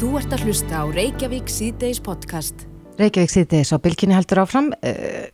Þú 0.00 0.14
ert 0.16 0.32
að 0.32 0.46
hlusta 0.48 0.78
á 0.80 0.84
Reykjavík 0.88 1.50
síðdeis 1.52 1.98
podcast. 2.00 2.62
Reykjavík 2.96 3.32
síðdeis 3.34 3.68
á 3.68 3.76
bylginni 3.84 4.14
heldur 4.16 4.38
áfram. 4.40 4.70
Eh, 4.80 5.26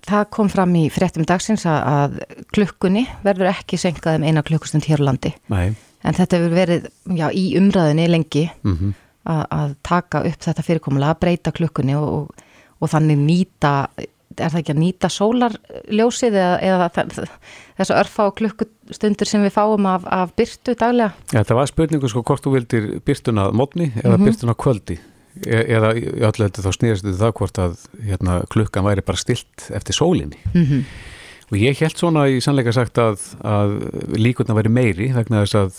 það 0.00 0.22
kom 0.32 0.48
fram 0.48 0.72
í 0.80 0.86
fréttum 0.88 1.26
dagsins 1.28 1.66
að 1.68 2.22
klukkunni 2.56 3.02
verður 3.20 3.50
ekki 3.50 3.76
senkað 3.76 4.22
um 4.22 4.24
eina 4.24 4.40
klukkustund 4.46 4.88
hér 4.88 5.04
á 5.04 5.08
landi. 5.10 5.34
Nei. 5.52 5.76
En 6.00 6.16
þetta 6.16 6.40
hefur 6.40 6.56
verið 6.56 6.88
já, 7.12 7.26
í 7.36 7.44
umræðinni 7.60 8.08
lengi 8.08 8.46
Mm 8.62 8.78
-hmm. 8.78 8.94
að, 9.28 9.44
að 9.58 9.76
taka 9.82 10.24
upp 10.24 10.40
þetta 10.40 10.66
fyrirkomulega, 10.70 11.12
að 11.12 11.20
breyta 11.20 11.52
klukkunni 11.52 11.94
og, 12.00 12.08
og, 12.08 12.44
og 12.80 12.88
þannig 12.88 13.18
nýta, 13.28 13.88
er 14.38 14.50
það 14.50 14.60
ekki 14.62 14.74
að 14.74 14.82
nýta 14.82 15.08
sólarljósið 15.12 16.36
eða, 16.40 16.58
eða 16.62 16.88
þ- 16.94 17.28
þessa 17.78 17.98
örfa 18.00 18.26
og 18.28 18.36
klukkustundur 18.40 19.26
sem 19.30 19.42
við 19.44 19.54
fáum 19.56 19.86
af, 19.90 20.04
af 20.06 20.34
byrtu 20.38 20.74
daglega? 20.78 21.12
Þetta 21.32 21.54
var 21.58 21.66
spurningu 21.70 22.08
sko 22.10 22.22
hvort 22.22 22.44
þú 22.44 22.54
vildir 22.58 23.00
byrtuna 23.04 23.48
mótni 23.52 23.92
eða 24.02 24.18
Mhm. 24.18 24.24
byrtuna 24.28 24.54
kvöldi 24.54 24.98
e 25.46 25.64
eða 25.74 25.90
þetta 26.48 26.62
þá 26.62 26.70
snýðast 26.78 27.02
þetta 27.04 27.18
það 27.24 27.32
hvort 27.40 27.58
að 27.58 27.72
hérna, 28.06 28.40
klukkan 28.48 28.84
væri 28.86 29.02
bara 29.04 29.18
stilt 29.18 29.70
eftir 29.74 29.92
sólinni 29.94 30.38
Mm 30.54 30.64
-hmm. 30.64 30.84
og 31.52 31.58
ég 31.58 31.76
held 31.78 31.96
svona 31.98 32.28
í 32.30 32.40
sannleika 32.40 32.72
sagt 32.72 32.94
að, 32.98 33.18
að 33.42 34.16
líkurna 34.16 34.54
væri 34.54 34.68
meiri 34.70 35.12
vegna 35.12 35.42
þess 35.44 35.54
að 35.54 35.72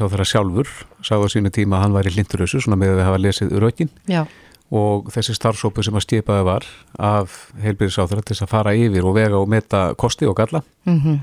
á 0.00 0.06
þeirra 0.08 0.24
sjálfur 0.24 0.68
sagði 1.02 1.24
á 1.26 1.28
sínu 1.34 1.50
tíma 1.50 1.76
að 1.76 1.82
hann 1.82 1.92
væri 1.92 2.10
hlinturössu 2.14 2.60
svona 2.62 2.76
með 2.78 2.94
að 2.98 3.04
hafa 3.04 3.18
lesið 3.18 3.50
rökin 3.58 3.88
Já, 4.08 4.24
og 4.70 5.10
þessi 5.10 5.34
starfsópu 5.34 5.82
sem 5.82 5.96
að 5.98 6.06
skipaði 6.06 6.46
var 6.46 6.66
af 6.98 7.50
heilbyrðis 7.62 7.98
á 7.98 8.06
þeirra 8.06 8.22
til 8.22 8.36
þess 8.36 8.46
að 8.46 8.54
fara 8.54 8.76
yfir 8.78 9.06
og 9.08 9.16
vega 9.18 9.40
og 9.40 9.50
meta 9.50 9.90
kosti 9.98 10.28
og 10.30 10.38
galla 10.38 10.62
mm 10.86 11.20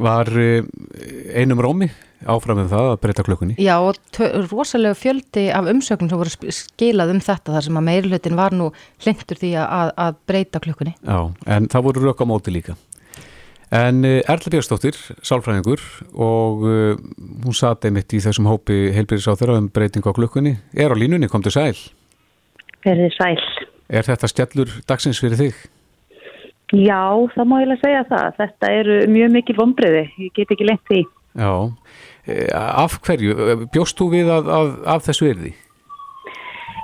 var 0.00 0.28
eh, 0.38 0.64
einum 1.38 1.60
rómi 1.62 1.90
áfram 2.24 2.62
um 2.62 2.70
það 2.70 2.88
að 2.92 3.00
breyta 3.02 3.24
klukkunni 3.26 3.56
Já 3.60 3.74
og 3.84 3.98
rosalega 4.50 4.96
fjöldi 4.96 5.44
af 5.54 5.68
umsögnum 5.70 6.10
sem 6.10 6.20
voru 6.20 6.54
skilað 6.56 7.12
um 7.14 7.20
þetta 7.22 7.54
þar 7.56 7.66
sem 7.68 7.78
að 7.78 7.86
meirlutin 7.90 8.38
var 8.38 8.56
nú 8.56 8.70
hlindur 9.04 9.40
því 9.40 9.52
að, 9.60 9.92
að 10.06 10.18
breyta 10.26 10.62
klukkunni. 10.64 10.96
Já, 11.04 11.18
en 11.46 11.68
það 11.70 11.86
voru 11.88 12.04
rök 12.06 12.24
á 12.24 12.26
móti 12.26 12.54
líka. 12.54 12.76
En 13.74 14.04
uh, 14.06 14.20
Erla 14.30 14.52
Björnsdóttir, 14.52 14.96
sálfræðingur 15.24 15.82
og 16.14 16.64
uh, 16.64 16.96
hún 17.44 17.56
sati 17.56 17.90
einmitt 17.90 18.12
í 18.14 18.22
þessum 18.22 18.48
hópi 18.48 18.94
heilbyrðis 18.94 19.28
á 19.28 19.34
þeirra 19.34 19.58
um 19.58 19.68
breytingu 19.72 20.14
á 20.14 20.16
klukkunni. 20.16 20.56
Er 20.72 20.94
á 20.94 20.96
línunni, 20.96 21.28
kom 21.28 21.42
til 21.44 21.54
sæl. 21.56 21.74
Verðið 22.84 23.16
sæl. 23.16 23.38
Er 23.88 24.06
þetta 24.06 24.30
skellur 24.30 24.76
dagsins 24.88 25.20
fyrir 25.22 25.40
þig? 25.40 25.64
Já, 26.74 27.04
það 27.34 27.48
má 27.50 27.58
ég 27.60 27.68
lega 27.70 27.82
segja 27.82 28.06
það. 28.08 28.38
Þetta 28.40 28.70
eru 28.80 28.96
mjög 29.12 29.34
mikil 29.34 29.58
vombriði. 29.58 30.06
Ég 30.24 30.32
get 30.36 30.54
ekki 30.54 30.68
lengt 30.68 30.86
því. 30.90 31.02
Já. 31.34 31.52
Eh, 32.24 32.48
af 32.54 32.96
hverju? 33.04 33.66
Bjóst 33.74 34.00
þú 34.00 34.08
við 34.14 34.32
að, 34.32 34.48
að, 34.58 34.72
af 34.94 35.04
þessu 35.06 35.28
erði? 35.28 35.52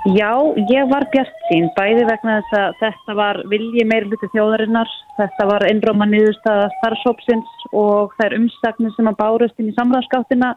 Já, 0.09 0.31
ég 0.71 0.87
var 0.89 1.03
bjart 1.13 1.43
sín, 1.45 1.67
bæði 1.77 2.07
vegna 2.07 2.39
þess 2.39 2.55
að 2.57 2.77
þetta 2.79 3.15
var 3.19 3.37
vilji 3.51 3.83
meiri 3.85 4.07
hluti 4.09 4.29
þjóðarinnar. 4.33 4.93
Þetta 5.19 5.45
var 5.45 5.65
einróma 5.67 6.07
niðurstaða 6.09 6.71
starfsópsins 6.79 7.51
og 7.77 8.15
þær 8.17 8.39
umsagnir 8.39 8.95
sem 8.95 9.09
að 9.11 9.19
bárust 9.19 9.61
inn 9.61 9.69
í 9.69 9.75
samræðskáttina 9.77 10.55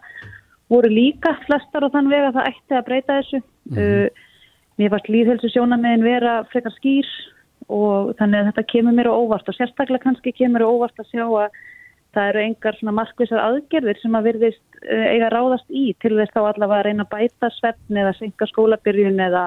voru 0.73 0.89
líka 0.89 1.35
flestar 1.45 1.85
á 1.85 1.93
þann 1.93 2.09
veg 2.09 2.31
að 2.31 2.39
það 2.39 2.49
ætti 2.55 2.79
að 2.79 2.87
breyta 2.89 3.19
þessu. 3.19 3.43
Uh, 3.75 4.25
mér 4.81 4.93
varst 4.95 5.11
líðhelsu 5.11 5.51
sjónameðin 5.53 6.07
vera 6.07 6.41
frekar 6.51 6.75
skýr 6.79 7.09
og 7.73 8.15
þannig 8.19 8.41
að 8.41 8.51
þetta 8.51 8.67
kemur 8.73 8.97
mér 8.97 9.09
á 9.09 9.15
óvart 9.15 9.49
og 9.49 9.57
sérstaklega 9.57 10.05
kannski 10.05 10.35
kemur 10.37 10.67
á 10.67 10.69
óvart 10.69 11.01
að 11.01 11.11
sjá 11.13 11.25
að 11.25 11.61
það 12.15 12.31
eru 12.31 12.43
engar 12.45 12.79
svona 12.79 12.95
markvisar 12.95 13.43
aðgerðir 13.43 14.01
sem 14.01 14.17
að 14.17 14.27
virðist 14.29 14.65
uh, 14.85 15.07
eiga 15.11 15.29
að 15.29 15.35
ráðast 15.35 15.71
í 15.75 15.85
til 16.03 16.15
þess 16.19 16.35
þá 16.35 16.41
allavega 16.43 16.81
að 16.81 16.87
reyna 16.89 17.07
að 17.07 17.15
bæta 17.15 17.51
svefn 17.57 18.01
eða 18.03 18.15
senka 18.19 18.49
skólabyrjun 18.51 19.25
eða, 19.25 19.45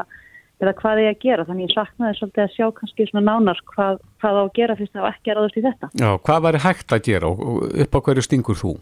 eða 0.63 0.75
hvað 0.81 1.03
ég 1.03 1.13
að 1.13 1.23
gera. 1.23 1.47
Þannig 1.47 1.69
ég 1.69 1.75
saknaði 1.77 2.19
svolítið 2.19 2.45
að 2.45 2.53
sjá 2.57 2.67
kannski 2.81 3.09
svona 3.11 3.25
nánar 3.29 3.63
hvað, 3.71 4.03
hvað 4.23 4.39
á 4.39 4.43
að 4.43 4.53
gera 4.59 4.77
fyrst 4.81 4.97
þá 4.97 5.09
ekki 5.13 5.33
að 5.33 5.39
ráðast 5.39 5.59
í 5.61 5.65
þetta. 5.67 5.91
Já, 6.03 6.09
hvað 6.27 6.45
væri 6.47 6.63
hægt 6.67 6.97
að 6.97 7.03
gera 7.07 7.31
og 7.31 7.57
upp 7.85 7.99
á 7.99 8.03
hverju 8.07 8.27
stingur 8.27 8.59
þú? 8.59 8.77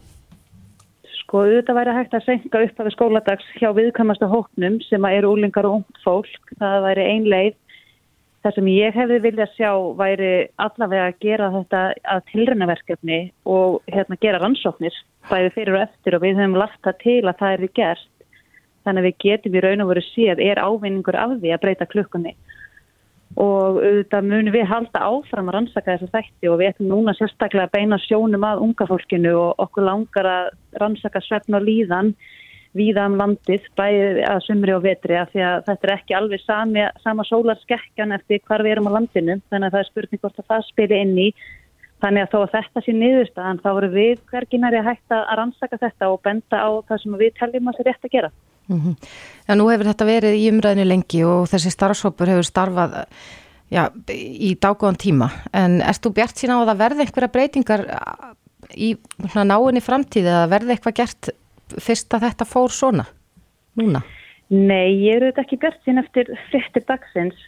Sko 1.26 1.40
auðvitað 1.42 1.74
væri 1.74 1.92
hægt 1.96 2.12
að 2.14 2.22
senka 2.22 2.58
upp 2.62 2.76
af 2.78 2.88
skóladags 2.94 3.46
hjá 3.58 3.72
viðkvæmasta 3.74 4.28
hóknum 4.30 4.76
sem 4.86 5.06
eru 5.08 5.32
úlingar 5.34 5.66
og 5.66 5.80
ungt 5.80 5.96
fólk. 6.04 6.52
Það 6.60 6.76
væri 6.84 7.06
ein 7.10 7.24
leið. 7.26 7.56
Það 8.46 8.54
sem 8.54 8.68
ég 8.70 8.94
hefði 8.94 9.16
viljað 9.24 9.56
sjá 9.56 9.70
væri 9.98 10.28
allavega 10.62 11.08
að 11.10 11.18
gera 11.24 11.48
þetta 11.56 11.80
að 12.14 12.20
tilrönaverkefni 12.30 13.18
og 13.56 13.80
hérna 13.90 14.20
gera 14.22 14.38
rannsóknir 14.38 15.00
bæði 15.26 15.50
fyrir 15.56 15.74
og 15.74 15.82
eftir 15.88 16.14
og 16.14 16.22
við 16.22 16.38
höfum 16.38 16.54
lagt 16.62 16.78
það 16.86 17.00
til 17.02 17.18
að 17.24 17.42
það 17.42 17.56
er 17.56 17.74
gert. 17.80 18.12
Þannig 18.86 19.02
að 19.02 19.08
við 19.08 19.18
getum 19.26 19.58
í 19.58 19.64
raun 19.66 19.82
og 19.82 19.90
veru 19.90 20.06
séð 20.12 20.44
er 20.46 20.62
ávinningur 20.62 21.18
af 21.18 21.34
því 21.42 21.56
að 21.56 21.62
breyta 21.66 21.90
klukkunni. 21.90 22.36
Og 23.36 23.82
auðvitað 23.82 24.28
munum 24.30 24.54
við 24.54 24.64
halda 24.70 25.02
áfram 25.04 25.50
að 25.50 25.56
rannsaka 25.58 25.96
þessa 25.98 26.14
þætti 26.14 26.48
og 26.48 26.56
við 26.60 26.70
ætlum 26.70 26.92
núna 26.94 27.12
sérstaklega 27.18 27.68
að 27.68 27.74
beina 27.74 27.98
sjónum 28.00 28.46
að 28.48 28.62
unga 28.64 28.86
fólkinu 28.88 29.34
og 29.36 29.60
okkur 29.66 29.84
langar 29.84 30.28
að 30.30 30.48
rannsaka 30.80 31.20
svefn 31.20 31.58
og 31.58 31.66
líðan 31.66 32.14
víða 32.76 33.06
um 33.08 33.18
landið, 33.20 33.66
bæði 33.76 34.24
að 34.28 34.40
sumri 34.46 34.74
og 34.76 34.82
vetri 34.84 35.16
af 35.20 35.30
því 35.32 35.44
að 35.48 35.60
þetta 35.68 35.88
er 35.88 35.92
ekki 35.94 36.16
alveg 36.16 36.42
sami, 36.44 36.82
sama 37.04 37.24
sólarskekkjan 37.28 38.16
eftir 38.16 38.42
hvar 38.48 38.64
við 38.64 38.76
erum 38.76 38.90
á 38.92 38.96
landinu 38.96 39.38
þannig 39.50 39.68
að 39.68 39.76
það 39.76 39.82
er 39.82 39.90
spurning 39.90 40.22
hvort 40.24 40.42
að 40.42 40.50
það 40.52 40.66
spili 40.70 41.00
inn 41.04 41.14
í 41.20 41.28
þannig 42.04 42.26
að 42.26 42.32
þó 42.32 42.38
að 42.42 42.52
þetta 42.56 42.82
sé 42.84 42.96
niðurstaðan 42.96 43.62
þá 43.62 43.70
voru 43.78 43.92
við 43.94 44.18
hverginari 44.32 44.80
að 44.80 44.90
hætta 44.90 45.22
að 45.22 45.38
rannsaka 45.40 45.80
þetta 45.84 46.10
og 46.12 46.20
benda 46.26 46.60
á 46.60 46.70
það 46.88 47.02
sem 47.02 47.16
við 47.22 47.32
teljum 47.40 47.70
að 47.70 47.78
það 47.78 47.84
er 47.84 47.90
rétt 47.90 48.08
að 48.08 48.16
gera. 48.16 48.30
Mm 48.68 48.94
Já, 49.46 49.54
nú 49.54 49.68
hefur 49.70 49.86
þetta 49.86 50.04
verið 50.04 50.34
í 50.34 50.46
umræðinu 50.50 50.84
lengi 50.88 51.24
og 51.24 51.46
þessi 51.46 51.70
starfsópur 51.70 52.26
hefur 52.26 52.46
starfað 52.48 52.96
já, 53.70 53.90
í 54.10 54.56
dágóðan 54.58 54.98
tíma. 54.98 55.30
En 55.54 55.80
erst 55.80 56.02
þú 56.02 56.14
bjart 56.16 56.36
sína 56.36 56.58
á 56.58 56.62
að 56.64 56.70
það 56.72 56.82
verði 56.82 57.04
einhverja 57.04 57.32
breytingar 57.36 57.84
í 58.74 58.88
náinni 59.34 59.82
framtíð 59.84 60.26
eða 60.26 60.50
verði 60.50 60.74
eitthvað 60.74 60.98
gert 60.98 61.30
fyrst 61.78 62.14
að 62.14 62.26
þetta 62.26 62.48
fór 62.48 62.74
svona 62.74 63.06
núna? 63.78 64.02
Nei, 64.50 64.94
ég 65.02 65.16
eru 65.18 65.30
þetta 65.30 65.42
ekki 65.42 65.58
bjart 65.62 65.80
sín 65.84 66.02
eftir 66.02 66.30
frittir 66.50 66.84
dagsins. 66.86 67.38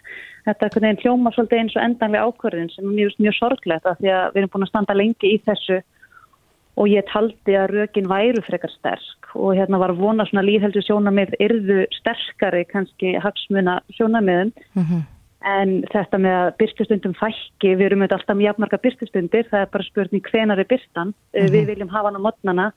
Þetta 0.49 0.71
er 0.81 1.03
hljóma 1.03 1.31
svolítið 1.35 1.61
eins 1.61 1.77
og 1.77 1.85
endanlega 1.85 2.27
ákvörðin 2.31 2.71
sem 2.73 2.87
er 2.87 2.95
mjög, 2.97 3.15
mjög 3.21 3.37
sorglegt 3.37 3.87
af 3.87 3.99
því 4.01 4.11
að 4.15 4.27
við 4.33 4.41
erum 4.41 4.53
búin 4.55 4.67
að 4.67 4.71
standa 4.73 4.97
lengi 4.97 5.33
í 5.35 5.41
þessu 5.45 5.81
og 6.79 6.91
ég 6.91 7.07
taldi 7.11 7.57
að 7.59 7.75
rökin 7.75 8.09
væru 8.11 8.43
frekar 8.47 8.73
sterk. 8.77 9.31
Og 9.35 9.57
hérna 9.59 9.81
var 9.83 9.97
vona 9.99 10.27
svona 10.29 10.47
líðheldu 10.47 10.83
sjónamið 10.87 11.35
yrðu 11.43 11.85
sterkari 11.99 12.65
kannski 12.71 13.17
hagsmuna 13.23 13.81
sjónamiðum 13.99 14.53
Mm 14.75 14.85
-hmm. 14.85 15.03
en 15.45 15.85
þetta 15.93 16.19
með 16.19 16.37
að 16.43 16.57
byrstustundum 16.59 17.15
fækki, 17.15 17.77
við 17.77 17.87
erum 17.87 18.03
auðvitað 18.03 18.19
alltaf 18.19 18.37
mjög 18.37 18.49
jafnmarga 18.49 18.79
byrstustundir, 18.79 19.45
það 19.51 19.61
er 19.61 19.69
bara 19.73 19.85
spurning 19.85 20.25
hvenar 20.31 20.59
er 20.59 20.71
byrstan, 20.73 21.15
mm 21.35 21.53
við 21.53 21.67
viljum 21.67 21.89
hafa 21.89 22.09
hann 22.09 22.21
á 22.21 22.27
modnana 22.27 22.73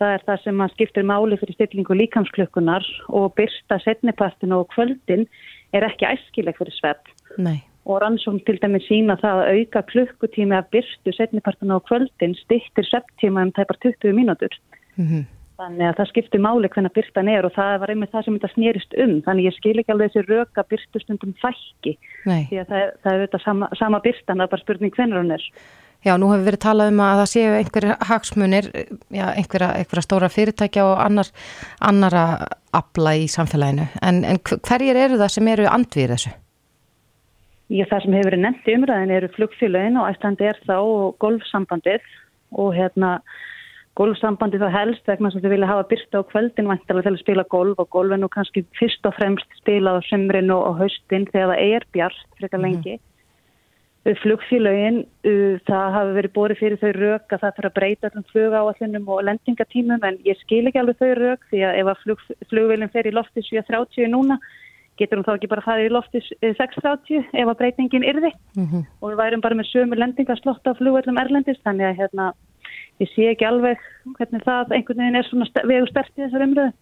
það 0.00 0.14
er 0.14 0.24
það 0.26 0.42
sem 0.44 0.62
að 0.64 0.72
skiptir 0.74 1.06
máli 1.06 1.38
fyrir 1.40 1.54
stillingu 1.54 1.96
líkamsklökkunar 1.98 2.88
og 3.08 3.34
byrsta 3.38 3.78
setnipartinu 3.84 4.62
og 4.62 4.72
kvöldin 4.74 5.26
er 5.74 5.86
ekki 5.86 6.08
æskileg 6.08 6.58
fyrir 6.58 6.74
svepp 6.74 7.10
Nei. 7.38 7.62
Og 7.84 8.00
rannsókn 8.02 8.40
til 8.46 8.58
dæmi 8.62 8.80
sína 8.86 9.18
það 9.20 9.42
að 9.42 9.52
auka 9.58 9.82
klukkutími 9.92 10.56
af 10.56 10.70
byrstu 10.72 11.12
setnipartinu 11.12 11.76
og 11.76 11.86
kvöldin 11.88 12.36
stittir 12.42 12.88
svepptíma 12.88 13.44
um 13.44 13.52
tæpar 13.52 13.80
20 13.84 14.16
mínútur. 14.16 14.52
Mm 14.96 15.24
Þannig 15.54 15.86
að 15.86 15.98
það 16.00 16.08
skiptir 16.10 16.42
máli 16.42 16.68
hvernig 16.74 16.92
byrtan 16.96 17.28
er 17.30 17.46
og 17.46 17.52
það 17.54 17.76
var 17.78 17.90
einmitt 17.92 18.10
það 18.10 18.24
sem 18.26 18.36
þetta 18.36 18.48
snýrist 18.56 18.96
um. 19.04 19.12
Þannig 19.22 19.46
ég 19.46 19.54
skil 19.54 19.74
ekki 19.78 19.94
alveg 19.94 20.10
þessi 20.10 20.24
röka 20.26 20.64
byrstustundum 20.72 21.34
fækki 21.38 21.94
Nei. 22.26 22.48
því 22.50 22.58
að 22.64 22.72
það 22.72 22.82
það 23.04 23.10
er 23.12 23.20
auðvitað 23.20 23.44
sama, 23.44 23.68
sama 23.78 24.00
byrstan, 24.02 24.40
það 24.40 24.46
er 24.48 24.52
bara 24.56 24.64
spurning 24.64 24.96
hvernig 24.98 25.20
hún 25.20 25.32
er. 25.36 25.46
Já, 26.04 26.12
nú 26.20 26.32
hefur 26.32 26.48
verið 26.50 26.62
talað 26.66 26.90
um 26.90 27.02
að 27.06 27.20
það 27.20 27.30
séu 27.30 27.54
einhverja 27.60 27.94
hagsmunir, 28.10 28.70
já, 29.14 29.24
einhverja, 29.30 29.70
einhverja 29.78 30.04
stóra 30.04 30.28
fyrirtækja 30.34 30.88
og 30.90 30.98
annar, 31.06 31.30
annara 31.80 32.24
afla 32.74 33.14
í 33.16 33.28
samfélaginu. 33.30 33.86
En, 34.02 34.24
en 34.26 34.42
hverjir 34.42 34.98
eru 35.06 35.22
það 35.22 35.36
sem 35.38 35.54
eru 35.54 35.70
andvið 35.70 36.16
þessu? 36.16 36.34
Já, 37.74 37.82
það 37.90 38.04
sem 38.04 38.14
hefur 38.14 38.28
verið 38.30 38.42
nefnt 38.44 38.68
í 38.70 38.74
umræðin 38.78 39.12
eru 39.16 39.28
flugfélagin 39.34 39.96
og 39.98 40.06
ætlandi 40.12 40.46
er 40.46 40.58
þá 40.62 40.76
og 40.78 41.16
golfsambandið 41.24 42.04
og 42.62 42.68
hérna 42.76 43.16
golfsambandið 43.98 44.62
þá 44.62 44.74
helst 44.74 45.10
vegna 45.10 45.30
sem 45.32 45.42
þau 45.42 45.50
vilja 45.50 45.70
hafa 45.70 45.88
byrta 45.90 46.22
á 46.22 46.28
kvöldin 46.30 46.70
vantilega 46.70 47.08
til 47.08 47.14
að 47.16 47.22
spila 47.24 47.44
golf 47.50 47.82
og 47.82 47.90
golf 47.94 48.14
nú 48.18 48.28
kannski 48.30 48.62
fyrst 48.78 49.06
og 49.10 49.16
fremst 49.18 49.58
spilað 49.58 49.98
á 49.98 50.06
sömrinu 50.06 50.54
og 50.54 50.78
haustin 50.82 51.26
þegar 51.32 51.50
það 51.50 51.74
er 51.74 51.86
bjart 51.96 52.38
frekar 52.38 52.62
lengi. 52.62 52.96
Mm. 52.98 53.10
Flugfélagin, 54.20 54.98
það 55.64 55.94
hafi 55.96 56.16
verið 56.18 56.32
borið 56.34 56.60
fyrir 56.60 56.80
þau 56.82 56.90
rök 56.98 57.32
að 57.32 57.40
það 57.40 57.54
þarf 57.56 57.68
að 57.70 57.76
breyta 57.78 58.10
allum 58.10 58.26
flugáallunum 58.30 59.08
og 59.14 59.22
lendingatímum 59.24 60.04
en 60.04 60.18
ég 60.28 60.38
skil 60.42 60.66
ekki 60.68 60.82
alveg 60.82 61.00
þau 61.00 61.14
rök 61.18 61.48
því 61.50 61.62
að 61.64 61.78
ef 61.80 61.90
að 61.90 62.02
flug, 62.02 62.26
flugvélinn 62.52 62.92
fer 62.92 63.08
í 63.08 63.14
lofti 63.16 63.42
730 63.48 64.12
núna 64.12 64.38
getur 65.00 65.18
hún 65.18 65.26
þá 65.26 65.34
ekki 65.34 65.50
bara 65.50 65.64
farið 65.64 65.88
í 65.88 65.92
lofti 65.94 66.22
630 66.22 67.24
ef 67.32 67.50
að 67.50 67.58
breytingin 67.60 68.06
yrði 68.06 68.32
Mm 68.54 68.66
-hmm. 68.66 68.82
og 69.00 69.10
við 69.10 69.20
værum 69.22 69.40
bara 69.42 69.54
með 69.58 69.70
sömu 69.72 69.98
lendingaslott 69.98 70.66
á 70.70 70.72
flugvellum 70.78 71.18
Erlendis 71.18 71.58
þannig 71.64 71.86
að 71.88 71.98
hérna, 71.98 72.32
ég 73.00 73.08
sé 73.10 73.28
ekki 73.32 73.46
alveg 73.46 73.78
hvernig 74.18 74.42
það 74.44 74.72
einhvern 74.72 75.00
veginn 75.02 75.16
er 75.16 75.26
svona 75.28 75.46
vegu 75.64 75.86
sterti 75.86 76.22
þessar 76.22 76.46
umröðu. 76.46 76.72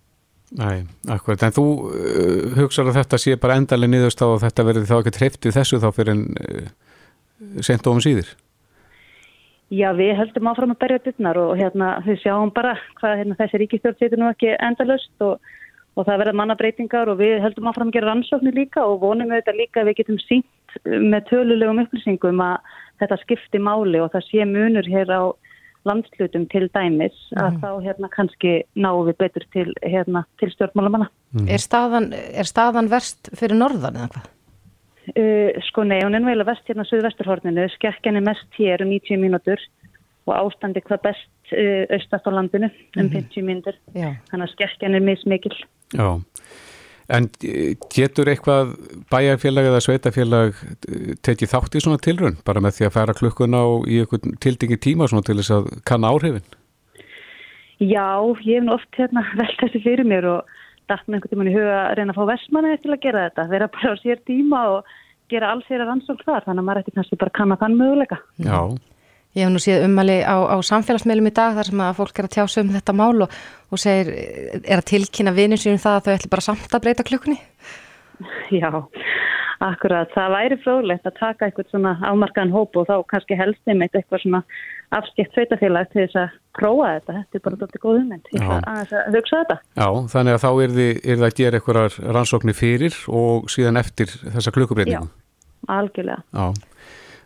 Nei, 0.52 0.84
akkurat, 1.08 1.42
en 1.42 1.56
þú 1.56 1.64
uh, 1.88 2.60
hugsaður 2.60 2.92
að 2.92 2.98
þetta 3.00 3.18
sé 3.18 3.36
bara 3.40 3.56
endalega 3.56 3.90
niðurst 3.90 4.20
á 4.20 4.28
að 4.28 4.42
þetta 4.44 4.64
verði 4.68 4.88
þá 4.90 4.96
ekki 4.98 5.16
treyftið 5.16 5.56
þessu 5.56 5.80
þá 5.80 5.88
fyrir 5.96 6.12
en 6.12 6.24
uh, 6.36 7.62
sent 7.64 7.86
ofum 7.86 8.02
síður? 8.04 8.28
Já, 9.72 9.88
við 9.96 10.12
höldum 10.18 10.50
áfram 10.50 10.74
að 10.74 10.82
berja 10.84 11.00
dittnar 11.06 11.38
og 11.40 11.54
hérna 11.56 11.94
við 12.04 12.18
sjáum 12.20 12.50
bara 12.52 12.74
hvað 13.00 13.16
hérna, 13.22 13.38
þessi 13.38 13.60
ríkistjórn 13.62 13.96
setur 13.96 14.20
nú 14.20 14.28
ekki 14.28 14.52
endalust 14.60 15.24
og, 15.24 15.40
og 15.92 16.06
það 16.08 16.22
verða 16.22 16.38
mannabreitingar 16.40 17.10
og 17.12 17.20
við 17.20 17.38
höldum 17.44 17.68
áfram 17.68 17.90
að 17.92 17.98
gera 17.98 18.10
rannsóknir 18.10 18.56
líka 18.56 18.84
og 18.88 19.02
vonum 19.02 19.32
við 19.32 19.42
þetta 19.42 19.58
líka 19.58 19.82
að 19.82 19.90
við 19.90 19.98
getum 20.00 20.20
sínt 20.24 20.76
með 20.88 21.26
tölulegum 21.28 21.82
upplýsingum 21.84 22.44
að 22.44 22.76
þetta 23.02 23.18
skipti 23.22 23.60
máli 23.60 24.00
og 24.00 24.12
það 24.14 24.28
sé 24.28 24.46
munur 24.48 24.88
hér 24.88 25.12
á 25.12 25.22
landslutum 25.88 26.46
til 26.52 26.68
dæmis 26.70 27.16
að 27.34 27.56
mm. 27.56 27.62
þá 27.62 27.70
hérna 27.86 28.10
kannski 28.12 28.52
náum 28.78 29.02
við 29.08 29.18
betur 29.18 29.46
til, 29.54 29.66
hérna, 29.82 30.22
til 30.38 30.52
stjórnmálamanna. 30.54 31.08
Mm. 31.34 31.48
Er, 31.50 31.62
staðan, 31.62 32.12
er 32.14 32.48
staðan 32.48 32.90
verst 32.92 33.32
fyrir 33.38 33.58
norðan 33.58 33.98
eða 33.98 34.12
hvað? 34.14 34.30
Uh, 35.02 35.50
sko 35.66 35.82
nei, 35.82 35.98
hún 36.04 36.14
er 36.14 36.22
vel 36.22 36.38
að 36.38 36.52
vest 36.52 36.68
hérna 36.70 36.86
Suðvesturhorninu, 36.86 37.66
skekkjan 37.74 38.20
er 38.20 38.26
mest 38.28 38.60
hér 38.60 38.84
um 38.84 38.92
90 38.94 39.18
mínútur 39.18 39.64
og 40.28 40.34
ástandi 40.36 40.82
hvað 40.84 41.06
best 41.08 41.54
uh, 41.54 41.84
austast 41.94 42.28
á 42.28 42.30
landinu 42.32 42.70
um 42.96 43.06
mm. 43.06 43.14
50 43.16 43.48
mínútur, 43.48 43.78
þannig 43.94 44.44
að 44.46 44.52
skekkjan 44.56 44.98
er 44.98 45.06
mismikil. 45.06 45.56
Já. 45.92 46.20
En 47.12 47.26
eh, 47.44 47.74
getur 47.92 48.30
eitthvað 48.30 48.72
bæjarfélag 49.10 49.68
eða 49.68 49.82
sveitafélag 49.84 50.58
eh, 50.62 51.12
tekið 51.26 51.50
þátt 51.50 51.76
í 51.76 51.82
svona 51.82 52.00
tilrönd 52.02 52.42
bara 52.46 52.62
með 52.62 52.78
því 52.78 52.88
að 52.88 52.96
færa 52.96 53.16
klukkuna 53.18 53.62
á 53.62 53.68
í 53.90 54.00
eitthvað 54.02 54.28
tildingi 54.44 54.78
tíma 54.86 55.08
svona 55.10 55.26
til 55.26 55.38
þess 55.40 55.54
að 55.58 55.70
kanna 55.88 56.12
áhrifin? 56.12 56.46
Já, 57.82 58.22
ég 58.46 58.60
hef 58.60 58.66
nú 58.66 58.76
oft 58.76 58.98
hérna, 58.98 59.24
velt 59.40 59.58
þessi 59.64 59.82
fyrir 59.82 60.08
mér 60.08 60.28
og 60.36 60.54
dætt 60.90 61.06
með 61.06 61.18
einhvern 61.18 61.34
tíman 61.34 61.50
í 61.50 61.56
huga 61.56 61.76
að 61.82 61.94
reyna 61.98 62.14
að 62.14 62.20
fá 62.20 62.30
versmanni 62.30 62.78
til 62.82 62.94
að 62.94 63.02
gera 63.02 63.26
þetta, 63.26 63.48
vera 63.50 63.70
bara 63.74 63.92
á 63.92 63.96
sér 64.02 64.22
tíma 64.28 64.62
og 64.76 64.96
gera 65.32 65.52
alls 65.52 65.68
þeirra 65.68 65.88
rannsók 65.88 66.24
þar, 66.26 66.46
þannig 66.46 66.62
að 66.62 66.68
maður 66.68 66.82
ætti 66.82 66.96
kannski 66.96 67.18
bara 67.20 67.34
kanna 67.34 67.58
þann 67.60 67.78
möguleika. 67.78 68.18
Já, 68.44 68.58
Ég 69.32 69.46
hef 69.46 69.52
nú 69.52 69.60
séð 69.64 69.86
ummali 69.86 70.18
á, 70.20 70.36
á 70.44 70.56
samfélagsmeilum 70.60 71.30
í 71.30 71.32
dag 71.32 71.54
þar 71.56 71.68
sem 71.70 71.80
að 71.80 71.94
fólk 71.96 72.18
er 72.20 72.26
að 72.28 72.34
tjása 72.34 72.60
um 72.60 72.72
þetta 72.74 72.94
mál 72.98 73.24
og, 73.24 73.36
og 73.72 73.80
segir, 73.80 74.10
er 74.60 74.82
að 74.82 74.88
tilkynna 74.90 75.32
vinnin 75.32 75.60
sínum 75.60 75.80
það 75.80 75.94
að 75.98 76.04
þau 76.04 76.16
ætli 76.18 76.32
bara 76.34 76.44
samt 76.44 76.74
að 76.76 76.82
breyta 76.84 77.06
klukkunni? 77.08 77.38
Já, 78.52 78.68
akkurat. 79.64 80.12
Það 80.12 80.34
væri 80.36 80.58
fróðlegt 80.60 81.08
að 81.08 81.16
taka 81.16 81.48
eitthvað 81.48 81.70
svona 81.72 81.94
afmarkaðan 82.10 82.52
hóp 82.52 82.76
og 82.76 82.90
þá 82.90 82.94
kannski 83.08 83.38
helst 83.40 83.72
einmitt 83.72 83.96
eitthvað 83.96 84.20
svona 84.26 84.42
afskipt 84.92 85.32
sveitafélag 85.32 85.88
til 85.94 86.02
þess 86.02 86.18
að 86.20 86.34
prófa 86.58 86.90
þetta. 86.90 87.14
Þetta 87.22 87.40
er 87.40 87.44
bara 87.46 87.60
doldið 87.62 87.84
góð 87.86 88.00
ummynd. 88.02 88.28
Að, 88.36 88.92
að 89.00 89.16
hugsa 89.16 89.40
þetta. 89.40 89.56
Já, 89.80 89.86
þannig 90.12 90.36
að 90.36 90.44
þá 90.44 90.50
er 90.52 90.76
þið 90.76 91.24
að 91.24 91.38
gera 91.40 91.62
eitthvað 91.62 91.98
rannsóknir 92.18 92.58
fyrir 92.58 93.00
og 93.08 93.48
síðan 93.52 93.80
eftir 93.80 94.12
þessa 94.26 94.52
klukkubreyningum. 94.58 95.08
Já, 95.08 95.72
algjörlega. 95.78 96.20
Já. 96.36 96.68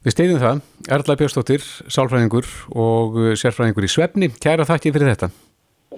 Við 0.07 0.15
steyðum 0.15 0.39
það, 0.39 0.59
Erla 0.95 1.15
Björnstóttir, 1.19 1.63
sálfræðingur 1.91 2.47
og 2.79 3.17
uh, 3.19 3.31
sérfræðingur 3.35 3.83
í 3.83 3.89
Svefni. 3.91 4.29
Kæra 4.39 4.63
þakki 4.63 4.93
fyrir 4.95 5.11
þetta. 5.11 5.29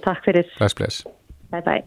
Takk 0.00 0.22
fyrir. 0.24 0.48
Bless, 0.56 0.76
bless. 0.78 1.02
Bye, 1.52 1.60
bye. 1.66 1.82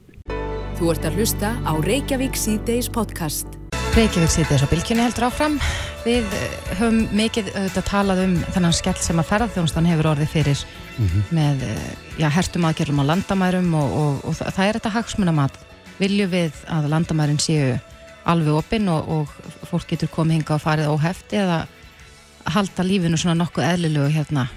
Þú 0.78 0.92
ert 0.94 1.08
að 1.10 1.18
hlusta 1.18 1.56
á 1.66 1.74
Reykjavík 1.82 2.38
C-Days 2.38 2.92
podcast. 2.94 3.58
Reykjavík 3.96 4.36
C-Days 4.36 4.62
á 4.62 4.70
bylginni 4.70 5.02
heldur 5.02 5.32
áfram. 5.32 5.58
Við 6.06 6.30
uh, 6.30 6.46
höfum 6.76 7.02
mikið 7.24 7.52
auðvitað 7.56 7.90
talað 7.90 8.24
um 8.28 8.38
þennan 8.54 8.78
skell 8.84 8.96
sem 9.02 9.26
að 9.26 9.30
ferðarþjónustan 9.34 9.90
hefur 9.90 10.14
orðið 10.14 10.32
fyrir 10.38 10.64
mm 10.68 11.10
-hmm. 11.10 11.36
með 11.42 11.68
uh, 11.72 11.92
já, 12.22 12.30
hertum 12.38 12.70
aðgerðum 12.70 13.02
á 13.02 13.10
landamærum 13.16 13.74
og, 13.82 14.00
og, 14.04 14.24
og 14.30 14.38
það, 14.38 14.64
er 14.68 14.78
þetta 14.78 14.96
hagsmunamat. 15.00 15.62
Vilju 15.98 16.30
við 16.38 16.64
að 16.70 16.90
landamærin 16.94 17.42
séu 17.42 17.74
alveg 18.30 18.62
opinn 18.62 18.94
og, 18.94 19.10
og 19.10 19.70
fólk 19.74 19.90
getur 19.90 20.14
komið 20.14 20.44
hinga 20.44 20.60
og 20.62 20.68
farið 20.70 20.94
óhefti 20.94 21.42
eða 21.42 21.64
halda 22.56 22.86
lífinu 22.86 23.20
svona 23.20 23.38
nokkuð 23.44 23.68
eðlilegu 23.68 24.12
hérna 24.16 24.48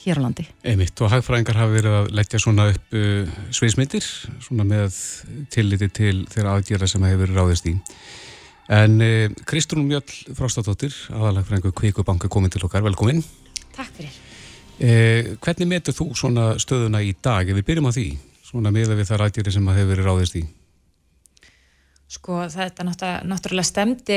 hér 0.00 0.20
á 0.20 0.24
landi. 0.24 0.46
Einmitt 0.64 1.00
og 1.04 1.10
hagfræðingar 1.12 1.58
hafa 1.60 1.74
verið 1.74 1.96
að 1.98 2.08
leggja 2.16 2.40
svona 2.40 2.68
upp 2.72 2.96
uh, 2.96 3.34
sviðsmyndir 3.54 4.06
svona 4.40 4.66
með 4.68 4.96
tilliti 5.52 5.90
til 6.00 6.14
þeirra 6.30 6.56
aðgjara 6.58 6.88
sem 6.88 7.04
hefur 7.04 7.24
verið 7.26 7.40
ráðist 7.40 7.68
í. 7.68 7.74
En 8.70 8.96
uh, 9.04 9.26
Kristrún 9.50 9.88
Mjöll 9.88 10.36
Frástadóttir, 10.38 10.94
aðalagfræðingu 11.12 11.74
Kvíkubanka 11.76 12.30
komin 12.32 12.52
til 12.52 12.64
okkar, 12.64 12.84
velkomin. 12.86 13.22
Takk 13.76 13.92
fyrir. 13.98 14.16
Uh, 14.80 15.34
hvernig 15.42 15.68
metur 15.74 15.96
þú 15.96 16.12
svona 16.16 16.54
stöðuna 16.62 17.02
í 17.04 17.12
dag, 17.20 17.50
ef 17.50 17.60
við 17.60 17.68
byrjum 17.72 17.90
á 17.90 17.96
því, 17.98 18.08
svona 18.46 18.72
með 18.74 18.96
við 18.96 19.12
þar 19.12 19.26
aðgjari 19.26 19.58
sem 19.58 19.74
hefur 19.74 19.92
verið 19.92 20.08
ráðist 20.08 20.40
í? 20.40 20.46
Sko 22.10 22.40
þetta 22.50 22.82
náttúrulega 22.88 23.62
stemdi 23.68 24.16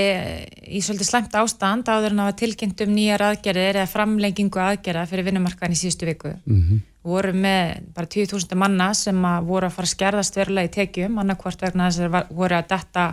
í 0.65 0.79
svolítið 0.81 1.07
slemt 1.11 1.35
ástand 1.37 1.89
áður 1.93 2.15
en 2.15 2.23
að 2.23 2.31
tilkynnt 2.41 2.81
um 2.87 2.89
nýjar 2.95 3.21
aðgerðir 3.27 3.77
eða 3.83 3.91
framlengingu 3.91 4.61
aðgerða 4.63 5.03
fyrir 5.11 5.27
vinnumarkaðin 5.27 5.75
í 5.75 5.77
síðustu 5.77 6.07
viku. 6.09 6.31
Mm 6.49 6.63
-hmm. 6.63 6.79
Voru 7.05 7.33
með 7.37 7.83
bara 7.93 8.09
20.000 8.15 8.57
manna 8.57 8.87
sem 8.97 9.19
að 9.29 9.45
voru 9.45 9.69
að 9.69 9.75
fara 9.75 9.85
að 9.85 9.93
skerðast 9.93 10.39
verulega 10.39 10.71
í 10.71 10.73
tekjum, 10.73 11.19
annarkvort 11.21 11.61
vegna 11.61 11.91
þess 11.91 11.99
að 11.99 12.33
voru 12.33 12.55
að 12.55 12.67
detta 12.73 13.05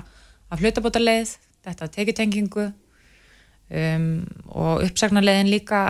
af 0.49 0.61
hlutabótaleið, 0.61 1.37
detta 1.65 1.85
af 1.85 1.91
tekjutengingu 1.91 2.73
um, 3.69 4.27
og 4.49 4.83
uppsagnarleiðin 4.89 5.53
líka 5.53 5.85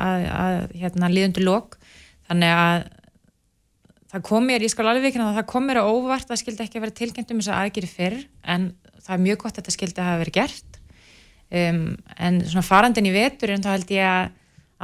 að 0.00 0.72
hérna, 0.72 1.12
líðundu 1.12 1.44
lók. 1.44 1.76
Þannig 2.24 2.56
að 2.56 2.88
það 4.14 4.22
kom 4.28 4.46
mér, 4.46 4.62
ég 4.62 4.70
skal 4.70 4.86
alveg 4.86 5.10
ekki 5.10 5.22
að 5.22 5.34
það 5.40 5.50
kom 5.50 5.66
mér 5.66 5.82
á 5.82 5.90
óvart 5.90 6.30
að 6.30 6.40
skildi 6.44 6.64
ekki 6.64 6.78
að 6.78 6.86
vera 6.86 6.96
tilkynnt 7.00 7.34
um 7.34 7.42
þess 7.42 7.50
að 7.50 7.60
aðgeri 7.64 7.90
fyrr 7.90 8.16
en 8.54 8.70
það 9.02 9.16
er 9.16 9.22
mjög 9.26 9.42
gott 9.42 9.52
að 9.52 9.60
þetta 9.60 9.74
skildi 9.74 10.00
að 10.00 10.08
hafa 10.08 10.22
verið 10.22 10.36
gert. 10.38 10.80
Um, 11.54 11.84
en 12.16 12.40
svona 12.46 12.66
farandin 12.66 13.10
í 13.10 13.14
vetur 13.14 13.52
en 13.54 13.62
þá 13.64 13.70
held 13.74 13.92
ég 13.94 14.08
að, 14.08 14.32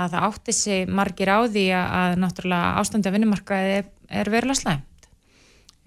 að 0.03 0.15
það 0.15 0.27
átti 0.29 0.55
sig 0.55 0.91
margir 1.01 1.31
á 1.31 1.39
því 1.47 1.67
að, 1.79 1.87
að 2.01 2.15
náttúrulega 2.25 2.73
ástandi 2.83 3.11
að 3.11 3.17
vinnumarkaði 3.17 3.77
er, 3.79 3.91
er 4.21 4.33
verulega 4.35 4.61
slæmt. 4.61 5.09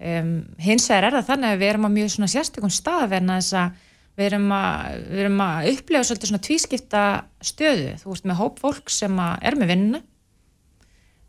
Um, 0.04 0.32
hins 0.60 0.88
vegar 0.90 1.10
er 1.10 1.18
það 1.18 1.28
þannig 1.30 1.52
að 1.52 1.60
við 1.60 1.72
erum 1.72 1.86
á 1.88 1.96
mjög 1.98 2.14
svona 2.16 2.32
sérstökum 2.32 2.72
stað 2.74 3.14
en 3.20 3.34
þess 3.36 3.58
að 3.60 3.84
við 4.14 4.26
erum 4.30 4.50
að, 4.54 4.98
við 5.10 5.22
erum 5.24 5.44
að 5.44 5.68
upplega 5.74 6.08
svolítið 6.08 6.30
svona 6.30 6.46
tvískipta 6.48 7.04
stöðu, 7.44 7.94
þú 8.00 8.10
veist 8.10 8.26
með 8.28 8.40
hóp 8.40 8.60
fólk 8.62 8.92
sem 8.92 9.20
er 9.20 9.56
með 9.58 9.72
vinnu 9.74 10.02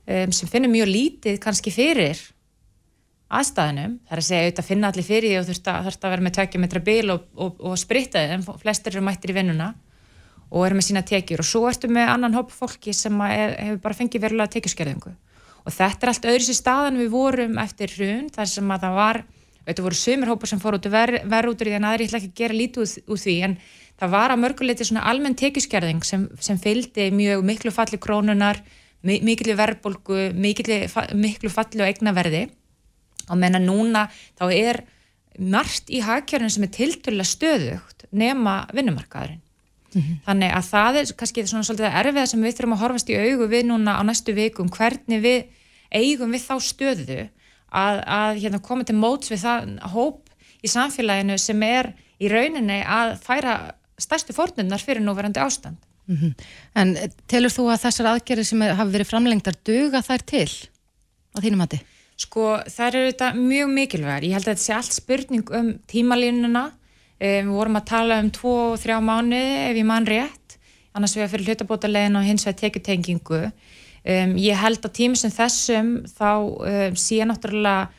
um, 0.05 0.31
sem 0.35 0.49
finnur 0.51 0.73
mjög 0.73 0.91
lítið 0.91 1.39
kannski 1.43 1.73
fyrir 1.73 2.21
aðstæðinum, 3.35 3.97
það 4.05 4.15
er 4.15 4.21
að 4.21 4.27
segja 4.27 4.45
auðvitað 4.45 4.67
finna 4.69 4.89
allir 4.91 5.05
fyrir 5.05 5.31
því 5.31 5.39
og 5.39 5.47
þurft 5.49 5.69
að, 5.71 5.87
þurft 5.87 6.05
að 6.05 6.13
vera 6.13 6.25
með 6.25 6.35
tökja 6.37 6.61
metra 6.61 6.81
bíl 6.85 7.13
og, 7.15 7.23
og, 7.33 7.61
og 7.65 7.79
spritta 7.81 8.21
þið 8.21 8.33
en 8.35 8.45
flestir 8.61 8.93
eru 8.93 9.05
mættir 9.05 9.33
í 9.33 9.37
vinnuna 9.39 9.69
og 10.51 10.65
eru 10.67 10.77
með 10.77 10.87
sína 10.89 11.03
tekjur. 11.05 11.41
Og 11.41 11.49
svo 11.49 11.63
ertu 11.69 11.89
með 11.91 12.11
annan 12.13 12.37
hóp 12.37 12.53
fólki 12.53 12.93
sem 12.95 13.15
er, 13.25 13.55
hefur 13.57 13.81
bara 13.87 13.97
fengið 13.97 14.27
verulega 14.27 14.53
tekjuskerðingu. 14.55 15.15
Og 15.65 15.73
þetta 15.73 16.05
er 16.05 16.11
allt 16.11 16.27
öðru 16.29 16.45
sér 16.45 16.59
staðan 16.59 17.01
við 17.01 17.09
vorum 17.15 17.57
eftir 17.63 17.95
hrun 17.95 18.29
þar 18.33 18.51
sem 18.51 18.71
að 18.75 18.85
það 18.85 18.99
var, 18.99 19.21
þetta 19.65 19.85
voru 19.87 19.99
sömurhópar 19.99 20.51
sem 20.51 20.61
fór 20.61 20.77
út 20.77 20.87
ver 20.93 21.49
út 21.49 21.65
úr 21.65 21.71
því 21.71 21.75
en 21.79 21.89
aðri 21.89 22.05
ætla 22.05 22.21
ekki 22.21 22.31
að 22.31 22.41
gera 22.43 22.59
lítið 22.61 22.95
úr 23.09 23.21
því. 23.25 23.35
En 23.49 23.57
það 23.97 24.13
var 24.13 24.35
að 24.35 24.41
mörguleiti 24.43 24.85
svona 24.85 25.07
almenn 25.09 25.37
tekjuskerðing 25.41 26.05
sem, 26.05 26.27
sem 26.37 26.61
fylgdi 26.61 27.09
mjög 27.15 27.45
miklu 27.49 27.73
falli 27.73 27.97
krónunar 27.97 28.61
miklu 29.05 29.55
verðbólgu, 29.57 30.19
miklu 30.35 31.51
falli 31.53 31.83
og 31.83 31.89
eignaverði 31.89 32.45
og 33.29 33.39
menna 33.41 33.61
núna 33.61 34.05
þá 34.37 34.45
er 34.53 34.81
margt 35.39 35.89
í 35.91 36.01
hagkjörnum 36.05 36.51
sem 36.51 36.65
er 36.67 36.73
tilturlega 36.73 37.27
stöðugt 37.27 38.05
nema 38.15 38.63
vinnumarkaðurinn. 38.73 39.41
Mm 39.95 40.01
-hmm. 40.01 40.17
Þannig 40.25 40.51
að 40.51 40.65
það 40.71 40.97
er 40.99 41.13
kannski 41.17 41.47
svona 41.47 41.63
svolítið 41.63 41.97
erfiða 41.99 42.25
sem 42.27 42.41
við 42.41 42.55
þurfum 42.55 42.73
að 42.73 42.83
horfast 42.83 43.09
í 43.09 43.15
augu 43.15 43.47
við 43.47 43.63
núna 43.65 43.95
á 43.99 44.01
næstu 44.03 44.33
vikum 44.33 44.69
hvernig 44.69 45.21
við 45.21 45.45
eigum 45.91 46.31
við 46.31 46.43
þá 46.49 46.55
stöðu 46.59 47.21
að, 47.71 48.03
að 48.07 48.39
hérna, 48.41 48.59
koma 48.59 48.83
til 48.83 48.95
móts 48.95 49.31
við 49.31 49.39
það 49.45 49.79
hóp 49.93 50.29
í 50.63 50.67
samfélaginu 50.67 51.37
sem 51.37 51.63
er 51.63 51.93
í 52.19 52.27
rauninni 52.27 52.83
að 52.83 53.17
færa 53.23 53.75
stærstu 53.97 54.33
fórnundar 54.33 54.83
fyrir 54.83 55.03
núverandi 55.03 55.39
ástand. 55.39 55.77
Mm 56.07 56.17
-hmm. 56.17 56.33
En 56.75 56.95
telur 57.27 57.49
þú 57.49 57.63
að 57.71 57.83
þessar 57.85 58.05
aðgerðir 58.13 58.45
sem 58.45 58.61
hafa 58.61 58.91
verið 58.91 59.09
framlengtar 59.09 59.55
duga 59.65 60.01
þær 60.01 60.21
til 60.25 60.49
á 61.35 61.37
þínum 61.41 61.61
hati? 61.61 61.79
Sko 62.15 62.61
það 62.71 62.87
eru 62.87 63.11
þetta 63.11 63.33
mjög 63.35 63.69
mikilvægur. 63.69 64.23
Ég 64.23 64.33
held 64.33 64.47
að 64.47 64.53
þetta 64.53 64.63
sé 64.63 64.73
allt 64.73 64.93
spurning 64.93 65.49
um 65.51 65.79
tímalínuna. 65.87 66.71
Um, 67.15 67.47
við 67.49 67.55
vorum 67.55 67.79
að 67.79 67.85
tala 67.85 68.19
um 68.19 68.29
2-3 68.31 69.01
mánu 69.01 69.41
ef 69.69 69.75
ég 69.75 69.85
mann 69.85 70.07
rétt. 70.07 70.57
Annars 70.93 71.15
við 71.15 71.23
að 71.23 71.31
fyrir 71.31 71.45
hlutabótalegin 71.49 72.15
og 72.15 72.23
hins 72.23 72.45
vegar 72.45 72.59
tekjutengingu. 72.59 73.51
Um, 74.05 74.37
ég 74.37 74.55
held 74.55 74.85
að 74.85 74.95
tími 74.95 75.15
sem 75.17 75.31
þessum 75.31 76.05
þá 76.05 76.31
um, 76.39 76.95
sé 76.95 77.25
náttúrulega 77.25 77.89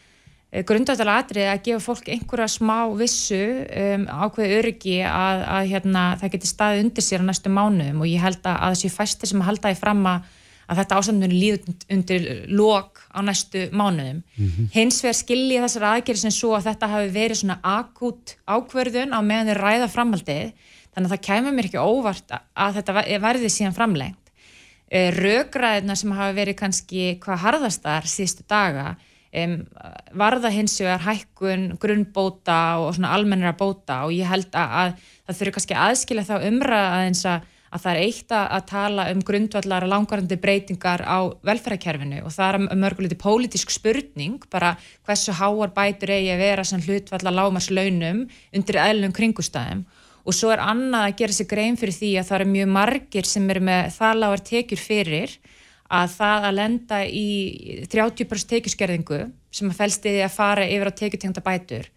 Eh, 0.57 0.65
grundvæðalega 0.65 1.21
atrið 1.21 1.51
að 1.51 1.63
gefa 1.67 1.83
fólk 1.85 2.07
einhverja 2.09 2.49
smá 2.49 2.89
vissu 2.97 3.43
um, 3.67 4.07
ákveði 4.09 4.57
öryggi 4.57 4.97
að, 5.05 5.43
að 5.53 5.71
hérna, 5.73 6.05
það 6.17 6.33
geti 6.33 6.49
staðið 6.49 6.85
undir 6.85 7.05
sér 7.05 7.25
á 7.25 7.29
næstu 7.29 7.51
mánuðum 7.53 8.01
og 8.01 8.09
ég 8.09 8.23
held 8.25 8.41
að, 8.41 8.57
að 8.65 8.77
þessi 8.77 8.91
fæstir 8.95 9.31
sem 9.33 9.43
halda 9.45 9.73
í 9.75 9.77
fram 9.77 10.01
að, 10.09 10.31
að 10.65 10.79
þetta 10.81 11.01
ástandunni 11.01 11.41
líður 11.43 11.75
undir 11.93 12.25
lok 12.49 13.03
á 13.13 13.21
næstu 13.27 13.67
mánuðum. 13.77 14.23
Mm 14.23 14.47
-hmm. 14.47 14.71
Hins 14.73 15.01
vegar 15.05 15.19
skilji 15.19 15.59
þessar 15.61 15.85
aðgerið 15.91 16.23
sem 16.23 16.35
svo 16.39 16.55
að 16.57 16.69
þetta 16.71 16.89
hafi 16.95 17.11
verið 17.19 17.41
svona 17.43 17.59
akút 17.77 18.37
ákverðun 18.49 19.13
á 19.13 19.21
meðan 19.21 19.51
þeir 19.51 19.61
ræða 19.61 19.89
framhaldið, 19.93 20.71
þannig 20.95 21.11
að 21.11 21.15
það 21.17 21.27
kemur 21.29 21.53
mér 21.53 21.69
ekki 21.69 21.83
óvart 21.85 22.33
að 22.33 22.79
þetta 22.79 22.97
verði 23.27 23.51
síðan 23.53 23.77
framlengt. 23.77 24.33
Eh, 24.89 25.13
Rögræðina 25.13 25.99
sem 25.99 26.17
hafi 26.17 26.39
verið 26.39 26.57
kannski 26.57 27.19
hvað 27.21 27.43
harðastar 27.45 28.09
síðustu 28.09 28.47
daga 28.49 28.97
um, 29.43 29.59
varða 30.17 30.53
hins 30.55 30.79
vegar 30.81 31.05
hækkun, 31.07 31.69
grunnbóta 31.83 32.61
og 32.83 32.95
svona 32.97 33.13
almennira 33.17 33.57
bóta 33.59 34.05
og 34.07 34.15
ég 34.17 34.29
held 34.31 34.49
að, 34.57 34.79
að 34.81 35.05
það 35.27 35.41
þurfi 35.41 35.55
kannski 35.59 35.79
aðskilja 35.87 36.27
þá 36.31 36.37
umræða 36.49 37.05
eins 37.05 37.27
að 37.29 37.53
að 37.77 37.83
það 37.83 37.93
er 37.93 38.03
eitt 38.05 38.35
að 38.37 38.65
tala 38.71 39.07
um 39.13 39.23
grundvallar 39.27 39.87
langvarandi 39.91 40.39
breytingar 40.41 41.03
á 41.03 41.19
velferðarkerfinu 41.47 42.23
og 42.25 42.35
það 42.35 42.59
er 42.59 42.81
mörguleiti 42.83 43.19
pólitísk 43.21 43.75
spurning 43.75 44.45
bara 44.53 44.77
hversu 45.07 45.35
háar 45.37 45.75
bætur 45.77 46.15
eigi 46.15 46.33
að 46.35 46.45
vera 46.45 46.65
sem 46.67 46.83
hlutvallar 46.85 47.37
lámarslaunum 47.37 48.25
undir 48.57 48.81
eðlum 48.83 49.15
kringustæðum 49.17 49.85
og 50.27 50.35
svo 50.35 50.53
er 50.55 50.63
annað 50.63 51.09
að 51.09 51.19
gera 51.21 51.37
sig 51.37 51.51
grein 51.51 51.79
fyrir 51.79 51.99
því 51.99 52.13
að 52.21 52.31
það 52.31 52.39
eru 52.39 52.55
mjög 52.55 52.73
margir 52.79 53.29
sem 53.31 53.51
eru 53.53 53.67
með 53.69 53.93
það 53.99 54.23
lágar 54.23 54.47
tekjur 54.51 54.83
fyrir 54.83 55.37
að 55.89 56.17
það 56.17 56.49
að 56.49 56.57
lenda 56.61 57.03
í 57.07 57.29
30% 57.93 58.51
tekjuskerðingu 58.55 59.21
sem 59.51 59.71
að 59.71 59.79
fælst 59.79 60.09
í 60.09 60.17
því 60.17 60.25
að 60.27 60.35
fara 60.35 60.67
yfir 60.67 60.91
á 60.91 60.99
tekjutengta 60.99 61.45
bætur 61.45 61.91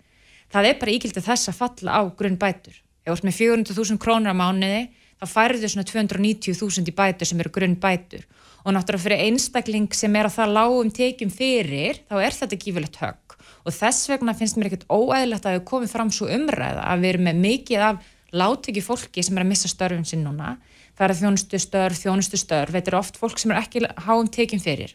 það 0.54 0.70
er 0.70 0.80
bara 0.82 0.96
íkildið 0.96 1.26
þess 1.26 1.52
að 1.52 1.60
falla 1.60 1.98
á 1.98 2.02
grunn 2.18 2.40
bætur. 2.40 2.76
Ef 3.06 3.12
þú 3.12 3.16
ert 3.16 3.28
með 3.28 3.38
400.000 3.40 4.02
krónur 4.02 4.34
á 4.34 4.38
mánuði 4.38 4.84
þá 5.20 5.26
færðu 5.30 5.72
svona 5.72 5.88
290.000 5.90 6.92
í 6.92 6.96
bætur 6.96 7.30
sem 7.30 7.42
eru 7.42 7.54
grunn 7.54 7.78
bætur 7.80 8.26
og 8.60 8.76
náttúrulega 8.76 9.06
fyrir 9.06 9.24
einstakling 9.24 9.94
sem 9.96 10.16
er 10.20 10.28
að 10.28 10.36
það 10.36 10.56
lágum 10.58 10.90
tekjum 10.94 11.32
fyrir 11.32 12.02
þá 12.10 12.16
er 12.20 12.36
þetta 12.36 12.60
gífilegt 12.60 13.00
högg. 13.00 13.36
Og 13.66 13.76
þess 13.76 14.10
vegna 14.10 14.36
finnst 14.36 14.58
mér 14.58 14.70
ekkert 14.70 14.90
óæðilegt 14.92 15.48
að 15.48 15.58
við 15.58 15.68
komum 15.70 15.92
fram 15.92 16.12
svo 16.14 16.28
umræða 16.32 16.84
að 16.92 17.04
við 17.04 17.14
erum 17.14 17.28
með 17.30 17.42
mikið 17.46 17.86
af 17.88 18.10
láttöki 18.36 18.84
fólki 18.84 19.24
sem 19.26 19.38
er 19.38 19.46
að 19.46 19.52
missa 19.54 19.72
störfum 19.72 20.06
sinn 20.08 20.26
núna 20.26 20.58
það 21.00 21.08
er 21.08 21.16
þjónustu 21.22 21.62
störf, 21.64 22.04
þjónustu 22.04 22.40
störf. 22.40 22.76
Þetta 22.76 22.92
er 22.92 23.00
oft 23.00 23.18
fólk 23.20 23.40
sem 23.40 23.54
er 23.56 23.62
ekki 23.64 23.84
háum 24.06 24.30
tekjum 24.32 24.62
fyrir. 24.64 24.94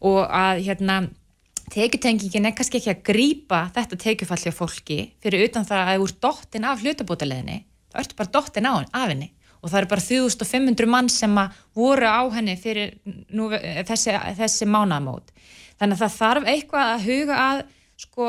Og 0.00 0.24
að 0.24 0.64
hérna 0.66 0.98
tekjutengingin 1.72 2.48
er 2.48 2.56
kannski 2.56 2.80
ekki 2.80 2.94
að 2.94 3.04
grýpa 3.10 3.62
þetta 3.76 3.98
tekjufalli 4.00 4.52
af 4.52 4.60
fólki 4.60 4.98
fyrir 5.22 5.48
utan 5.48 5.66
það 5.66 5.80
að 5.82 5.88
það 5.90 6.04
úr 6.04 6.14
dottin 6.22 6.68
af 6.68 6.84
hlutabótaleðinni 6.84 7.56
þá 7.90 7.98
ertu 8.02 8.18
bara 8.20 8.34
dottin 8.38 8.70
af 8.70 8.86
henni. 8.94 9.32
Og 9.64 9.72
það 9.72 9.80
eru 9.80 9.90
bara 9.90 10.04
3500 10.04 10.90
mann 10.92 11.08
sem 11.10 11.38
að 11.40 11.56
voru 11.74 12.06
á 12.06 12.22
henni 12.36 12.54
fyrir 12.60 12.92
nú, 13.34 13.48
þessi, 13.50 14.14
þessi 14.38 14.68
mánamót 14.70 15.32
þannig 15.80 15.96
að 15.96 16.02
það 16.02 16.18
þarf 16.20 16.50
eitthvað 16.52 16.92
að 16.92 17.06
huga 17.10 17.38
að 17.40 17.62
sko 18.00 18.28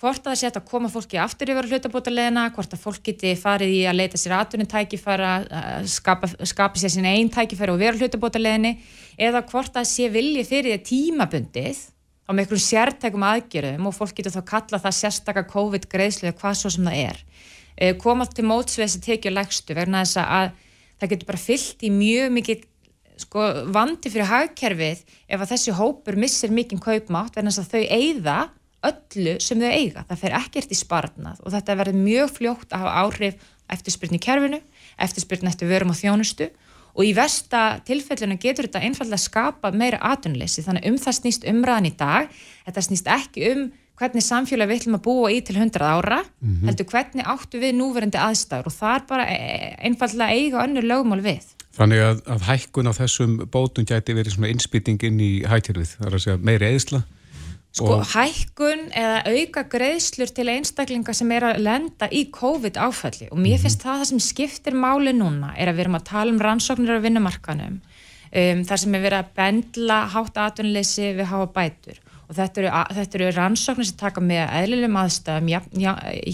hvort 0.00 0.20
að 0.20 0.28
það 0.28 0.38
sé 0.40 0.48
að 0.50 0.68
koma 0.68 0.90
fólki 0.92 1.18
aftur 1.20 1.50
yfir 1.52 1.68
hlutabótaleðina, 1.70 2.50
hvort 2.52 2.74
að 2.76 2.82
fólk 2.82 3.02
geti 3.06 3.32
farið 3.40 3.72
í 3.72 3.82
að 3.88 3.98
leita 4.02 4.20
sér 4.20 4.34
aðtunni 4.36 4.66
tækifæra 4.68 5.32
skapa, 5.88 6.28
skapa 6.44 6.80
sér 6.80 6.92
sín 6.92 7.08
einn 7.08 7.32
tækifæra 7.32 7.72
og 7.72 7.80
vera 7.80 7.96
hlutabótaleðinni 7.96 8.74
eða 9.16 9.44
hvort 9.48 9.78
að 9.80 9.88
sé 9.88 10.10
vilji 10.12 10.44
fyrir 10.44 10.76
því 10.76 10.82
tímabundið 10.90 11.80
á 12.26 12.30
með 12.34 12.42
einhverjum 12.42 12.66
sértækum 12.66 13.24
aðgerðum 13.24 13.88
og 13.88 13.96
fólk 13.96 14.16
getur 14.18 14.34
þá 14.34 14.42
kalla 14.50 14.82
það 14.82 14.96
sérstakka 14.98 15.46
COVID-greiðslu 15.54 16.28
eða 16.28 16.38
hvað 16.42 16.56
svo 16.60 16.72
sem 16.74 16.88
það 16.88 17.02
er. 17.06 17.20
Eh, 17.76 17.92
komað 17.96 18.34
til 18.36 18.46
mótsveðs 18.50 18.98
að 18.98 19.06
tekja 19.06 19.32
lægstu 19.32 19.76
vegna 19.76 20.02
þess 20.04 20.20
að 20.24 20.50
það 21.00 21.12
getur 21.12 21.30
bara 21.30 21.40
fyllt 21.40 21.84
í 21.86 21.92
mjög 21.94 22.34
mikið 22.36 22.64
sko, 23.22 23.46
vandi 23.72 24.12
fyrir 24.12 24.30
hagkerfið 24.30 25.02
ef 25.28 25.40
að 25.40 25.50
þessi 25.54 25.76
hópur 25.76 26.18
missir 26.20 26.52
mikinn 26.52 26.82
kaupmátt 26.82 27.36
verðan 27.36 27.52
þess 27.52 27.62
að 27.62 27.72
þau 27.72 27.96
eigða 28.00 28.38
öllu 28.84 29.36
sem 29.40 29.60
þau 29.60 29.72
eiga. 29.72 30.04
Það 30.08 30.22
fer 30.22 30.36
ekkert 30.40 30.72
í 30.72 30.78
sparnað 30.78 31.40
og 31.42 31.54
þetta 31.54 31.78
verður 31.80 32.04
mjög 32.04 32.34
fljótt 32.36 32.72
að 32.72 32.84
hafa 32.84 33.04
áhrif 33.04 33.48
eftirspyrni 33.72 34.20
í 34.20 34.22
kerfinu, 34.22 34.60
eftirspyrni 35.02 35.50
eftir 35.50 35.70
vörum 35.70 35.92
og 35.94 35.98
þjónustu 35.98 36.50
og 36.96 37.04
í 37.04 37.12
versta 37.16 37.80
tilfellinu 37.86 38.38
getur 38.40 38.68
þetta 38.68 38.84
einfallega 38.86 39.20
skapa 39.20 39.72
meira 39.72 39.98
atunleysi 40.12 40.64
þannig 40.64 40.86
um 40.90 41.00
það 41.00 41.18
snýst 41.18 41.48
umræðan 41.50 41.90
í 41.90 41.96
dag. 41.98 42.30
Þetta 42.68 42.86
snýst 42.86 43.10
ekki 43.12 43.50
um 43.52 43.66
hvernig 43.96 44.24
samfélag 44.24 44.70
við 44.70 44.80
ætlum 44.80 44.98
að 44.98 45.04
búa 45.06 45.32
í 45.32 45.40
til 45.44 45.56
100 45.56 45.80
ára 45.80 46.20
mm 46.20 46.48
-hmm. 46.48 46.68
heldur 46.68 46.88
hvernig 46.92 47.24
áttu 47.24 47.60
við 47.60 47.76
núverandi 47.76 48.20
aðstæður 48.20 48.68
og 48.68 48.74
það 48.76 48.96
er 48.96 49.04
bara 49.08 49.24
e, 49.28 49.76
einfallega 49.80 50.32
eiga 50.32 50.64
önnur 50.64 50.84
lögmál 50.84 51.22
við. 51.24 51.44
Þannig 51.76 52.00
að, 52.00 52.20
að 52.24 52.42
hækkun 52.48 52.88
á 52.88 52.92
þessum 52.96 53.32
bótum 53.52 53.84
gæti 53.84 54.16
verið 54.16 54.32
svona 54.32 54.48
innspýting 54.48 55.02
inn 55.02 55.20
í 55.20 55.44
hættirfið, 55.44 55.96
það 55.98 56.06
er 56.06 56.14
að 56.14 56.24
segja 56.24 56.38
meiri 56.40 56.68
eðisla? 56.70 57.02
Sko 57.76 57.98
hækkun 58.08 58.86
eða 58.96 59.18
auka 59.28 59.66
greiðslur 59.68 60.30
til 60.32 60.46
einstaklinga 60.48 61.12
sem 61.16 61.32
er 61.36 61.44
að 61.50 61.58
lenda 61.66 62.08
í 62.08 62.22
COVID 62.32 62.78
áfalli 62.80 63.28
og 63.28 63.36
mér 63.36 63.58
mhm. 63.58 63.62
finnst 63.66 63.84
mm 63.84 63.90
-hmm. 63.90 63.92
það 63.92 64.00
það 64.00 64.10
sem 64.10 64.22
skiptir 64.30 64.74
máli 64.74 65.12
núna 65.12 65.52
er 65.56 65.68
að 65.68 65.76
við 65.76 65.84
erum 65.84 65.98
að 66.00 66.08
tala 66.08 66.32
um 66.32 66.40
rannsóknir 66.40 66.96
á 66.96 67.04
vinnumarkanum, 67.04 67.80
um, 68.32 68.64
þar 68.64 68.78
sem 68.80 68.94
er 68.94 69.04
verið 69.06 69.18
að 69.18 69.32
bendla 69.36 69.98
hátt 70.14 70.36
aðtunleysi 70.36 71.12
við 71.18 71.26
hafa 71.32 71.46
bætur 71.52 72.00
og 72.26 72.36
þetta 72.38 72.62
eru, 72.62 72.70
þetta 72.98 73.18
eru 73.18 73.32
rannsóknir 73.36 73.88
sem 73.88 73.98
taka 74.00 74.22
með 74.24 74.42
eðlilegum 74.60 74.98
aðstæðum 75.02 75.50
jafn, 75.52 75.84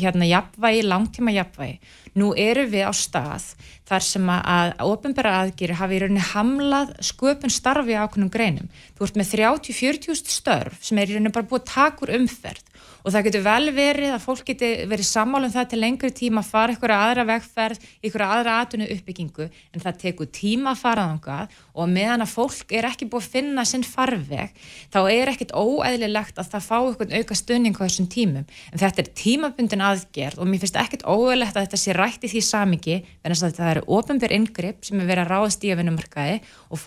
hérna 0.03 0.29
jafnvægi, 0.31 0.87
langtíma 0.89 1.35
jafnvægi 1.37 1.99
nú 2.19 2.33
eru 2.37 2.67
við 2.69 2.89
á 2.89 2.93
stað 2.97 3.53
þar 3.89 4.05
sem 4.05 4.29
að 4.33 4.73
ofinbæra 4.85 5.35
aðgýri 5.43 5.77
hafi 5.77 5.97
í 5.97 6.03
rauninni 6.03 6.25
hamlað 6.33 6.93
sköpun 7.05 7.53
starfi 7.53 7.97
á 7.97 8.05
okkunnum 8.05 8.33
greinum. 8.33 8.69
Þú 8.97 9.07
ert 9.07 9.19
með 9.21 9.33
30-40 9.37 10.33
störf 10.33 10.81
sem 10.85 11.01
er 11.01 11.11
í 11.11 11.17
rauninni 11.17 11.35
bara 11.35 11.49
búið 11.49 11.67
takur 11.73 12.13
umferð 12.17 12.72
og 13.03 13.13
það 13.13 13.25
getur 13.27 13.45
vel 13.47 13.73
verið 13.75 14.13
að 14.15 14.25
fólk 14.25 14.45
getur 14.47 14.87
verið 14.91 15.07
sammálum 15.09 15.53
það 15.53 15.67
til 15.73 15.81
lengri 15.83 16.11
tíma 16.15 16.43
að 16.43 16.51
fara 16.53 16.73
ykkur 16.77 16.93
aðra 16.95 17.25
vegferð, 17.29 17.79
ykkur 18.07 18.23
aðra 18.27 18.53
atvinnu 18.63 18.87
uppbyggingu 18.95 19.47
en 19.49 19.83
það 19.83 19.99
tekur 20.05 20.29
tíma 20.33 20.69
að 20.73 20.83
fara 20.83 21.07
þangað. 21.11 21.47
Og 21.73 21.85
meðan 21.89 22.25
að 22.25 22.35
fólk 22.35 22.69
er 22.77 22.85
ekki 22.89 23.09
búið 23.11 23.25
að 23.25 23.33
finna 23.37 23.65
sinn 23.69 23.87
farveg 23.87 24.51
þá 24.93 25.01
er 25.03 25.33
ekkit 25.33 25.55
óæðilegt 25.57 26.37
að 26.39 26.51
það 26.53 26.69
fá 26.69 26.79
ykkur 26.93 27.17
auka 27.19 27.35
stunning 27.39 27.77
á 27.77 27.83
þessum 27.83 28.09
tímum. 28.13 28.47
En 28.73 28.79
þetta 28.83 29.03
er 29.03 29.11
tímabundin 29.23 29.87
aðgerð 29.89 30.39
og 30.39 30.47
mér 30.51 30.63
finnst 30.63 30.81
ekkit 30.81 31.07
óæðilegt 31.09 31.57
að 31.57 31.65
þetta 31.67 31.83
sé 31.83 31.91
rætt 31.97 32.23
í 32.27 32.33
því 32.33 32.43
samingi 32.47 32.97
en 33.01 33.33
þess 33.33 33.43
að 33.43 33.51
þetta 33.51 33.73
eru 33.73 33.87
ofinbjörn 33.99 34.37
yngripp 34.39 34.81
sem 34.87 35.01
er 35.01 35.09
verið 35.09 35.25
að 35.25 35.33
ráðast 35.33 35.65
í 35.65 35.73
að 35.73 35.83
vinnumarkaði 35.83 36.39
og 36.69 36.81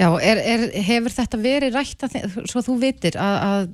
Já, 0.00 0.08
er, 0.24 0.38
er, 0.40 0.62
hefur 0.86 1.12
þetta 1.12 1.38
verið 1.40 1.74
rætt 1.76 2.04
að, 2.06 2.20
svo 2.48 2.62
þú 2.64 2.76
vitir 2.80 3.16
að, 3.20 3.34
að, 3.44 3.64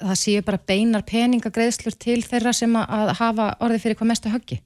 að 0.00 0.08
það 0.08 0.20
séu 0.22 0.46
bara 0.46 0.62
beinar 0.66 1.04
peningagreðslur 1.06 1.94
til 2.02 2.22
þeirra 2.26 2.54
sem 2.56 2.72
að 2.80 3.12
hafa 3.20 3.52
orðið 3.62 3.84
fyrir 3.84 4.00
hvað 4.00 4.10
mestu 4.10 4.32
höggi? 4.32 4.58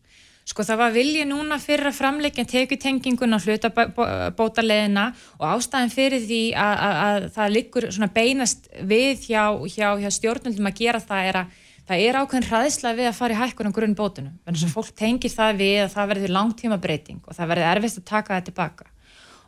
Sko 0.48 0.64
það 0.64 0.78
var 0.80 0.94
vilji 0.94 1.24
núna 1.28 1.58
fyrir 1.60 1.90
að 1.90 1.98
framleikja 1.98 2.46
tekjutengingun 2.48 3.36
á 3.36 3.38
hlutabótaleðina 3.38 5.10
og 5.36 5.44
ástæðin 5.50 5.92
fyrir 5.92 6.24
því 6.24 6.40
að, 6.58 6.84
að 7.04 7.26
það 7.36 7.52
liggur 7.54 7.88
beinast 8.14 8.70
við 8.80 9.26
hjá, 9.28 9.44
hjá, 9.68 9.90
hjá 10.00 10.08
stjórnundum 10.16 10.70
að 10.70 10.80
gera 10.80 11.02
það 11.04 11.28
er 11.28 11.38
að 11.42 11.58
það 11.90 12.06
er 12.06 12.18
ákveðin 12.22 12.48
hraðislega 12.48 12.96
við 12.96 13.10
að 13.10 13.18
fara 13.18 13.34
í 13.34 13.38
hækkunum 13.40 13.74
grunn 13.74 13.96
bótunum. 13.98 14.34
Þannig 14.46 14.64
að 14.64 14.74
fólk 14.76 14.90
tengir 14.96 15.32
það 15.34 15.56
við 15.58 15.78
að 15.84 15.94
það 15.96 16.10
verður 16.14 16.34
langtíma 16.36 16.80
breyting 16.80 17.20
og 17.26 17.36
það 17.36 17.52
verður 17.52 17.70
erfist 17.74 18.00
að 18.00 18.08
taka 18.08 18.36
það 18.36 18.48
tilbaka 18.48 18.90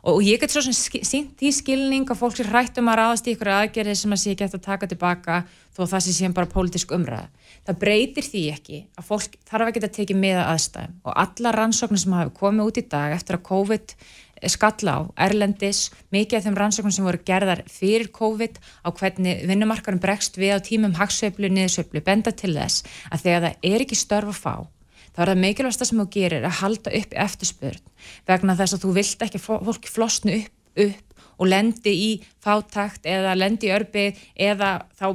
og 0.03 0.19
ég 0.25 0.41
get 0.41 0.51
svo 0.51 0.63
sem 0.65 0.75
sínt 1.07 1.39
í 1.39 1.51
skilning 1.55 2.09
að 2.11 2.19
fólk 2.19 2.35
sér 2.35 2.49
hrætt 2.51 2.79
um 2.81 2.89
að 2.91 2.99
ráðast 2.99 3.29
í 3.29 3.35
ykkur 3.37 3.51
aðgerði 3.53 3.95
sem 3.95 4.15
að 4.15 4.21
sé 4.23 4.33
gett 4.35 4.57
að 4.57 4.65
taka 4.65 4.89
tilbaka 4.91 5.37
þó 5.71 5.85
það 5.85 6.03
sé 6.03 6.15
sem 6.17 6.35
bara 6.35 6.51
pólitísk 6.51 6.91
umræða. 6.95 7.29
Það 7.63 7.79
breytir 7.85 8.27
því 8.27 8.43
ekki 8.51 8.81
að 8.99 9.07
fólk 9.07 9.37
þarf 9.47 9.69
að 9.69 9.77
geta 9.77 9.91
tekið 9.99 10.19
meða 10.19 10.49
aðstæðum 10.51 10.99
og 11.07 11.17
alla 11.23 11.55
rannsóknir 11.55 12.03
sem 12.03 12.17
hafa 12.17 12.35
komið 12.41 12.67
út 12.67 12.81
í 12.81 12.85
dag 12.91 13.15
eftir 13.15 13.39
að 13.39 13.47
COVID 13.47 13.95
skalla 14.51 14.97
á 14.99 15.01
Erlendis, 15.23 15.85
mikið 16.11 16.37
af 16.37 16.45
þeim 16.47 16.59
rannsóknir 16.59 16.95
sem 16.97 17.07
voru 17.07 17.23
gerðar 17.23 17.63
fyrir 17.71 18.11
COVID 18.11 18.59
á 18.83 18.89
hvernig 18.91 19.45
vinnumarkarum 19.47 20.03
bregst 20.03 20.35
við 20.35 20.57
á 20.57 20.59
tímum 20.59 20.97
hagsveiflu, 20.99 21.47
niðursveiflu, 21.47 22.03
benda 22.03 22.35
til 22.35 22.51
þess 22.57 22.83
að 23.07 23.23
þegar 23.23 23.45
það 23.47 23.69
er 23.71 23.85
ekki 23.85 23.99
störf 24.03 24.33
að 24.33 24.41
fá 24.43 24.55
þá 25.13 25.23
er 25.23 25.31
það 25.31 25.41
mikilvægast 25.45 25.85
sem 25.87 26.01
þú 26.01 26.09
gerir 26.17 26.47
að 26.47 26.59
halda 26.61 26.93
upp 26.99 27.17
eftirspurn 27.25 27.81
vegna 28.29 28.57
þess 28.59 28.77
að 28.77 28.85
þú 28.85 28.93
vilt 28.97 29.25
ekki 29.27 29.41
fólki 29.41 29.91
flosnu 29.93 30.37
upp, 30.41 30.53
upp 30.87 31.13
og 31.41 31.49
lendi 31.49 31.93
í 31.93 32.09
fátakt 32.43 33.07
eða 33.09 33.33
lendi 33.37 33.69
í 33.69 33.73
örbið 33.73 34.19
eða 34.47 34.73
þá 34.97 35.07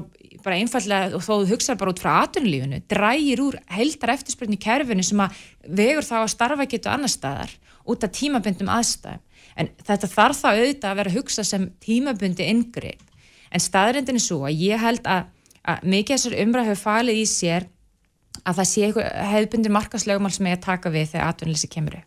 bara 0.45 0.59
einfallega 0.59 1.17
og 1.17 1.25
þú 1.25 1.38
hugsaður 1.50 1.81
bara 1.81 1.93
út 1.95 2.02
frá 2.02 2.11
atunlífinu, 2.23 2.83
drægir 2.90 3.43
úr 3.43 3.59
heldar 3.75 4.14
eftirspurn 4.14 4.55
í 4.55 4.61
kerfinu 4.61 5.05
sem 5.07 5.23
að 5.23 5.38
vegur 5.81 6.07
þá 6.07 6.17
að 6.23 6.33
starfa 6.35 6.69
getur 6.71 6.95
annar 6.95 7.12
staðar 7.12 7.55
út 7.88 8.05
af 8.05 8.12
tímabundum 8.14 8.71
aðstæðum. 8.71 9.25
En 9.59 9.71
þetta 9.83 10.11
þarf 10.12 10.38
þá 10.38 10.49
auðvitað 10.52 10.90
að 10.90 10.99
vera 11.00 11.11
að 11.11 11.17
hugsa 11.19 11.45
sem 11.47 11.64
tímabundi 11.83 12.47
yngri 12.47 12.93
en 13.50 13.64
staðrindin 13.64 14.21
er 14.21 14.23
svo 14.23 14.45
að 14.47 14.61
ég 14.61 14.83
held 14.83 15.09
að, 15.09 15.26
að 15.67 15.88
mikið 15.95 16.14
þessar 16.14 16.37
umræð 16.45 16.71
hefur 16.71 16.85
falið 16.85 17.19
í 17.19 17.26
sér 17.26 17.67
að 18.45 18.61
það 18.61 18.71
sé 18.73 18.92
hefðbundir 19.33 19.75
markaslegumál 19.75 20.35
sem 20.35 20.47
er 20.50 20.59
að 20.59 20.66
taka 20.68 20.92
við 20.95 21.11
þegar 21.14 21.33
atvinnleysi 21.33 21.71
kemur 21.73 21.99
upp. 22.00 22.07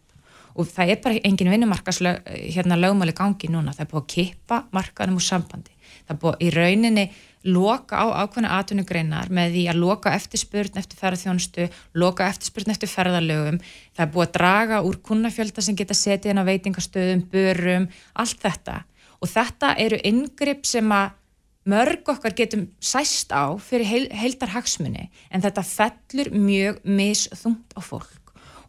Og 0.59 0.67
það 0.67 0.91
er 0.91 1.01
bara 1.03 1.19
engin 1.27 1.51
vinnumarkaslög 1.51 2.25
hérna 2.51 2.75
lögmáli 2.79 3.13
gangi 3.15 3.47
núna, 3.51 3.71
það 3.75 3.85
er 3.85 3.91
búið 3.91 4.01
að 4.01 4.09
kippa 4.15 4.57
markaðum 4.75 5.19
úr 5.19 5.23
sambandi, 5.23 5.75
það 6.07 6.15
er 6.15 6.19
búið 6.23 6.43
í 6.43 6.50
rauninni 6.55 7.05
loka 7.47 7.97
á 7.97 8.05
ákveðna 8.21 8.57
atvinnugreinar 8.59 9.31
með 9.33 9.55
því 9.55 9.63
að 9.71 9.79
loka 9.81 10.11
eftirspurn 10.13 10.77
eftir 10.77 11.00
ferðarþjónustu, 11.00 11.69
loka 11.97 12.27
eftirspurn 12.29 12.73
eftir 12.75 12.91
ferðarlögum, 12.91 13.61
það 13.95 14.05
er 14.05 14.11
búið 14.13 14.27
að 14.27 14.35
draga 14.35 14.81
úr 14.85 15.00
kunnafjölda 15.07 15.63
sem 15.65 15.77
geta 15.79 15.97
setið 15.97 16.33
inn 16.33 16.43
á 16.43 16.50
veitingastöðum, 16.51 17.23
börum, 17.31 17.88
allt 18.13 18.43
þetta. 18.43 18.81
Og 19.21 19.31
þetta 19.31 19.73
eru 19.81 20.01
yngripp 20.11 20.67
sem 20.67 20.93
að 20.93 21.17
mörg 21.70 22.10
okkar 22.10 22.34
getum 22.38 22.65
sæst 22.82 23.34
á 23.34 23.53
fyrir 23.62 23.86
heil, 23.86 24.08
heildar 24.10 24.53
hagsmunni 24.56 25.10
en 25.30 25.44
þetta 25.44 25.63
fellur 25.65 26.32
mjög 26.34 26.82
misþungt 26.84 27.77
á 27.77 27.82
fólk. 27.86 28.18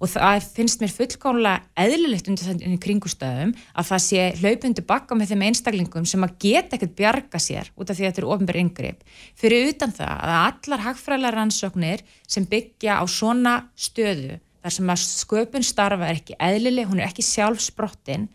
Og 0.03 0.11
það 0.11 0.49
finnst 0.57 0.81
mér 0.83 0.91
fullkónulega 0.91 1.63
eðlilegt 1.79 2.27
undir 2.27 2.49
þenni 2.49 2.79
kringustöðum 2.83 3.53
að 3.79 3.89
það 3.93 4.01
sé 4.03 4.25
hlaupundi 4.41 4.85
bakka 4.87 5.15
með 5.15 5.31
þeim 5.31 5.45
einstaklingum 5.47 6.09
sem 6.11 6.27
að 6.27 6.35
geta 6.43 6.75
ekkert 6.77 6.97
bjarga 6.99 7.41
sér 7.41 7.71
út 7.77 7.87
af 7.87 7.97
því 7.97 8.09
að 8.09 8.11
þetta 8.11 8.23
eru 8.25 8.33
ofnbæri 8.35 8.65
yngreip 8.67 9.05
fyrir 9.39 9.71
utan 9.71 9.95
það 9.95 10.17
að 10.17 10.35
allar 10.41 10.85
hagfræðlar 10.89 11.39
rannsóknir 11.39 12.03
sem 12.27 12.49
byggja 12.51 12.99
á 12.99 13.05
svona 13.07 13.55
stöðu 13.79 14.41
þar 14.63 14.77
sem 14.77 14.93
að 14.95 15.05
sköpun 15.07 15.67
starfa 15.67 16.09
er 16.09 16.19
ekki 16.19 16.39
eðlileg, 16.39 16.91
hún 16.91 17.03
er 17.03 17.09
ekki 17.09 17.25
sjálfsbrottin 17.27 18.29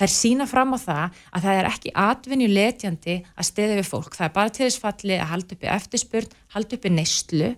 er 0.00 0.12
sína 0.12 0.46
fram 0.48 0.72
á 0.74 0.78
það 0.80 1.20
að 1.32 1.44
það 1.44 1.58
er 1.58 1.68
ekki 1.68 1.92
atvinnuletjandi 2.02 3.16
að 3.36 3.48
stiða 3.48 3.78
við 3.78 3.88
fólk, 3.88 4.16
það 4.16 4.28
er 4.28 4.34
bara 4.38 4.54
til 4.54 4.64
þess 4.66 4.82
falli 4.82 5.18
að 5.18 5.30
halda 5.32 5.56
uppi 5.56 5.70
eftirspurn, 5.76 6.36
halda 6.56 6.78
uppi 6.78 6.92
neyslu 6.92 7.52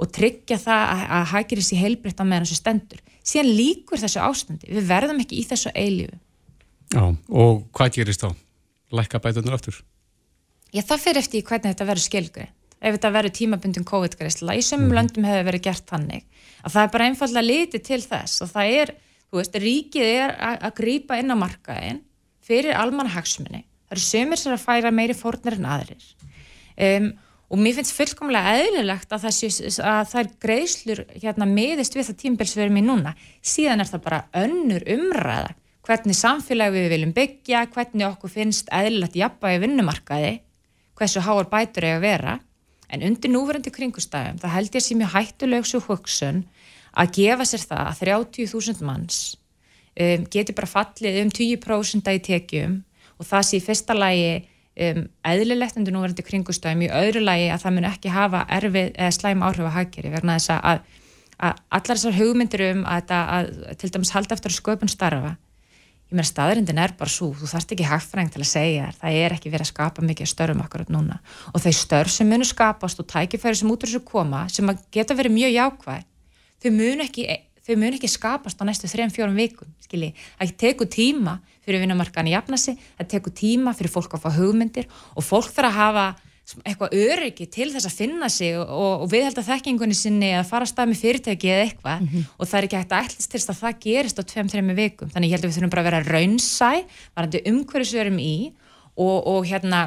og 0.00 0.12
tryggja 0.16 0.58
það 0.60 0.84
að, 0.94 1.04
að 1.16 1.26
hækir 1.34 1.62
þessi 1.62 1.80
heilbritt 1.80 2.20
á 2.20 2.24
meðan 2.24 2.46
þessu 2.46 2.60
stendur 2.60 3.02
síðan 3.20 3.52
líkur 3.58 4.00
þessu 4.00 4.22
ástandi, 4.24 4.70
við 4.70 4.88
verðum 4.88 5.20
ekki 5.24 5.40
í 5.40 5.48
þessu 5.48 5.72
eilífu 5.74 6.16
Já, 6.90 7.04
og 7.06 7.66
hvað 7.76 7.92
gerist 8.00 8.24
þá? 8.24 8.32
Lækka 8.90 9.20
bætunar 9.22 9.54
aftur? 9.54 9.76
Já, 10.74 10.82
það 10.82 11.04
fyrir 11.04 11.22
eftir 11.22 11.44
hvernig 11.46 11.70
þetta 11.70 11.86
verður 11.86 12.06
skilgrið 12.08 12.56
ef 12.80 12.96
þetta 12.96 13.12
verður 13.12 13.36
tímabundin 13.36 13.86
COVID-greisla 13.86 14.56
í 14.56 14.64
sömum 14.64 14.88
mm. 14.88 14.96
löndum 14.96 15.28
hefur 15.28 15.46
verið 15.50 15.64
gert 15.68 15.86
þannig 15.90 16.24
að 16.64 16.74
það 16.74 16.82
er 16.82 16.92
bara 16.94 17.08
einfallega 17.10 17.46
litið 17.46 17.84
til 17.86 18.00
þess 18.04 18.44
og 18.44 18.52
það 18.54 18.76
er 18.80 18.92
þú 19.30 19.40
veist, 19.40 19.58
ríkið 19.62 20.10
er 20.10 20.36
að 20.36 20.76
grýpa 20.80 21.18
inn 21.20 21.32
á 21.32 21.36
markaðin 21.38 22.02
fyrir 22.44 22.76
almanhagsmunni. 22.78 23.64
Það 23.86 23.96
eru 23.96 24.06
sömur 24.06 24.40
sem 24.40 24.54
að 24.54 24.64
færa 24.64 24.92
meiri 24.94 25.16
fórnir 25.18 25.58
en 25.58 25.68
aðrir. 25.70 26.04
Um, 26.80 27.08
og 27.50 27.58
mér 27.58 27.78
finnst 27.78 27.96
fullkomlega 27.96 28.52
eðlilegt 28.60 29.10
að 29.10 29.24
það, 29.26 29.36
sé, 29.36 29.70
að 29.82 30.12
er 30.20 30.28
greiðslur 30.44 31.00
hérna 31.16 31.48
meðist 31.50 31.96
við 31.98 32.10
það 32.10 32.20
tímbilsverðum 32.22 32.78
í 32.78 32.84
núna. 32.86 33.14
Síðan 33.42 33.82
er 33.82 33.90
það 33.90 34.04
bara 34.06 34.20
önnur 34.44 34.86
umræða 34.94 35.56
hvernig 35.86 36.16
samfélagi 36.16 36.76
við 36.76 36.92
viljum 36.92 37.16
byggja, 37.16 37.64
hvernig 37.74 38.06
okkur 38.06 38.30
finnst 38.30 38.70
eðlilegt 38.74 39.16
jafnbægi 39.18 39.62
vinnumarkaði, 39.64 40.32
hversu 40.98 41.22
háar 41.24 41.48
bætur 41.50 41.86
er 41.88 41.98
að 41.98 42.04
vera. 42.04 42.36
En 42.90 43.04
undir 43.06 43.30
núverandi 43.30 43.70
kringustæðum, 43.74 44.40
það 44.42 44.54
held 44.56 44.76
ég 44.76 44.84
sem 44.84 45.02
ég 45.02 45.12
hættuleg 45.14 45.66
svo 45.66 45.80
hugsun 45.84 46.44
að 46.92 47.12
gefa 47.18 47.46
sér 47.48 47.66
það 47.70 47.82
að 47.86 48.00
30.000 48.04 48.86
manns 48.86 49.18
um, 49.94 50.24
geti 50.30 50.56
bara 50.56 50.70
fallið 50.70 51.20
um 51.24 51.34
20% 51.40 52.14
í 52.14 52.22
tekjum 52.30 52.78
og 53.20 53.28
það 53.28 53.46
sé 53.48 53.60
í 53.60 53.64
fyrsta 53.64 53.96
lægi 53.96 54.32
um, 54.38 55.04
eðlilegt 55.32 55.78
undir 55.80 55.96
núverandi 55.96 56.24
kringustöðum 56.26 56.86
í 56.86 56.94
öðru 57.02 57.24
lægi 57.24 57.50
að 57.52 57.66
það 57.66 57.76
mun 57.76 57.90
ekki 57.90 58.14
hafa 58.14 58.46
erfið 58.58 58.90
eða 58.94 59.12
slæm 59.18 59.44
áhrif 59.46 59.68
að 59.68 59.76
hagkeri 59.76 60.14
vegna 60.14 60.38
þess 60.38 60.56
að, 60.56 60.82
að 61.38 61.62
allar 61.78 62.00
þessar 62.00 62.18
hugmyndir 62.18 62.66
um 62.70 62.82
að, 62.88 63.14
að 63.20 63.54
til 63.80 63.94
dæmis 63.94 64.14
halda 64.16 64.36
eftir 64.36 64.52
að 64.54 64.60
sköpun 64.60 64.92
starfa 64.92 65.36
ég 66.10 66.18
meina 66.18 66.26
staðurindin 66.26 66.80
er 66.82 66.92
bara 66.98 67.10
svo, 67.12 67.30
þú 67.38 67.46
þarfst 67.46 67.72
ekki 67.76 67.86
hagfræng 67.86 68.30
til 68.34 68.40
að 68.42 68.48
segja 68.50 68.86
þér, 68.88 68.96
það 68.98 69.18
er 69.20 69.34
ekki 69.36 69.50
verið 69.52 69.62
að 69.62 69.70
skapa 69.70 70.02
mikið 70.02 70.30
störfum 70.32 70.62
akkurat 70.64 70.88
núna. 70.90 71.20
Og 71.54 71.62
þeir 71.62 71.76
störf 71.78 72.10
sem 72.10 72.26
munu 72.26 72.46
skapast 72.48 72.98
og 72.98 73.06
tækifæri 73.12 73.60
sem 73.60 73.70
út 73.70 73.86
úr 73.86 73.92
þessu 73.92 74.02
koma 74.08 74.40
sem 74.50 74.72
geta 74.90 75.14
verið 75.14 75.36
mjög 75.36 75.54
jákvæð 75.54 76.08
þau 76.62 76.70
mun 76.76 77.04
ekki, 77.06 77.26
þau 77.66 77.76
mun 77.80 77.98
ekki 77.98 78.10
skapast 78.10 78.60
á 78.60 78.64
næstu 78.68 78.90
3-4 78.90 79.30
vikum, 79.36 79.68
skilji. 79.84 80.14
Það 80.38 80.56
tekur 80.64 80.90
tíma 80.90 81.38
fyrir 81.64 81.84
vinnumarkaðan 81.84 82.30
í 82.30 82.34
jafnasi 82.34 82.76
það 82.98 83.12
tekur 83.14 83.36
tíma 83.36 83.76
fyrir 83.76 83.92
fólk 83.92 84.16
að 84.16 84.26
fá 84.26 84.34
hugmyndir 84.38 84.90
og 85.14 85.26
fólk 85.26 85.52
þarf 85.54 85.70
að 85.70 85.78
hafa 85.78 86.08
eitthvað 86.66 86.94
öryggi 86.98 87.46
til 87.52 87.68
þess 87.70 87.86
að 87.86 87.96
finna 88.00 88.28
sig 88.32 88.56
og, 88.58 89.04
og 89.04 89.06
við 89.12 89.28
held 89.28 89.38
að 89.38 89.50
þekkingunni 89.52 89.96
sinni 89.96 90.32
að 90.34 90.48
fara 90.48 90.66
að 90.66 90.72
stað 90.72 90.90
með 90.90 91.02
fyrirtæki 91.04 91.50
eða 91.50 91.66
eitthvað. 91.66 92.00
Mm 92.00 92.08
-hmm. 92.08 92.24
og 92.36 92.48
það 92.48 92.58
er 92.58 92.66
ekki 92.66 92.80
hægt 92.80 92.94
að 92.96 93.04
ætlast 93.04 93.30
til 93.30 93.40
að 93.40 93.60
það 93.60 93.78
gerist 93.84 94.18
á 94.18 94.22
2-3 94.32 94.74
vikum, 94.80 95.10
þannig 95.12 95.30
ég 95.30 95.34
held 95.36 95.44
að 95.44 95.50
við 95.50 95.56
þurfum 95.56 95.74
bara 95.74 95.82
að 95.84 95.88
vera 95.90 96.02
raunsæ, 96.10 96.72
varandi 97.14 97.42
umhverjus 97.52 97.94
við 97.94 98.00
erum 98.00 98.18
í 98.18 98.36
og, 98.96 99.18
og 99.26 99.46
hérna 99.46 99.80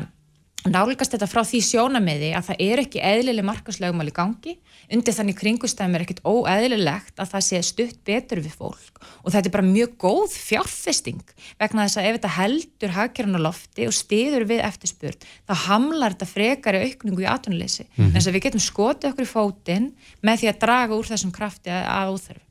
nálgast 0.69 1.13
þetta 1.13 1.27
frá 1.27 1.41
því 1.47 1.59
sjónamiði 1.67 2.29
að 2.37 2.49
það 2.49 2.61
er 2.65 2.81
ekki 2.83 3.01
eðlileg 3.03 3.47
markaslögumál 3.47 4.07
í 4.07 4.15
gangi 4.15 4.53
undir 4.93 5.15
þannig 5.15 5.37
kringustæðum 5.39 5.97
er 5.97 6.05
ekkit 6.05 6.21
óeðlilegt 6.27 7.19
að 7.19 7.31
það 7.33 7.45
sé 7.47 7.61
stutt 7.65 7.99
betur 8.07 8.41
við 8.43 8.55
fólk. 8.59 9.01
Og 9.23 9.33
þetta 9.33 9.49
er 9.49 9.55
bara 9.55 9.67
mjög 9.67 9.97
góð 10.03 10.37
fjárfesting 10.37 11.35
vegna 11.59 11.87
þess 11.87 11.99
að 11.99 12.07
ef 12.07 12.17
þetta 12.19 12.33
heldur 12.37 12.95
hagkerðan 12.97 13.41
á 13.43 13.45
lofti 13.47 13.89
og 13.89 13.97
stiður 13.97 14.47
við 14.51 14.63
eftirspurt 14.67 15.27
þá 15.49 15.53
hamlar 15.67 16.15
þetta 16.15 16.31
frekari 16.31 16.83
aukningu 16.87 17.25
í 17.25 17.29
atvinnuleysi. 17.31 17.87
Mm 17.87 17.93
-hmm. 17.95 18.09
en 18.09 18.17
þess 18.17 18.31
að 18.31 18.37
við 18.37 18.45
getum 18.47 18.67
skotið 18.69 19.11
okkur 19.11 19.27
í 19.27 19.33
fótinn 19.33 19.91
með 20.21 20.43
því 20.43 20.51
að 20.51 20.59
draga 20.63 20.97
úr 20.97 21.11
þessum 21.11 21.35
krafti 21.35 21.71
að 21.73 22.15
óþarf 22.15 22.43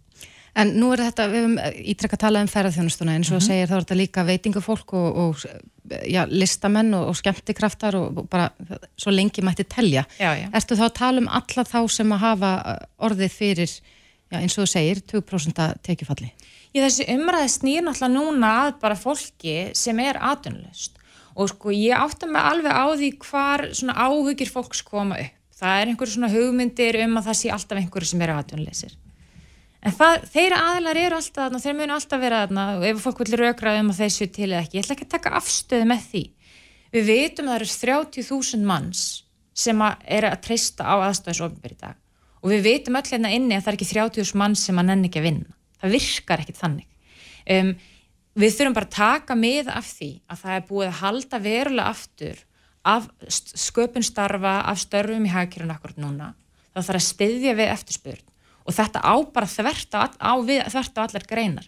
En 0.53 0.75
nú 0.77 0.91
er 0.93 1.01
þetta, 1.07 1.27
við 1.33 1.41
hefum 1.41 1.85
ítrekka 1.95 2.17
að 2.19 2.23
tala 2.27 2.41
um 2.45 2.49
ferðarþjónustuna 2.53 3.15
eins 3.17 3.31
og 3.31 3.39
mm 3.39 3.41
-hmm. 3.41 3.47
segir 3.47 3.69
þá 3.71 3.75
er 3.77 3.85
þetta 3.85 4.01
líka 4.01 4.25
veitingufólk 4.29 4.93
og, 4.93 5.17
og 5.17 5.45
já, 6.05 6.27
listamenn 6.29 6.95
og, 6.95 7.09
og 7.09 7.17
skemmtikraftar 7.17 7.97
og, 7.97 8.19
og 8.19 8.29
bara 8.29 8.51
svo 8.97 9.11
lengi 9.11 9.43
mætti 9.43 9.65
telja. 9.65 10.05
Já, 10.19 10.37
já. 10.37 10.49
Erstu 10.53 10.77
þá 10.77 10.85
að 10.85 10.99
tala 10.99 11.21
um 11.21 11.29
alla 11.29 11.65
þá 11.65 11.89
sem 11.89 12.13
að 12.13 12.19
hafa 12.19 12.79
orðið 12.99 13.33
fyrir, 13.33 13.71
já, 14.31 14.39
eins 14.41 14.59
og 14.59 14.65
þú 14.65 14.69
segir, 14.69 15.01
20% 15.13 15.63
tekjufalli? 15.83 16.33
Ég 16.75 16.85
þessi 16.85 17.09
umræði 17.09 17.49
snýr 17.49 17.83
náttúrulega 17.85 18.13
núna 18.13 18.51
að 18.67 18.81
bara 18.81 18.97
fólki 18.97 19.71
sem 19.75 19.99
er 20.01 20.17
aðunlust 20.21 20.99
og 21.35 21.49
sko 21.49 21.73
ég 21.73 21.97
átta 21.97 22.27
mig 22.27 22.43
alveg 22.43 22.73
á 22.73 22.87
því 22.93 23.11
hvar 23.25 23.69
svona 23.73 23.95
áhugir 23.97 24.51
fólks 24.53 24.83
koma 24.85 25.17
upp. 25.17 25.33
Það 25.63 25.81
er 25.81 25.89
einhverju 25.89 26.13
svona 26.13 26.29
hugmyndir 26.29 26.97
um 27.05 27.17
að 27.17 27.27
það 27.29 27.37
sé 27.39 27.51
alltaf 27.55 27.79
einhverju 27.79 28.07
sem 28.07 28.21
eru 28.21 28.35
aðunleysir 28.37 28.97
en 29.83 29.95
það, 29.97 30.29
þeirra 30.31 30.61
aðlar 30.69 31.01
eru 31.01 31.19
alltaf 31.19 31.41
þarna 31.41 31.61
þeir 31.63 31.77
munu 31.79 31.97
alltaf 31.97 32.23
vera 32.23 32.45
þarna 32.45 32.67
og 32.77 32.87
ef 32.87 33.03
fólk 33.03 33.23
vil 33.23 33.39
raugra 33.41 33.75
um 33.81 33.91
að 33.93 34.01
þeir 34.03 34.15
séu 34.15 34.31
til 34.31 34.49
eða 34.51 34.63
ekki 34.63 34.79
ég 34.79 34.85
ætla 34.85 34.97
ekki 34.97 35.09
að 35.09 35.15
taka 35.17 35.35
afstöðu 35.41 35.89
með 35.91 36.07
því. 36.13 36.23
Við 36.93 37.09
veitum 37.09 37.49
að 37.49 37.55
það 37.55 37.63
eru 37.63 37.71
30.000 37.73 38.69
manns 38.69 39.03
sem 39.57 39.83
að 39.85 40.07
er 40.17 40.29
að 40.29 40.41
treysta 40.47 40.87
á 40.87 40.95
aðstæðisofnbyrg 41.09 41.75
í 41.75 41.81
dag. 41.81 41.99
Og 42.43 42.53
við 42.53 42.65
veitum 42.67 42.99
öll 42.99 43.09
hérna 43.09 43.33
inni 43.33 43.57
að 43.57 43.65
það 43.65 43.73
er 43.73 43.79
ekki 43.79 43.91
30.000 43.91 44.41
manns 44.43 44.65
sem 44.67 44.79
að 44.79 44.89
nenni 44.91 45.11
ekki 45.11 45.23
að 45.23 45.29
vinna. 45.29 45.57
Það 45.83 45.97
virkar 45.97 46.43
ekkit 46.43 46.61
þannig. 46.61 46.89
Um, 47.53 47.73
við 48.39 48.57
þurfum 48.57 48.77
bara 48.79 48.89
að 48.89 48.97
taka 48.97 49.37
með 49.39 49.71
af 49.73 49.89
því 49.89 50.11
að 50.27 50.43
það 50.43 50.57
er 50.57 50.67
búið 50.69 50.89
að 50.89 50.99
halda 51.01 51.41
verulega 51.43 51.93
aftur 51.93 52.43
af 52.93 53.09
sköpun 53.63 54.07
starfa 54.07 54.55
af 54.69 54.83
störfum 54.83 55.27
í 55.27 55.33
hagkjörun 55.33 55.75
akkurat 55.75 56.01
núna. 56.03 56.33
Það 56.73 56.89
þarf 56.89 57.01
að 57.03 57.09
styðja 57.09 57.57
við 57.59 57.73
eftirspurn 57.73 58.32
og 58.67 58.77
þetta 58.77 59.03
á 59.03 59.15
bara 59.35 59.49
þvert 59.51 59.97
á, 59.99 60.03
á, 60.19 60.33
við, 60.43 60.63
þvert 60.73 61.01
á 61.01 61.05
allar 61.05 61.27
greinar. 61.29 61.67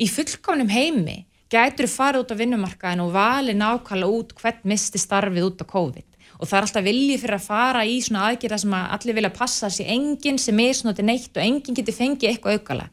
Í 0.00 0.06
fullkomnum 0.08 0.70
heimi 0.72 1.24
gætur 1.50 1.88
þú 1.88 1.94
farið 1.96 2.24
út 2.24 2.34
á 2.34 2.40
vinnumarkaðin 2.40 3.04
og 3.04 3.14
vali 3.14 3.56
nákvæmlega 3.58 4.20
út 4.20 4.36
hvern 4.38 4.62
misti 4.70 5.00
starfið 5.02 5.48
út 5.48 5.64
á 5.64 5.66
COVID. 5.70 6.06
Og 6.40 6.48
það 6.48 6.56
er 6.56 6.66
alltaf 6.66 6.86
viljið 6.86 7.24
fyrir 7.24 7.36
að 7.36 7.48
fara 7.48 7.82
í 7.84 7.96
svona 8.00 8.28
aðgerða 8.30 8.60
sem 8.62 8.76
að 8.78 8.92
allir 8.96 9.18
vilja 9.18 9.32
passa 9.34 9.68
sér 9.68 9.90
enginn 9.92 10.38
sem 10.40 10.62
er 10.62 10.78
svona 10.78 10.96
til 10.96 11.04
neitt 11.04 11.34
og 11.34 11.42
enginn 11.42 11.76
getur 11.76 11.96
fengið 11.96 12.30
eitthvað 12.30 12.60
aukala. 12.60 12.86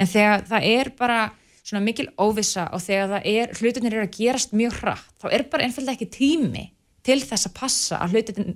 En 0.00 0.08
þegar 0.08 0.46
það 0.48 0.68
er 0.70 0.92
bara 0.96 1.18
svona 1.66 1.82
mikil 1.82 2.08
óvisa 2.20 2.68
og 2.74 2.82
þegar 2.84 3.12
það 3.16 3.28
er 3.32 3.52
hlutinir 3.58 3.96
eru 3.96 4.06
að 4.06 4.16
gerast 4.16 4.54
mjög 4.56 4.80
hratt 4.80 5.14
þá 5.22 5.28
er 5.32 5.44
bara 5.50 5.66
einfalda 5.66 5.94
ekki 5.96 6.08
tími 6.14 6.68
til 7.06 7.18
þess 7.22 7.48
að 7.48 7.56
passa 7.56 7.98
að 8.02 8.14
hlutin 8.14 8.54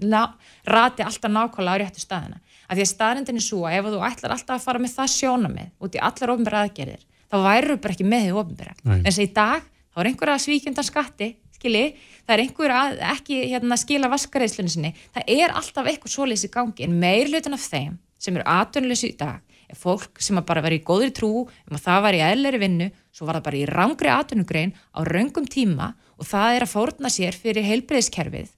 rati 0.66 1.06
alltaf 1.06 1.32
nákvæmlega 1.32 1.74
á 1.74 1.80
réttu 1.82 2.02
staðina 2.02 2.38
að 2.70 2.78
því 2.78 2.86
að 2.86 2.90
staðrindin 2.94 3.40
er 3.40 3.46
svo 3.46 3.64
að 3.66 3.76
ef 3.80 3.90
þú 3.90 4.00
ætlar 4.06 4.36
alltaf 4.36 4.56
að 4.56 4.66
fara 4.68 4.82
með 4.82 4.96
það 4.96 5.12
sjónamið 5.16 5.70
út 5.82 5.96
í 5.98 6.02
allar 6.08 6.34
ofnbæra 6.36 6.64
aðgerðir 6.64 7.04
þá 7.30 7.36
væru 7.44 7.78
bara 7.82 7.96
ekki 7.96 8.08
með 8.08 8.26
því 8.26 8.34
ofnbæra 8.44 8.74
en 8.86 9.06
þess 9.06 9.18
að 9.18 9.26
í 9.26 9.32
dag 9.40 9.70
þá 9.90 10.02
er 10.02 10.10
einhver 10.10 10.32
að 10.34 10.42
svíkjöndan 10.46 10.86
skatti 10.86 11.30
skilji, 11.60 11.94
það 12.24 12.34
er 12.34 12.42
einhver 12.44 12.74
að 12.74 13.02
ekki 13.12 13.38
hérna, 13.50 13.78
skila 13.80 14.10
vaskareislunni 14.12 14.72
sinni 14.72 14.92
það 15.14 15.32
er 15.36 15.54
alltaf 15.54 15.88
eitthvað 15.90 16.14
svoleiðs 16.14 16.46
í 16.48 16.52
gangi. 16.54 16.86
En 16.86 16.98
meir 17.02 17.28
hlutin 17.28 17.56
af 17.56 17.66
þeim 17.68 17.98
sem 18.20 18.36
eru 18.36 18.46
aðdönlösu 18.48 19.10
í 19.10 19.16
dag 19.20 19.40
er 19.70 19.78
fólk 19.78 20.20
sem 20.22 20.40
bara 20.46 20.62
verið 20.64 20.80
í 20.80 20.86
góðri 20.86 21.12
trú 21.14 21.32
um 21.46 21.76
að 21.76 21.84
það 21.84 22.04
var 22.06 22.16
í 22.16 22.22
eðleri 22.26 22.62
vinnu 22.62 22.88
svo 23.14 23.28
var 23.28 23.38
það 23.38 23.46
bara 23.48 23.60
í 23.60 23.66
rángri 23.70 24.10
aðdönugrein 24.12 24.72
á 24.74 25.00
raungum 25.06 25.46
tíma 25.46 25.92
og 26.18 26.26
það 26.28 26.56
er 26.56 26.66
að 26.66 26.72
fórna 26.72 27.12
sér 27.12 27.38
fyrir 27.38 27.68
heilbreyðskerfið 27.68 28.50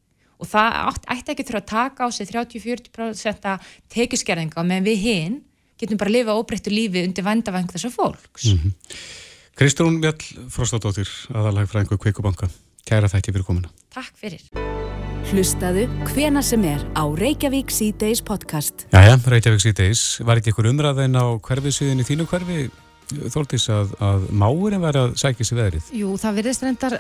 og 0.43 0.51
það 0.51 1.01
ætti 1.15 1.35
ekki 1.35 1.47
þurfa 1.47 1.63
að 1.63 1.71
taka 1.71 2.07
á 2.07 2.09
sig 2.11 2.29
30-40% 2.33 3.73
tekjuskerðinga 3.95 4.67
meðan 4.67 4.89
við 4.91 5.03
hinn 5.07 5.41
getum 5.79 5.99
bara 6.01 6.11
að 6.13 6.19
lifa 6.19 6.37
óbreyttu 6.39 6.73
lífi 6.73 7.03
undir 7.07 7.27
vandavang 7.27 7.71
þessar 7.71 7.95
fólks. 7.95 8.51
Mm 8.51 8.59
-hmm. 8.59 8.73
Kristrún 9.59 10.01
Mjöll 10.01 10.49
Frostadóttir, 10.51 11.09
aðalag 11.35 11.69
frængu 11.69 11.99
Kveikubanka. 11.99 12.49
Kæra 12.89 13.09
þætti 13.09 13.33
fyrir 13.33 13.45
komina. 13.47 13.69
Takk 13.95 14.15
fyrir. 14.17 14.43
Hlustaðu 15.31 15.87
hvena 16.11 16.43
sem 16.43 16.65
er 16.65 16.83
á 16.99 17.05
Reykjavík 17.07 17.71
C-Days 17.71 18.23
podcast. 18.23 18.87
Jæja, 18.93 19.21
Reykjavík 19.27 19.61
C-Days. 19.61 20.21
Var 20.25 20.41
ekki 20.41 20.51
ykkur 20.51 20.71
umræðin 20.73 21.15
á 21.15 21.39
hverfisviðin 21.39 22.03
í 22.03 22.09
þínu 22.09 22.27
hverfi, 22.27 22.71
Þórtís, 23.33 23.65
að, 23.73 23.93
að 24.03 24.27
máurinn 24.43 24.83
var 24.83 24.99
að 24.99 25.15
sækja 25.21 25.47
sér 25.47 25.59
veðrið? 25.61 25.91
Jú, 25.99 26.13
það 26.21 26.39
virðist 26.39 26.65
reyndar, 26.67 26.97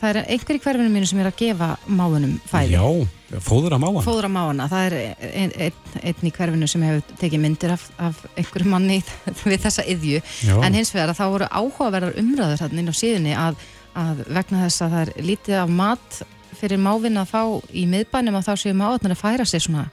það 0.00 0.08
er 0.10 0.18
einhverjir 0.34 0.62
hverfinu 0.64 0.92
mínu 0.94 1.08
sem 1.10 1.22
er 1.22 1.30
að 1.30 1.36
gefa 1.40 1.68
máunum 1.86 2.36
fæði. 2.48 2.76
Já, 2.76 3.40
fóður 3.44 3.76
að 3.76 3.82
máan. 3.84 4.00
Fóður 4.06 4.28
að 4.28 4.34
máana, 4.36 4.68
það 4.72 4.86
er 4.86 4.96
einn 5.28 5.54
ein, 5.58 5.82
ein 6.02 6.30
í 6.30 6.34
hverfinu 6.38 6.70
sem 6.70 6.86
hefur 6.88 7.18
tekið 7.24 7.44
myndir 7.44 7.74
af, 7.74 7.84
af 8.08 8.24
einhverju 8.34 8.72
manni 8.72 9.02
við 9.50 9.60
þessa 9.66 9.86
yðju. 9.94 10.22
En 10.62 10.78
hins 10.78 10.94
vegar 10.96 11.12
að 11.12 11.20
þá 11.20 11.26
voru 11.34 11.52
áhugaverðar 11.52 12.18
umræður 12.22 12.64
hérna 12.64 12.82
inn 12.82 12.92
á 12.92 13.00
síðunni 13.02 13.36
að, 13.38 13.62
að 13.98 14.24
vegna 14.26 14.64
þess 14.66 14.86
að 14.86 14.96
það 14.96 15.06
er 15.06 15.30
lítið 15.32 15.60
af 15.62 15.78
mat 15.82 16.24
fyrir 16.58 16.80
mávinn 16.82 17.20
að 17.20 17.30
fá 17.30 17.42
í 17.70 17.84
miðbænum 17.90 18.38
að 18.40 18.48
þá 18.48 18.64
séu 18.64 18.74
máðunar 18.74 19.14
að 19.14 19.22
færa 19.22 19.46
sig 19.46 19.62
svona 19.62 19.86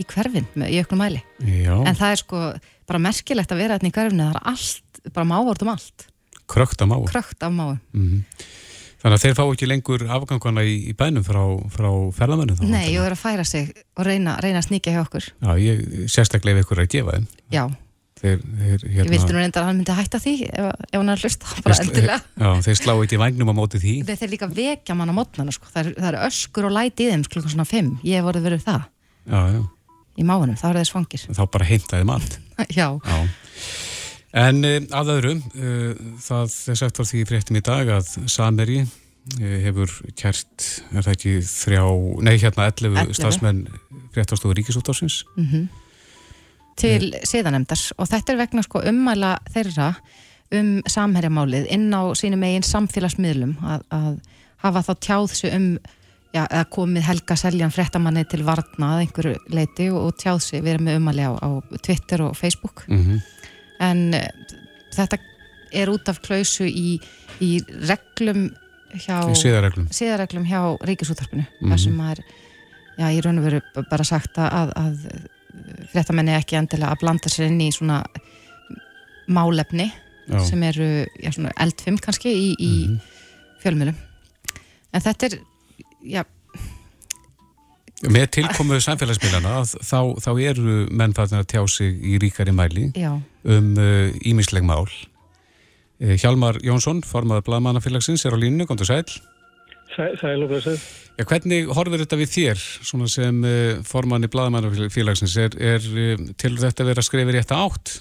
í 0.00 0.06
hverfin 0.08 0.48
með, 0.56 0.72
í 0.72 0.80
öknum 0.82 1.02
mæli. 1.02 1.22
Já. 1.44 1.74
En 1.84 1.96
það 1.96 2.14
er 2.14 2.22
sko 2.22 2.42
bara 2.90 3.02
merkilegt 3.02 3.52
að 3.52 3.62
vera 3.62 3.76
hérna 3.76 3.90
í 3.90 3.94
hverfinu, 3.94 4.26
það 4.26 4.38
er 4.38 4.50
allt, 4.52 4.89
bara 5.08 5.28
mávort 5.28 5.62
um 5.64 5.72
allt. 5.72 6.08
Krökt 6.50 6.82
af 6.82 6.90
máu. 6.90 7.04
Krökt 7.10 7.42
af 7.42 7.52
máu. 7.52 7.78
Mm 7.92 8.08
-hmm. 8.08 8.48
Þannig 9.00 9.16
að 9.16 9.22
þeir 9.24 9.36
fá 9.38 9.44
ekki 9.46 9.66
lengur 9.68 10.02
afgangana 10.12 10.62
í, 10.68 10.74
í 10.90 10.92
bænum 10.92 11.24
frá, 11.24 11.40
frá 11.72 11.88
ferðamönnum 12.12 12.58
þá? 12.58 12.64
Nei, 12.68 12.92
ég 12.92 13.00
verður 13.00 13.16
að 13.16 13.22
færa 13.22 13.44
sig 13.48 13.70
og 13.96 14.04
reyna, 14.04 14.34
reyna 14.44 14.60
að 14.60 14.66
sníkja 14.66 14.92
hjá 14.92 15.00
okkur. 15.06 15.24
Já, 15.40 15.50
ég 15.56 15.80
sérstaklega 16.12 16.58
ef 16.58 16.66
ykkur 16.66 16.82
er 16.82 16.84
að 16.84 16.92
gefa 16.96 17.14
þeim. 17.16 17.26
Já. 17.54 17.64
Þeir, 18.20 18.42
þeir, 18.44 18.82
hérna, 18.84 19.04
ég 19.06 19.10
vildi 19.14 19.32
nú 19.32 19.38
reynda 19.40 19.60
að 19.62 19.66
hann 19.70 19.78
myndi 19.78 19.94
hætta 19.96 20.18
því 20.20 20.34
ef, 20.50 20.66
ef 20.68 20.98
hann 20.98 21.08
er 21.08 21.16
að 21.16 21.22
hlusta, 21.24 21.44
bara 21.64 21.76
endilega 21.80 22.18
Já, 22.20 22.50
þeir 22.66 22.76
slá 22.76 22.92
eitthvað 22.92 23.16
í 23.16 23.20
vagnum 23.22 23.48
á 23.48 23.54
móti 23.56 23.80
því 23.80 23.94
Þeir, 24.04 24.18
þeir 24.20 24.32
líka 24.34 24.48
vekja 24.58 24.96
mann 24.98 25.08
á 25.08 25.14
mótnana 25.16 25.54
sko. 25.56 25.70
það, 25.72 25.84
það 25.96 26.08
er 26.10 26.18
öskur 26.26 26.68
og 26.68 26.74
læti 26.76 27.06
í 27.06 27.08
þeim 27.14 27.24
klukkan 27.32 27.54
svona 27.54 27.64
5 27.70 28.04
ég 28.04 28.20
hef 28.20 28.26
voruð 28.28 28.44
verið 28.50 28.66
það 28.66 28.82
já, 29.24 29.40
já. 29.56 29.62
í 30.20 30.26
máunum, 30.28 30.58
þá 30.60 30.66
En 34.32 34.64
uh, 34.64 34.78
að 34.94 35.12
öðrum 35.16 35.44
uh, 35.54 35.92
það 36.22 36.56
er 36.70 36.80
sagt 36.82 36.98
var 36.98 37.10
því 37.10 37.26
fréttum 37.26 37.58
í 37.58 37.64
dag 37.66 37.88
að 37.96 38.10
Sameri 38.30 38.80
uh, 38.84 39.58
hefur 39.66 39.94
kert, 40.14 40.68
er 40.92 41.02
það 41.02 41.14
ekki 41.16 41.36
þrjá, 41.50 41.84
nei 42.22 42.36
hérna 42.38 42.70
11, 42.70 42.98
11. 43.06 43.14
stafsmenn 43.18 43.62
fréttastofu 44.14 44.54
Ríkisúttársins 44.54 45.24
mm 45.36 45.46
-hmm 45.46 45.86
til 46.80 47.12
siðanemdar 47.28 47.80
og 47.98 48.08
þetta 48.10 48.34
er 48.34 48.40
vegna 48.40 48.64
sko 48.64 48.82
ummæla 48.90 49.36
þeirra 49.52 49.92
um 50.56 50.74
samherjamálið 50.90 51.68
inn 51.74 51.88
á 51.94 52.02
sínum 52.18 52.42
eigin 52.46 52.66
samfélagsmiðlum 52.66 53.56
að, 53.62 53.84
að 53.94 54.12
hafa 54.64 54.84
þá 54.88 54.92
tjáð 55.06 55.26
sig 55.38 55.54
um 55.56 55.66
já, 56.34 56.42
að 56.44 56.64
komið 56.74 57.06
Helga 57.06 57.36
Seljan 57.38 57.74
fréttamanni 57.74 58.24
til 58.30 58.42
varna 58.46 58.94
að 58.94 59.04
einhverju 59.04 59.36
leiti 59.54 59.90
og, 59.92 60.08
og 60.08 60.18
tjáð 60.20 60.42
sig 60.46 60.64
verið 60.66 60.86
með 60.86 60.98
ummæli 61.00 61.28
á, 61.30 61.32
á 61.38 61.48
Twitter 61.78 62.26
og 62.26 62.36
Facebook. 62.38 62.84
Mm 62.88 63.04
-hmm. 63.04 63.20
En 63.80 64.14
uh, 64.14 64.56
þetta 64.94 65.20
er 65.72 65.90
út 65.92 66.08
af 66.10 66.20
klausu 66.24 66.66
í, 66.66 66.98
í 67.40 67.50
reglum 67.88 68.50
hjá 68.98 69.22
síðareglum. 69.38 69.86
síðareglum 69.94 70.46
hjá 70.48 70.60
Ríkisúttarpinu 70.86 71.44
mm 71.44 71.50
-hmm. 71.60 71.70
þar 71.70 71.80
sem 71.84 72.00
er 72.00 72.22
já, 72.98 73.06
í 73.10 73.20
raun 73.24 73.38
og 73.38 73.44
veru 73.44 73.60
bara 73.90 74.04
sagt 74.04 74.38
að, 74.38 74.72
að 74.76 74.96
fréttamenni 75.92 76.34
ekki 76.36 76.58
endilega 76.58 76.92
að 76.94 77.02
blanda 77.04 77.30
sér 77.30 77.50
inn 77.50 77.60
í 77.60 77.70
svona 77.74 78.02
málefni 79.30 79.90
Já. 80.30 80.44
sem 80.46 80.62
eru 80.62 81.06
já, 81.18 81.32
svona 81.32 81.50
eldfim 81.58 81.96
kannski 81.98 82.30
í, 82.30 82.50
í 82.58 82.72
mm 82.86 82.92
-hmm. 82.92 83.00
fjölmjölum 83.62 83.96
en 84.92 85.00
þetta 85.00 85.26
er 85.26 85.38
já, 86.02 86.24
Með 88.00 88.30
tilkomuðu 88.32 88.80
samfélagsmiðlana 88.80 89.64
þá, 89.66 90.16
þá 90.24 90.30
eru 90.40 90.86
menn 90.88 91.12
fannir 91.12 91.42
að 91.42 91.50
tjá 91.52 91.66
sig 91.68 91.98
í 92.00 92.18
ríkari 92.18 92.52
mæli 92.52 92.92
já. 92.96 93.20
Um 93.44 93.72
ímisleg 94.26 94.64
uh, 94.64 94.68
mál 94.68 94.86
uh, 94.86 96.16
Hjalmar 96.20 96.60
Jónsson, 96.64 97.02
formadur 97.06 97.46
Blaðmannafélagsins 97.46 98.26
er 98.26 98.36
á 98.36 98.38
línu, 98.40 98.66
kom 98.68 98.80
til 98.80 98.90
sæl 98.90 99.04
Sæl 99.90 100.44
og 100.44 100.52
blessið. 100.52 100.82
Ja, 101.18 101.24
hvernig 101.26 101.66
horfir 101.74 102.04
þetta 102.04 102.16
við 102.20 102.28
þér 102.30 102.60
svona 102.62 103.08
sem 103.10 103.40
formann 103.84 104.22
í 104.22 104.30
Blaðmannafélagsins 104.30 105.34
er, 105.42 105.56
er 105.58 105.82
til 106.38 106.52
þetta 106.60 106.86
verið 106.86 107.02
að 107.02 107.08
skrifa 107.08 107.34
rétt 107.34 107.54
átt? 107.56 107.96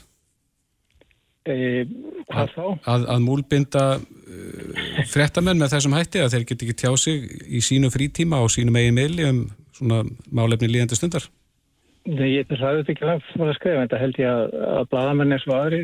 E, 1.49 1.85
hvað 2.29 2.53
þá? 2.53 2.65
Að, 2.93 3.05
að 3.15 3.23
múlbinda 3.25 3.83
uh, 3.97 4.85
frettamenn 5.09 5.59
með 5.59 5.75
þessum 5.75 5.95
hætti 5.97 6.21
að 6.23 6.35
þeir 6.35 6.45
get 6.51 6.65
ekki 6.65 6.77
tjá 6.83 6.91
sig 6.99 7.25
í 7.47 7.61
sínu 7.63 7.89
frítíma 7.93 8.41
og 8.43 8.51
sínu 8.53 8.73
megin 8.75 8.97
meili 8.97 9.27
um 9.29 9.43
svona 9.79 10.03
málefni 10.35 10.69
líðandi 10.69 10.99
stundar? 10.99 11.25
Nei, 12.09 12.29
ég 12.33 12.49
hlæði 12.49 12.81
þetta 12.81 12.93
ekki 12.93 13.05
langt 13.05 13.25
fyrir 13.29 13.51
að 13.51 13.57
skrifa, 13.59 13.81
en 13.83 13.89
það 13.91 14.03
held 14.03 14.19
ég 14.21 14.29
að, 14.33 14.53
að 14.79 14.85
blaðamenn 14.93 15.35
eins 15.35 15.47
og 15.47 15.55
aðri 15.59 15.81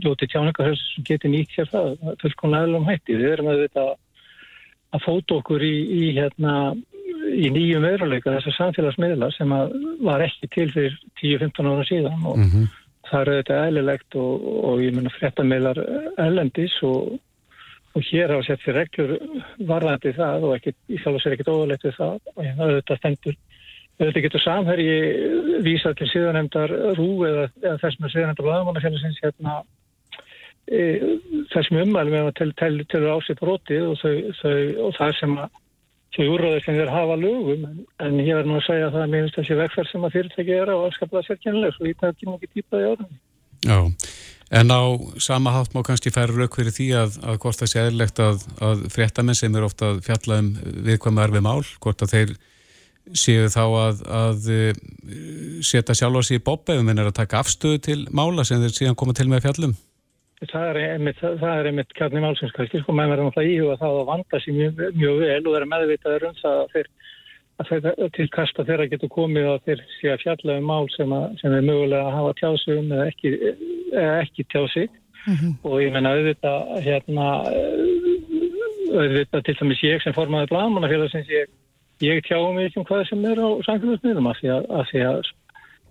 ljóti 0.00 0.28
tjáningar 0.30 0.76
sem 0.80 1.06
geti 1.08 1.30
nýtt 1.32 1.52
sér 1.52 1.68
það, 1.72 1.96
fullkomlega 2.22 2.68
aðlum 2.68 2.86
hætti. 2.88 3.16
Við 3.18 3.32
erum 3.34 3.50
að 3.52 3.64
þetta 3.66 3.84
að 4.96 5.04
fóta 5.04 5.38
okkur 5.38 5.64
í, 5.64 5.74
í, 5.98 6.02
hérna, 6.16 6.54
í 7.28 7.50
nýjum 7.52 7.86
öðruleika 7.88 8.36
þessar 8.38 8.56
samfélagsmiðla 8.56 9.30
sem 9.36 9.54
var 10.06 10.24
ekki 10.24 10.50
til 10.54 10.68
fyrir 10.72 10.98
10-15 11.20 11.70
ára 11.72 11.86
síðan 11.88 12.24
og 12.24 12.38
mm 12.38 12.50
-hmm. 12.52 12.68
það 13.10 13.20
er 13.20 13.32
þetta 13.34 13.62
eðlilegt 13.66 14.18
og, 14.22 14.46
og 14.70 14.84
ég 14.84 14.94
menna 14.96 15.14
fréttamiðlar 15.18 15.82
ellendis 16.24 16.76
og, 16.88 17.18
og 17.92 18.08
hér 18.08 18.32
hafa 18.32 18.46
sett 18.46 18.64
fyrir 18.64 18.80
reglur 18.80 19.18
varðandi 19.68 20.14
það 20.16 20.48
og 20.48 20.56
ekki, 20.56 20.74
sjálf 20.96 21.18
og 21.18 21.22
sér 21.24 21.36
ekkit 21.36 21.52
óðurlegt 21.52 21.84
við 21.84 21.98
það 22.00 22.18
og 22.34 22.42
hérna 22.44 22.72
þetta 22.78 23.00
stendur 23.02 23.38
Þetta 23.98 24.22
getur 24.22 24.42
samherji 24.44 24.98
vísa 25.66 25.90
til 25.98 26.06
síðanemdar 26.12 26.70
rú 26.98 27.10
eða, 27.26 27.48
eða 27.64 27.78
þess 27.82 27.98
með 27.98 28.12
síðanemdar 28.14 28.46
blaðamannafélagsins 28.46 29.22
hérna 29.24 29.56
e, 30.70 30.82
þessum 31.54 31.80
ummælum 31.82 32.18
eða 32.20 32.34
til, 32.38 32.52
til, 32.60 32.84
til 32.92 33.00
ásið 33.10 33.40
brotið 33.40 33.88
og, 33.88 33.96
þau, 34.02 34.12
þau, 34.38 34.60
og 34.86 34.94
það 35.00 35.16
sem 35.18 35.34
að 35.42 35.56
þau 36.14 36.28
úrraðir 36.34 36.64
sem 36.64 36.78
þeir 36.78 36.92
hafa 36.92 37.16
lögum 37.20 37.64
en, 37.66 38.20
ég 38.22 38.38
verður 38.38 38.50
nú 38.50 38.58
að 38.58 38.66
segja 38.68 38.88
að 38.88 38.94
það 38.96 39.04
er 39.04 39.12
minnst 39.12 39.38
þessi 39.38 39.58
vegferð 39.58 39.90
sem 39.90 40.06
að 40.06 40.14
fyrirtæki 40.16 40.56
er 40.56 40.72
á 40.72 40.76
afskaplega 40.78 41.26
sérkjænlega 41.26 41.76
svo 41.76 41.90
ég 41.90 42.06
nú 42.26 42.36
ekki 42.38 42.50
típaði 42.54 42.88
á 42.88 42.92
það. 43.00 43.10
Já, 43.66 43.78
en 44.60 44.72
á 44.72 44.82
sama 45.18 45.52
hátt 45.52 45.74
má 45.74 45.82
kannski 45.86 46.14
færa 46.14 46.34
rauk 46.34 46.54
fyrir 46.54 46.74
því 46.74 46.88
að, 47.02 47.18
að 47.26 47.40
hvort 47.42 47.60
það 47.60 47.72
sé 47.72 47.82
eðlilegt 47.82 48.22
að, 48.22 48.46
að 48.62 48.86
fréttamenn 48.94 49.38
sem 49.38 49.58
er 49.58 49.66
ofta 49.66 49.90
fjallað 50.06 50.44
um 50.44 50.50
viðkvæma 50.86 51.26
erfið 51.26 51.44
mál, 51.48 51.62
hvort 51.82 52.06
að 52.06 52.14
þeir 52.14 52.34
séu 53.16 53.48
þá 53.52 53.62
að, 53.64 54.00
að 54.20 54.48
setja 55.64 55.96
sjálfa 55.96 56.22
sér 56.26 56.40
í 56.40 56.44
bobb 56.44 56.72
eða 56.72 56.86
minn 56.86 57.00
er 57.00 57.10
að 57.10 57.18
taka 57.20 57.42
afstöðu 57.42 57.82
til 57.84 58.00
mála 58.14 58.44
sem 58.46 58.62
þeir 58.62 58.74
síðan 58.76 58.98
koma 58.98 59.16
til 59.16 59.28
með 59.30 59.46
fjallum? 59.46 59.76
Það 60.38 60.68
er 60.70 60.78
einmitt, 60.94 61.18
það 61.18 61.50
er 61.50 61.68
einmitt 61.70 61.94
kjarni 61.98 62.22
málsins 62.22 62.52
kannski, 62.54 62.78
sko, 62.82 62.94
maður 62.94 63.16
verður 63.16 63.26
náttúrulega 63.26 63.54
íhuga 63.56 63.78
það 63.80 63.96
að 63.98 64.08
vanda 64.12 64.40
sér 64.44 64.54
mjög, 64.54 64.82
mjög 64.94 65.22
vel 65.24 65.40
og 65.40 65.56
vera 65.56 65.70
meðvitaður 65.72 66.26
um 66.28 66.36
það 66.38 66.58
að 66.60 66.74
þeir, 66.74 66.90
að 67.58 67.72
þeir 67.72 68.12
til 68.18 68.28
kasta 68.36 68.66
þeirra 68.68 68.86
getur 68.92 69.12
komið 69.16 69.48
að 69.50 69.58
þeir 69.66 69.82
sé 69.96 70.12
að 70.12 70.22
fjalla 70.22 70.58
um 70.60 70.70
mál 70.70 70.86
sem, 70.94 71.16
að, 71.18 71.26
sem 71.40 71.56
er 71.58 71.66
mögulega 71.66 72.04
að 72.04 72.16
hafa 72.20 72.36
tjásum 72.38 72.92
eða 72.94 73.08
ekki, 73.10 73.34
eða 73.90 74.14
ekki 74.22 74.46
tjásig 74.54 74.94
mm 75.24 75.34
-hmm. 75.34 75.56
og 75.66 75.82
ég 75.82 75.92
menna 75.96 76.14
auðvitað 76.14 76.86
hérna 76.86 77.26
auðvitað 78.94 79.44
til 79.44 79.56
dæmis 79.60 79.82
ég 79.82 80.02
sem 80.02 80.14
formaði 80.16 80.52
blagamannafélagsins 80.52 81.34
ég 81.34 81.50
ég 82.04 82.22
tjáum 82.26 82.54
mig 82.54 82.68
ekki 82.68 82.80
um 82.80 82.86
hvað 82.88 83.04
sem 83.08 83.26
er 83.26 83.40
á 83.42 83.48
samfélagsmiðlum 83.66 84.30
af 84.30 84.40
því 84.40 84.54
að, 84.54 84.66
að 84.78 84.90
því 84.92 85.04
að 85.08 85.20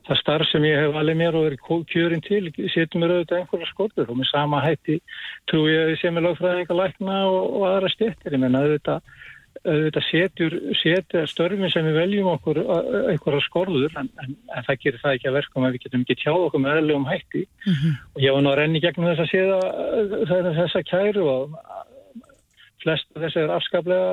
það 0.08 0.20
starf 0.22 0.50
sem 0.52 0.66
ég 0.68 0.82
hef 0.82 0.98
alveg 0.98 1.18
mér 1.20 1.36
og 1.38 1.48
verið 1.48 1.88
kjörin 1.92 2.24
til 2.24 2.44
setur 2.72 3.02
mér 3.02 3.16
auðvitað 3.16 3.42
einhverja 3.42 3.72
skortur 3.72 4.12
og 4.12 4.20
með 4.20 4.30
sama 4.32 4.62
hætti 4.64 5.00
trú 5.50 5.66
ég 5.68 5.84
að 5.84 5.92
ég 5.94 6.02
sé 6.02 6.12
með 6.12 6.30
lögfræðinga 6.30 6.78
lækna 6.80 7.18
og, 7.32 7.58
og 7.58 7.66
aðra 7.72 7.92
stettir 7.92 8.38
ég 8.38 8.44
menna 8.44 8.62
auðvitað, 8.64 9.18
auðvitað 9.66 10.08
setur, 10.08 10.56
setur 10.80 11.28
störfin 11.32 11.74
sem 11.74 11.90
við 11.90 12.00
veljum 12.00 12.32
okkur 12.38 12.62
einhverja 13.12 13.44
skorður 13.50 14.00
en, 14.00 14.12
en, 14.24 14.40
en 14.56 14.68
það 14.70 14.82
gerir 14.86 15.04
það 15.04 15.18
ekki 15.18 15.32
að 15.32 15.38
verka 15.42 15.60
um 15.60 15.68
að 15.68 15.76
við 15.76 15.86
getum 15.88 16.08
ekki 16.08 16.20
tjáð 16.24 16.48
okkur 16.48 16.64
með 16.64 16.82
eðlugum 16.82 17.12
hætti 17.12 17.44
mm 17.44 17.74
-hmm. 17.74 18.00
og 18.16 18.24
ég 18.24 18.38
var 18.38 18.46
nú 18.46 18.54
að 18.54 18.60
renni 18.62 18.84
gegnum 18.86 19.12
þess 19.12 19.26
að 19.26 19.32
séða 19.36 20.56
þessa 20.62 20.86
kæru 20.88 21.28
og 21.34 21.60
flest 22.84 23.08
af 23.16 23.24
þessu 23.26 23.44
er 23.44 23.54
afskaplega 23.56 24.10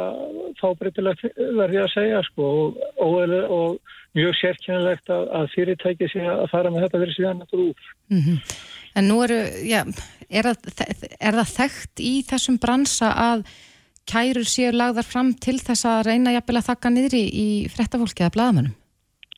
fábreytilegt 0.61 1.27
verði 1.59 1.83
að 1.83 1.93
segja 1.95 2.23
sko 2.29 2.47
og, 2.61 2.79
og, 3.03 3.35
og 3.57 4.17
mjög 4.17 4.39
sérkynilegt 4.39 5.11
að, 5.13 5.27
að 5.39 5.51
fyrirtæki 5.55 6.09
sé 6.13 6.25
að 6.31 6.47
fara 6.53 6.73
með 6.73 6.87
þetta 6.87 7.03
verið 7.03 7.19
síðan 7.19 7.43
þetta 7.45 7.61
úr. 7.65 7.93
Mm 8.15 8.23
-hmm. 8.25 8.57
En 8.95 9.09
nú 9.11 9.19
eru, 9.25 9.41
já, 9.67 9.81
er, 10.31 10.47
að, 10.53 10.69
er 11.19 11.39
það 11.41 11.55
þekkt 11.59 12.03
í 12.05 12.15
þessum 12.29 12.59
bransa 12.63 13.11
að 13.11 13.45
kærur 14.07 14.47
séu 14.47 14.71
lagðar 14.75 15.07
fram 15.09 15.33
til 15.35 15.59
þess 15.59 15.87
að 15.89 16.07
reyna 16.11 16.35
jafnvel 16.37 16.61
að 16.61 16.69
þakka 16.69 16.93
niður 16.93 17.17
í, 17.19 17.49
frettafólki 17.73 18.25
eða 18.25 18.35
bladamönnum? 18.37 18.77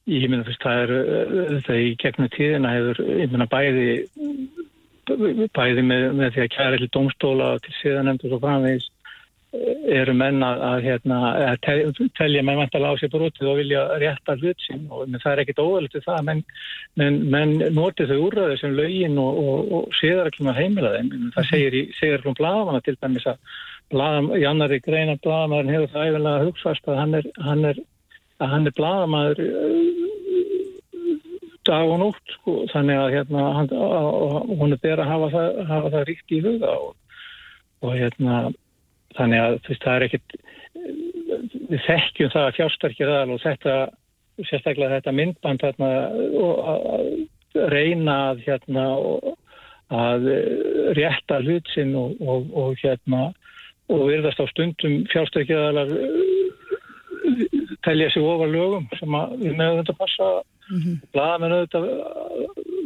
Ég 0.06 0.28
minna 0.30 0.46
fyrst, 0.46 0.62
það 0.62 0.82
er 0.82 1.62
það 1.66 1.80
í 1.82 1.88
gegnum 1.98 2.28
tíðina 2.34 2.74
hefur, 2.74 3.00
ég 3.22 3.32
minna 3.32 3.48
bæði 3.50 3.86
bæði 5.54 5.82
með, 5.86 6.04
með 6.18 6.34
því 6.34 6.42
að 6.44 6.52
kæra 6.54 6.78
til 6.82 6.90
domstóla 6.94 7.48
til 7.62 7.74
síðanemndur 7.80 8.36
og 8.36 8.42
framvegis 8.42 8.86
eru 9.96 10.14
menn 10.16 10.42
að, 10.44 10.62
að, 10.68 10.78
hérna, 10.86 11.18
að 11.52 11.58
tel, 11.66 12.08
telja 12.18 12.42
menn 12.46 12.58
vantala 12.60 12.92
á 12.92 12.98
sér 13.00 13.12
brotið 13.12 13.50
og 13.50 13.58
vilja 13.60 13.84
rétta 14.02 14.36
hlut 14.40 14.64
sín 14.64 14.84
og 14.90 15.06
það 15.22 15.32
er 15.32 15.42
ekkit 15.44 15.62
óðalegt 15.62 15.98
það, 16.04 16.20
menn, 16.28 16.42
menn, 17.00 17.18
menn 17.32 17.54
notið 17.76 18.12
þau 18.12 18.20
úrraði 18.26 18.58
sem 18.60 18.76
lögin 18.76 19.20
og, 19.22 19.40
og, 19.42 19.72
og 19.78 19.96
séðarklum 20.00 20.52
að 20.52 20.60
heimila 20.62 20.92
þeim 20.96 21.30
það 21.36 21.50
segir 21.52 21.78
í 21.78 21.84
séðarklum 22.00 22.38
bladamanna 22.40 22.82
til 22.86 22.96
dæmis 22.98 23.28
að 23.30 23.40
bladam, 23.94 24.32
í 24.34 24.46
annari 24.48 24.80
greina 24.82 25.16
bladamann 25.22 25.72
hefur 25.72 25.92
það 25.94 26.10
æfilega 26.10 26.44
hugfast 26.48 26.90
að 26.90 27.00
hann 27.02 27.18
er, 27.20 27.30
hann 27.46 27.64
er, 27.72 27.82
er 28.42 28.76
bladamann 28.76 29.34
dag 31.66 31.88
og 31.90 31.98
nótt 32.00 32.36
sko. 32.36 32.60
þannig 32.70 33.00
að 33.00 33.14
hérna, 33.16 33.48
hann, 33.56 33.72
hún 34.60 34.74
er 34.74 34.82
beira 34.82 35.06
að 35.06 35.10
hafa 35.12 35.32
það, 35.34 35.58
hafa 35.70 35.92
það 35.96 36.06
ríkt 36.10 36.34
í 36.36 36.40
huga 36.44 36.76
og, 36.76 36.94
og 37.82 37.96
hérna 37.96 38.38
þannig 39.16 39.42
að 39.42 39.56
veist, 39.68 39.84
það 39.84 39.96
er 39.96 40.06
ekkit 40.08 40.36
við 41.70 41.80
þekkjum 41.86 42.34
það 42.34 42.48
að 42.48 42.56
fjárstærkir 42.58 43.12
aðal 43.12 43.34
og 43.36 43.42
þetta, 43.42 43.78
sérstaklega 44.50 44.98
þetta 44.98 45.16
myndband 45.16 45.64
þarna, 45.64 45.90
og 46.42 46.54
að 46.74 47.70
reyna 47.72 48.16
að 48.30 48.44
hérna 48.46 48.86
að 49.96 50.28
rétta 50.98 51.40
hlutsinn 51.44 51.94
og, 51.98 52.16
og, 52.20 52.48
og 52.58 52.80
hérna 52.82 53.28
og 53.92 54.08
virðast 54.10 54.42
á 54.42 54.46
stundum 54.50 55.04
fjárstærkir 55.12 55.60
aðalar 55.60 55.92
telja 57.86 58.10
sig 58.10 58.22
ofar 58.22 58.50
lögum 58.50 58.86
sem 58.98 59.16
við 59.38 59.54
meðum 59.54 59.80
þetta 59.80 59.96
passa 60.00 60.28
mm 60.70 60.80
-hmm. 60.80 60.96
blaðamennu 61.14 61.60
þetta 61.64 61.80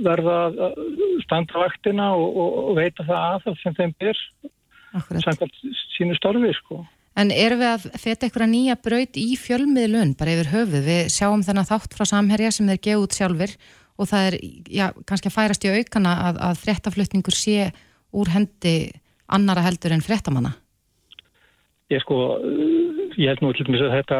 verða 0.04 0.36
að 0.48 0.78
standa 1.24 1.64
vaktina 1.64 2.12
og, 2.14 2.36
og 2.36 2.76
veita 2.76 3.04
það 3.08 3.48
að 3.48 3.62
sem 3.62 3.74
þeim 3.74 3.94
byr 4.00 4.18
samkvæmt 4.94 5.60
sínu 5.96 6.16
starfi 6.18 6.54
sko. 6.58 6.84
En 7.18 7.32
erum 7.34 7.60
við 7.60 7.68
að 7.72 7.84
þetta 7.98 8.26
eitthvað 8.26 8.50
nýja 8.52 8.76
braut 8.80 9.18
í 9.18 9.28
fjölmiðlun 9.36 10.14
bara 10.18 10.36
yfir 10.36 10.50
höfuð? 10.54 10.86
Við 10.86 11.10
sjáum 11.12 11.42
þennan 11.44 11.68
þátt 11.68 11.96
frá 11.98 12.06
samherja 12.08 12.52
sem 12.54 12.70
þeir 12.70 12.82
gefa 12.86 13.04
út 13.04 13.18
sjálfur 13.18 13.54
og 14.00 14.08
það 14.08 14.26
er, 14.30 14.36
já, 14.72 14.86
kannski 15.08 15.28
að 15.28 15.36
færast 15.36 15.66
í 15.66 15.72
aukana 15.74 16.14
að, 16.30 16.40
að 16.48 16.60
fréttaflutningur 16.62 17.36
sé 17.36 17.70
úr 18.16 18.30
hendi 18.32 18.74
annara 19.30 19.64
heldur 19.66 19.94
en 19.94 20.04
fréttamanna. 20.04 20.54
Ég 21.90 22.02
sko, 22.04 22.38
ég 23.18 23.26
held 23.26 23.42
nú 23.42 23.50
til 23.58 23.66
að 23.66 23.94
þetta, 23.98 24.18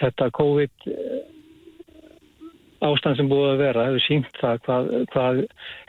þetta 0.00 0.30
COVID 0.40 0.88
ástand 2.84 3.18
sem 3.18 3.28
búið 3.30 3.52
að 3.52 3.62
vera 3.62 3.84
hefur 3.88 4.04
sínt 4.04 4.40
það 4.40 4.58
hvað, 4.66 4.90
hvað 5.12 5.40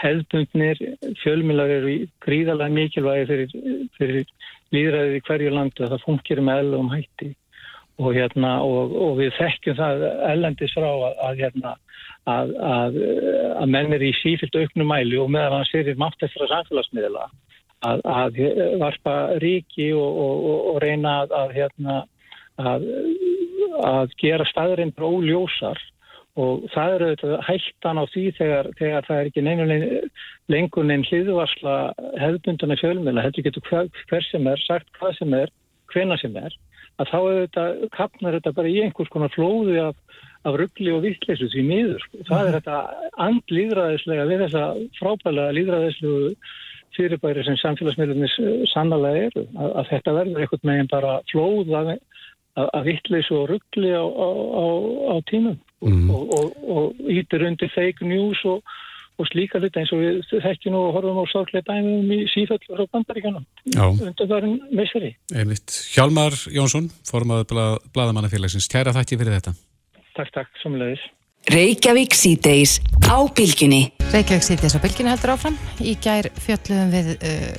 hefðbundnir 0.03 0.83
fjölmilar 1.23 1.73
eru 1.79 1.95
gríðarlega 2.23 2.75
mikilvægi 2.77 3.27
fyrir, 3.31 3.57
fyrir 3.97 4.31
líðræðið 4.75 5.17
í 5.17 5.25
hverju 5.27 5.51
landu 5.55 5.85
að 5.85 5.93
það 5.95 6.05
funkir 6.05 6.43
með 6.43 6.63
ellum 6.65 6.93
hætti. 6.93 7.33
Og, 7.97 8.11
hérna, 8.13 8.59
og, 8.61 8.91
og 8.93 9.15
við 9.17 9.31
þekkjum 9.39 9.77
það 9.79 10.03
ellendis 10.29 10.73
frá 10.77 10.85
að, 10.85 11.15
að, 11.25 11.39
hérna, 11.41 11.71
að, 12.29 12.51
að 13.57 13.71
menn 13.73 13.95
er 13.97 14.05
í 14.05 14.11
sífilt 14.19 14.53
auknum 14.59 14.91
mæli 14.91 15.17
og 15.17 15.31
meðan 15.33 15.55
hann 15.57 15.69
sérir 15.71 15.97
mátt 15.97 16.21
eftir 16.21 16.45
að 16.45 16.53
samfélagsmiðla 16.53 17.25
að 17.87 18.37
varpa 18.81 19.15
ríki 19.41 19.91
og, 19.97 20.21
og 20.73 20.77
reyna 20.81 21.19
að 21.25 21.53
hérna, 21.57 21.97
gera 24.17 24.47
staðurinn 24.49 24.93
óljósar 24.97 25.81
og 26.37 26.67
það 26.73 26.95
eru 26.95 27.09
þetta 27.11 27.37
hættan 27.47 28.01
á 28.01 28.03
því 28.13 28.23
þegar, 28.37 28.69
þegar 28.77 29.07
það 29.07 29.19
er 29.19 29.29
ekki 29.31 29.43
lengur 30.53 30.87
neinn 30.87 31.05
hliðvarsla 31.07 31.77
hefðbundana 32.21 32.77
fjölmjöla, 32.81 33.25
heldur 33.25 33.47
getur 33.47 33.65
hver, 33.71 33.89
hver 34.11 34.27
sem 34.29 34.49
er, 34.51 34.61
sagt 34.67 34.91
hvað 34.99 35.17
sem 35.17 35.33
er, 35.37 35.53
hvena 35.93 36.17
sem 36.21 36.37
er, 36.37 36.53
að 37.01 37.11
þá 37.13 37.17
þetta, 37.23 37.65
kapnar 37.95 38.37
þetta 38.37 38.53
bara 38.59 38.71
í 38.71 38.77
einhvers 38.83 39.11
konar 39.13 39.33
flóði 39.33 39.81
af, 39.81 39.97
af 40.47 40.59
ruggli 40.61 40.93
og 40.93 41.03
vittleysu 41.05 41.49
því 41.53 41.65
miður. 41.65 42.07
Það 42.29 42.45
er 42.45 42.57
þetta 42.59 42.77
andlýðræðislega 43.27 44.29
við 44.29 44.45
þessa 44.45 44.63
frábælega 44.99 45.57
líðræðislegu 45.57 46.31
fyrirbæri 46.97 47.43
sem 47.45 47.57
samfélagsmiðlumis 47.61 48.37
sannlega 48.71 49.27
eru, 49.27 49.43
að, 49.57 49.73
að 49.81 49.89
þetta 49.91 50.15
verður 50.15 50.43
einhvern 50.43 50.69
meginn 50.69 50.93
bara 50.93 51.17
flóð 51.31 51.73
af 52.57 52.83
vittleysu 52.85 53.35
og 53.43 53.49
ruggli 53.51 53.93
á, 53.93 54.01
á, 54.01 54.27
á, 54.33 54.65
á 55.13 55.15
tímum 55.29 55.57
mm. 55.81 56.09
og, 56.09 56.23
og, 56.37 56.45
og 56.75 57.09
ítir 57.11 57.45
undir 57.47 57.69
fake 57.73 58.05
news 58.07 58.41
og, 58.49 58.63
og 59.17 59.29
slíka 59.29 59.61
hluti 59.61 59.81
eins 59.81 59.93
og 59.93 60.01
við 60.01 60.41
þekkjum 60.45 60.77
og 60.77 60.95
horfum 60.95 61.21
á 61.21 61.25
sáklega 61.33 61.67
dæmum 61.69 62.11
í 62.15 62.19
síföll 62.33 62.61
og 62.73 62.89
bandaríkanum 62.93 63.45
undir 63.77 64.31
þarum 64.31 64.57
misseri. 64.71 65.13
Einmitt. 65.33 65.69
Hjálmar 65.93 66.33
Jónsson, 66.53 66.89
formadur 67.05 67.77
Bladamannafélagsins, 67.93 68.69
kæra 68.71 68.95
þakki 68.97 69.21
fyrir 69.21 69.37
þetta. 69.37 69.55
Takk, 70.17 70.33
takk, 70.33 70.51
samleðis. 70.63 71.05
Reykjavík 71.47 72.15
síðdeis 72.17 72.79
á 73.07 73.23
bylginni. 73.37 73.85
Reykjavík 74.11 74.43
síðdeis 74.43 74.75
á 74.75 74.83
bylginni 74.83 75.13
heldur 75.13 75.37
áfram. 75.37 75.57
Í 75.79 75.93
gær 76.03 76.27
fjöldluðum 76.43 76.89
við 76.91 77.11
uh, 77.21 77.51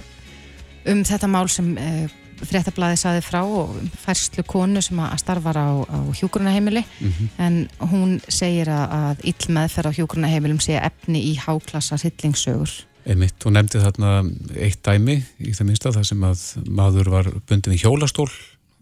um 0.93 1.05
þetta 1.07 1.31
mál 1.31 1.47
sem 1.53 1.71
uh, 1.79 2.11
fréttablaði 2.47 2.99
saði 3.01 3.23
frá 3.25 3.41
og 3.43 3.75
færslu 4.03 4.45
konu 4.47 4.83
sem 4.85 4.99
að 5.03 5.17
starfar 5.23 5.59
á, 5.59 5.69
á 5.85 5.99
hjókurunaheimili 6.15 6.85
mm 6.85 7.13
-hmm. 7.13 7.29
en 7.39 7.69
hún 7.91 8.21
segir 8.29 8.69
að 8.69 9.25
ill 9.25 9.49
meðferð 9.49 9.91
á 9.91 9.97
hjókurunaheimilum 9.99 10.61
sé 10.61 10.79
efni 10.79 11.23
í 11.33 11.39
háklassa 11.39 11.99
hittlingssögur. 12.03 12.71
Einmitt, 13.07 13.45
hún 13.45 13.57
nefndi 13.57 13.81
þarna 13.81 14.25
eitt 14.57 14.83
dæmi 14.85 15.23
í 15.41 15.53
það 15.57 15.67
minnsta 15.67 15.93
þar 15.93 16.05
sem 16.05 16.25
að 16.25 16.41
maður 16.69 17.11
var 17.11 17.33
bundin 17.49 17.73
í 17.73 17.81
hjólastól 17.81 18.31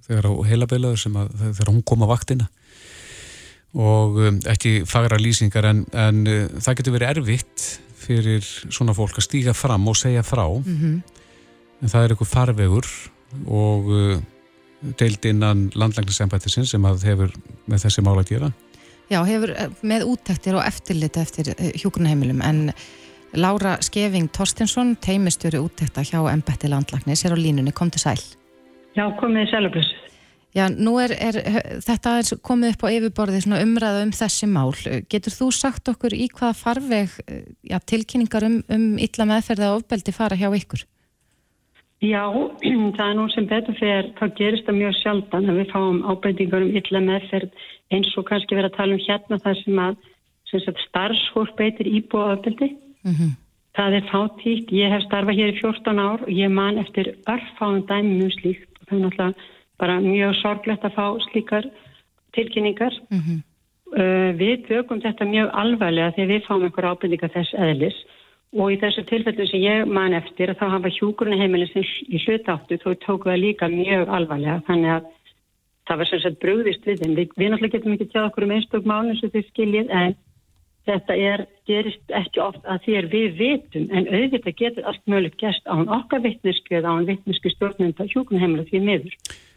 þegar 0.07 0.27
á 0.27 0.33
heilabilaður 0.47 0.99
sem 0.99 1.17
að 1.17 1.29
þegar 1.55 1.73
hún 1.73 1.83
kom 1.83 2.03
á 2.03 2.07
vaktina 2.11 2.49
og 3.77 4.17
um, 4.25 4.39
ekki 4.49 4.85
fagra 4.89 5.19
lýsingar 5.21 5.69
en, 5.69 5.85
en 5.93 6.23
uh, 6.27 6.47
það 6.63 6.79
getur 6.79 6.97
verið 6.97 7.13
erfitt 7.17 7.67
fyrir 8.07 8.47
svona 8.47 8.95
fólk 8.97 9.19
að 9.19 9.27
stíga 9.27 9.55
fram 9.57 9.87
og 9.91 9.99
segja 9.99 10.23
frá 10.27 10.47
mm 10.47 10.65
-hmm. 10.65 10.97
en 11.83 11.93
það 11.93 12.05
er 12.05 12.11
eitthvað 12.15 12.33
farvegur 12.33 12.87
og 13.47 13.91
uh, 13.91 14.19
deild 15.01 15.25
innan 15.29 15.67
landlægnisembættisins 15.75 16.75
sem 16.75 16.87
að 16.89 17.07
hefur 17.09 17.35
með 17.67 17.87
þessi 17.87 18.05
mála 18.07 18.25
að 18.25 18.33
gera. 18.35 18.53
Já, 19.11 19.21
hefur 19.27 19.53
uh, 19.55 19.67
með 19.87 20.07
úttektir 20.13 20.59
og 20.59 20.65
eftirlit 20.67 21.19
eftir 21.21 21.53
uh, 21.55 21.69
hjókunaheimilum 21.75 22.43
en 22.47 22.65
Lára 23.37 23.77
Skeving 23.85 24.31
Torstinsson, 24.33 24.95
teimistjóri 25.03 25.59
úttekta 25.61 26.05
hjá 26.07 26.21
embætti 26.31 26.71
landlægnis, 26.73 27.25
er 27.27 27.35
á 27.35 27.39
línunni, 27.39 27.75
kom 27.75 27.91
til 27.93 28.01
sæl. 28.01 28.23
Já, 28.97 29.05
komið 29.21 29.45
í 29.45 29.51
sælublössu. 29.51 30.03
Já, 30.57 30.71
nú 30.73 30.95
er, 31.03 31.13
er 31.21 31.37
þetta 31.85 32.15
er 32.23 32.39
komið 32.41 32.71
upp 32.73 32.85
á 32.89 32.95
yfirborði 32.95 33.43
umræða 33.59 34.07
um 34.07 34.13
þessi 34.17 34.47
mál. 34.49 34.73
Getur 35.13 35.35
þú 35.35 35.51
sagt 35.53 35.91
okkur 35.93 36.15
í 36.17 36.31
hvaða 36.33 36.55
farveg 36.57 37.19
já, 37.61 37.77
tilkynningar 37.85 38.47
um, 38.49 38.63
um 38.73 38.87
illa 38.97 39.27
meðferða 39.29 39.75
og 39.75 39.83
ofbeldi 39.83 40.15
fara 40.17 40.39
hjá 40.39 40.49
ykkur? 40.49 40.87
Já, 42.05 42.29
það 42.97 43.07
er 43.07 43.15
nú 43.17 43.25
sem 43.33 43.47
betur 43.49 43.77
fyrir, 43.79 44.11
þá 44.19 44.25
gerist 44.37 44.67
það 44.67 44.79
mjög 44.81 44.99
sjaldan 44.99 45.49
að 45.49 45.63
við 45.63 45.73
fáum 45.73 46.03
ábyrtingar 46.05 46.67
um 46.67 46.77
illa 46.77 47.01
meðferð 47.01 47.65
eins 47.95 48.13
og 48.21 48.27
kannski 48.29 48.59
vera 48.59 48.69
að 48.69 48.77
tala 48.77 48.97
um 48.97 49.05
hérna 49.07 49.41
það 49.41 49.63
sem 49.63 49.81
að 49.81 49.97
sem 50.51 50.63
sagt, 50.63 50.83
starfsfólk 50.87 51.57
beitir 51.59 51.89
íbúa 51.91 52.37
ábyrdi. 52.37 52.69
Mm 53.03 53.15
-hmm. 53.15 53.33
Það 53.77 53.95
er 53.95 54.05
fátíkt, 54.13 54.73
ég 54.73 54.93
hef 54.93 55.03
starfað 55.05 55.39
hér 55.39 55.53
í 55.53 55.59
14 55.61 55.99
ár 55.99 56.23
og 56.23 56.31
ég 56.31 56.51
man 56.51 56.79
eftir 56.79 57.17
örfáðum 57.29 57.87
dæmi 57.87 58.13
mjög 58.21 58.33
slíkt 58.33 58.73
og 58.81 58.85
það 58.89 58.97
er 58.97 59.05
náttúrulega 59.05 59.35
bara 59.79 60.01
mjög 60.01 60.35
sorglegt 60.35 60.85
að 60.85 60.97
fá 60.99 61.07
slíkar 61.29 61.65
tilkynningar. 62.33 62.95
Mm 63.11 63.21
-hmm. 63.21 63.39
uh, 64.01 64.31
við 64.41 64.67
tökum 64.69 65.01
þetta 65.01 65.25
mjög 65.25 65.49
alvarlega 65.53 66.15
þegar 66.15 66.33
við 66.33 66.47
fáum 66.47 66.65
einhver 66.65 66.91
ábyrtingar 66.91 67.35
þess 67.37 67.55
eðlis 67.55 67.99
og 68.55 68.73
í 68.73 68.79
þessu 68.81 69.05
tilfellu 69.09 69.47
sem 69.51 69.65
ég 69.65 69.89
man 69.91 70.15
eftir 70.17 70.55
þá 70.59 70.67
hafa 70.77 70.93
hjúkurinn 70.95 71.41
heimilin 71.41 71.71
sem 71.73 71.87
í 72.07 72.21
hlutáttu 72.25 72.79
þó 72.83 72.91
tóku 73.03 73.31
það 73.31 73.43
líka 73.43 73.69
mjög 73.73 74.13
alvarlega 74.19 74.63
þannig 74.69 74.93
að 74.97 75.11
það 75.87 75.99
var 76.01 76.11
sem 76.11 76.23
sagt 76.23 76.39
brúðist 76.43 76.87
við 76.87 77.03
þeim. 77.03 77.17
Við, 77.17 77.35
við 77.37 77.51
náttúrulega 77.53 77.79
getum 77.79 77.97
ekki 77.97 78.09
tjáð 78.13 78.29
okkur 78.31 78.47
um 78.47 78.55
einstök 78.57 78.89
málun 78.91 79.19
sem 79.21 79.33
þið 79.35 79.51
skiljið 79.51 79.93
en 80.01 80.17
þetta 80.87 81.17
er, 81.19 81.43
gerist 81.67 82.15
ekki 82.15 82.43
oft 82.43 82.63
að 82.71 82.85
þér 82.87 83.09
við 83.11 83.41
vitum 83.41 83.89
en 83.91 84.07
auðvitað 84.07 84.59
getur 84.61 84.87
allt 84.87 85.03
mögulegt 85.11 85.41
gæst 85.41 85.67
án 85.67 85.91
okkar 85.99 86.23
vittnesku 86.23 86.79
eða 86.79 86.95
án 86.95 87.09
vittnesku 87.09 87.51
stjórnenda 87.55 88.07
hjúkurinn 88.13 88.45
heimilin 88.45 88.71
því 88.71 88.83
miður. 88.87 89.17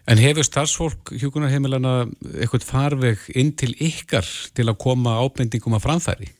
En 0.09 0.17
hefur 0.17 0.47
starfsfólk 0.47 1.13
hjúkurinn 1.21 1.53
heimilina 1.53 1.93
eitthvað 2.33 2.65
farveg 2.65 3.29
inn 3.37 3.53
til 3.53 3.75
ykkar 3.77 4.25
til 4.57 4.65
að 4.65 4.79
koma 4.81 5.19
ábendingum 5.21 5.77
að 5.77 5.85
framfæri? 5.85 6.31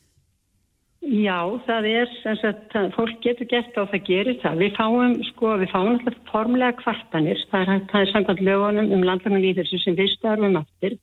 Já, 1.00 1.48
það 1.64 1.86
er, 1.88 2.10
sagt, 2.42 2.74
fólk 2.92 3.22
getur 3.24 3.48
gert 3.48 3.78
og 3.80 3.88
það 3.88 4.02
gerir 4.04 4.40
það. 4.42 4.58
Við 4.60 4.74
fáum, 4.76 5.14
sko, 5.30 5.54
við 5.62 5.70
fáum 5.72 5.92
alltaf 5.94 6.18
formulega 6.28 6.76
kvartanir, 6.76 7.40
það 7.50 7.72
er, 7.74 7.84
er 8.02 8.10
samkvæmt 8.12 8.42
lögunum 8.44 8.92
um 8.92 9.06
landlægninglýðursu 9.08 9.80
sem 9.80 9.96
við 9.96 10.12
starfum 10.18 10.58
aftur, 10.60 10.98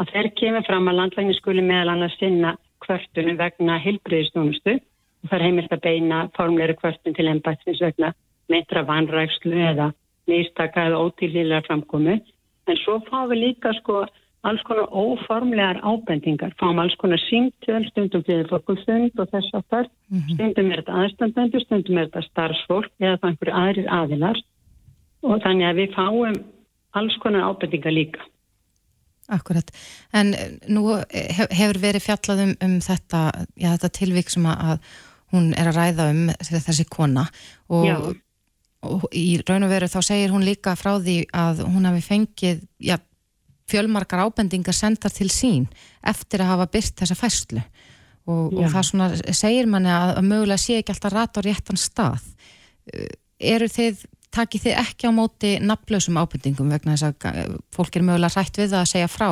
að 0.00 0.14
þeir 0.14 0.30
kemur 0.40 0.64
fram 0.66 0.88
að 0.88 0.98
landlægning 1.02 1.36
skuli 1.36 1.64
meðal 1.66 1.92
annars 1.92 2.16
finna 2.20 2.54
kvartunum 2.82 3.38
vegna 3.38 3.78
heilbreyðistónustu 3.82 4.78
og 4.78 5.30
það 5.30 5.38
er 5.38 5.46
heimilt 5.46 5.74
að 5.74 5.84
beina 5.86 6.22
formleiri 6.36 6.76
kvörtun 6.78 7.16
til 7.16 7.28
ennbættins 7.30 7.82
vegna 7.84 8.12
meitra 8.50 8.82
vanrækslu 8.88 9.58
eða 9.70 9.92
nýstaka 10.30 10.88
eða 10.88 11.02
ótilíðilega 11.06 11.66
framkomi 11.68 12.18
en 12.70 12.80
svo 12.82 12.98
fáum 13.08 13.30
við 13.30 13.42
líka 13.44 13.74
sko 13.78 14.04
alls 14.42 14.62
konar 14.66 14.88
óformlegar 14.90 15.78
ábendingar. 15.82 16.54
Fáum 16.58 16.80
alls 16.82 16.96
konar 16.98 17.20
símtöl, 17.28 17.84
stundum 17.90 18.24
fyrir 18.26 18.48
fólkumstund 18.50 19.20
og 19.22 19.30
þess 19.30 19.54
aftar 19.54 19.86
mm 19.86 20.18
-hmm. 20.18 20.34
stundum 20.34 20.72
er 20.72 20.82
þetta 20.82 20.98
aðstandendur, 21.02 21.64
stundum 21.64 21.98
er 21.98 22.08
þetta 22.08 22.22
starfsfólk 22.30 22.90
eða 23.00 23.18
það 23.20 23.28
einhverju 23.30 23.54
aðrir 23.62 23.88
aðilar. 23.98 24.42
Og 25.22 25.42
þannig 25.44 25.66
að 25.68 25.78
við 25.80 25.94
fáum 25.94 26.42
alls 26.92 27.16
konar 27.22 27.46
ábendingar 27.48 27.92
líka. 27.92 28.20
Akkurat, 29.28 29.70
en 30.12 30.34
nú 30.68 30.82
hefur 31.50 31.78
verið 31.78 32.02
fjallað 32.02 32.42
um, 32.42 32.54
um 32.66 32.80
þetta, 32.80 33.20
já, 33.56 33.70
þetta 33.70 33.88
tilvík 33.88 34.30
sem 34.30 34.46
að 34.46 34.78
hún 35.32 35.54
er 35.54 35.70
að 35.70 35.78
ræða 35.78 36.10
um 36.10 36.28
þessi 36.42 36.84
kona. 36.90 37.24
Og, 37.68 38.16
og 38.82 39.06
í 39.14 39.40
raun 39.48 39.62
og 39.62 39.70
veru 39.70 39.86
þá 39.86 40.00
segir 40.02 40.34
hún 40.34 40.44
líka 40.44 40.74
frá 40.76 40.98
því 40.98 41.16
að 41.32 41.62
hún 41.64 41.86
hafi 41.88 42.02
fengið 42.02 42.66
já, 42.82 42.98
fjölmarkar 43.72 44.22
ábendingar 44.26 44.76
senda 44.76 45.10
til 45.12 45.30
sín 45.32 45.66
eftir 46.06 46.44
að 46.44 46.52
hafa 46.54 46.70
byrst 46.76 47.00
þessa 47.02 47.18
fæslu 47.18 47.62
og, 48.30 48.52
og 48.54 48.66
það 48.70 48.88
svona 48.88 49.08
segir 49.34 49.68
manni 49.70 49.90
að, 49.92 50.16
að 50.20 50.28
mögulega 50.28 50.62
sé 50.62 50.78
ekki 50.80 50.94
alltaf 50.94 51.14
rætt 51.16 51.38
á 51.38 51.40
réttan 51.46 51.80
stað. 51.80 52.26
Eru 53.42 53.68
þið 53.70 54.04
takið 54.32 54.66
þið 54.66 54.78
ekki 54.80 55.10
á 55.10 55.12
móti 55.14 55.50
nafnlausum 55.60 56.20
ábendingum 56.20 56.70
vegna 56.72 56.96
þess 56.96 57.26
að 57.28 57.58
fólk 57.74 57.98
er 57.98 58.06
mögulega 58.06 58.38
rætt 58.38 58.62
við 58.62 58.76
að 58.78 58.88
segja 58.94 59.10
frá 59.10 59.28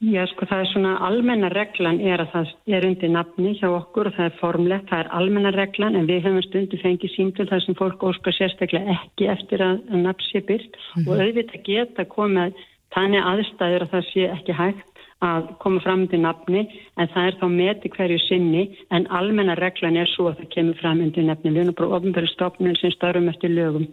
Já, 0.00 0.22
sko, 0.30 0.46
það 0.48 0.62
er 0.62 0.68
svona 0.70 0.90
almenna 1.04 1.50
reglan 1.52 1.98
er 2.00 2.22
að 2.22 2.30
það 2.32 2.52
er 2.72 2.84
undir 2.88 3.10
nafni 3.12 3.50
hjá 3.58 3.66
okkur 3.68 4.08
og 4.08 4.14
það 4.16 4.30
er 4.30 4.38
formlegt, 4.38 4.86
það 4.88 5.02
er 5.02 5.10
almenna 5.18 5.52
reglan 5.52 5.98
en 5.98 6.06
við 6.08 6.22
höfum 6.24 6.46
stundu 6.46 6.78
fengið 6.80 7.12
símtöl 7.12 7.48
þar 7.50 7.60
sem 7.66 7.76
fólk 7.76 8.06
óskar 8.08 8.32
sérstaklega 8.32 8.96
ekki 8.96 9.28
eftir 9.28 9.60
að, 9.60 9.82
að 9.92 10.06
nafn 10.06 10.26
sé 10.30 10.40
byrst 10.48 10.72
mm 10.72 11.02
-hmm. 11.02 11.10
og 11.10 11.20
auðvitað 11.20 11.66
geta 11.68 12.08
komið 12.16 12.64
þannig 12.96 13.28
aðstæður 13.32 13.84
að 13.84 13.92
það 13.92 14.08
sé 14.08 14.24
ekki 14.38 14.56
hægt 14.56 15.04
að 15.20 15.48
koma 15.60 15.80
fram 15.84 16.06
undir 16.06 16.20
nafni 16.24 16.62
en 16.96 17.08
það 17.12 17.26
er 17.26 17.36
þá 17.40 17.46
meti 17.52 17.92
hverju 17.92 18.18
sinni 18.24 18.62
en 18.90 19.06
almenna 19.12 19.54
reglan 19.54 20.00
er 20.00 20.08
svo 20.08 20.30
að 20.30 20.38
það 20.40 20.52
kemur 20.54 20.80
fram 20.80 21.02
undir 21.04 21.28
nafni. 21.28 21.52
Við 21.52 21.62
erum 21.66 21.76
bara 21.76 21.96
ofnbæri 21.98 22.30
stofnun 22.32 22.76
sem 22.80 22.92
starfum 22.96 23.28
eftir 23.28 23.52
lögum. 23.52 23.86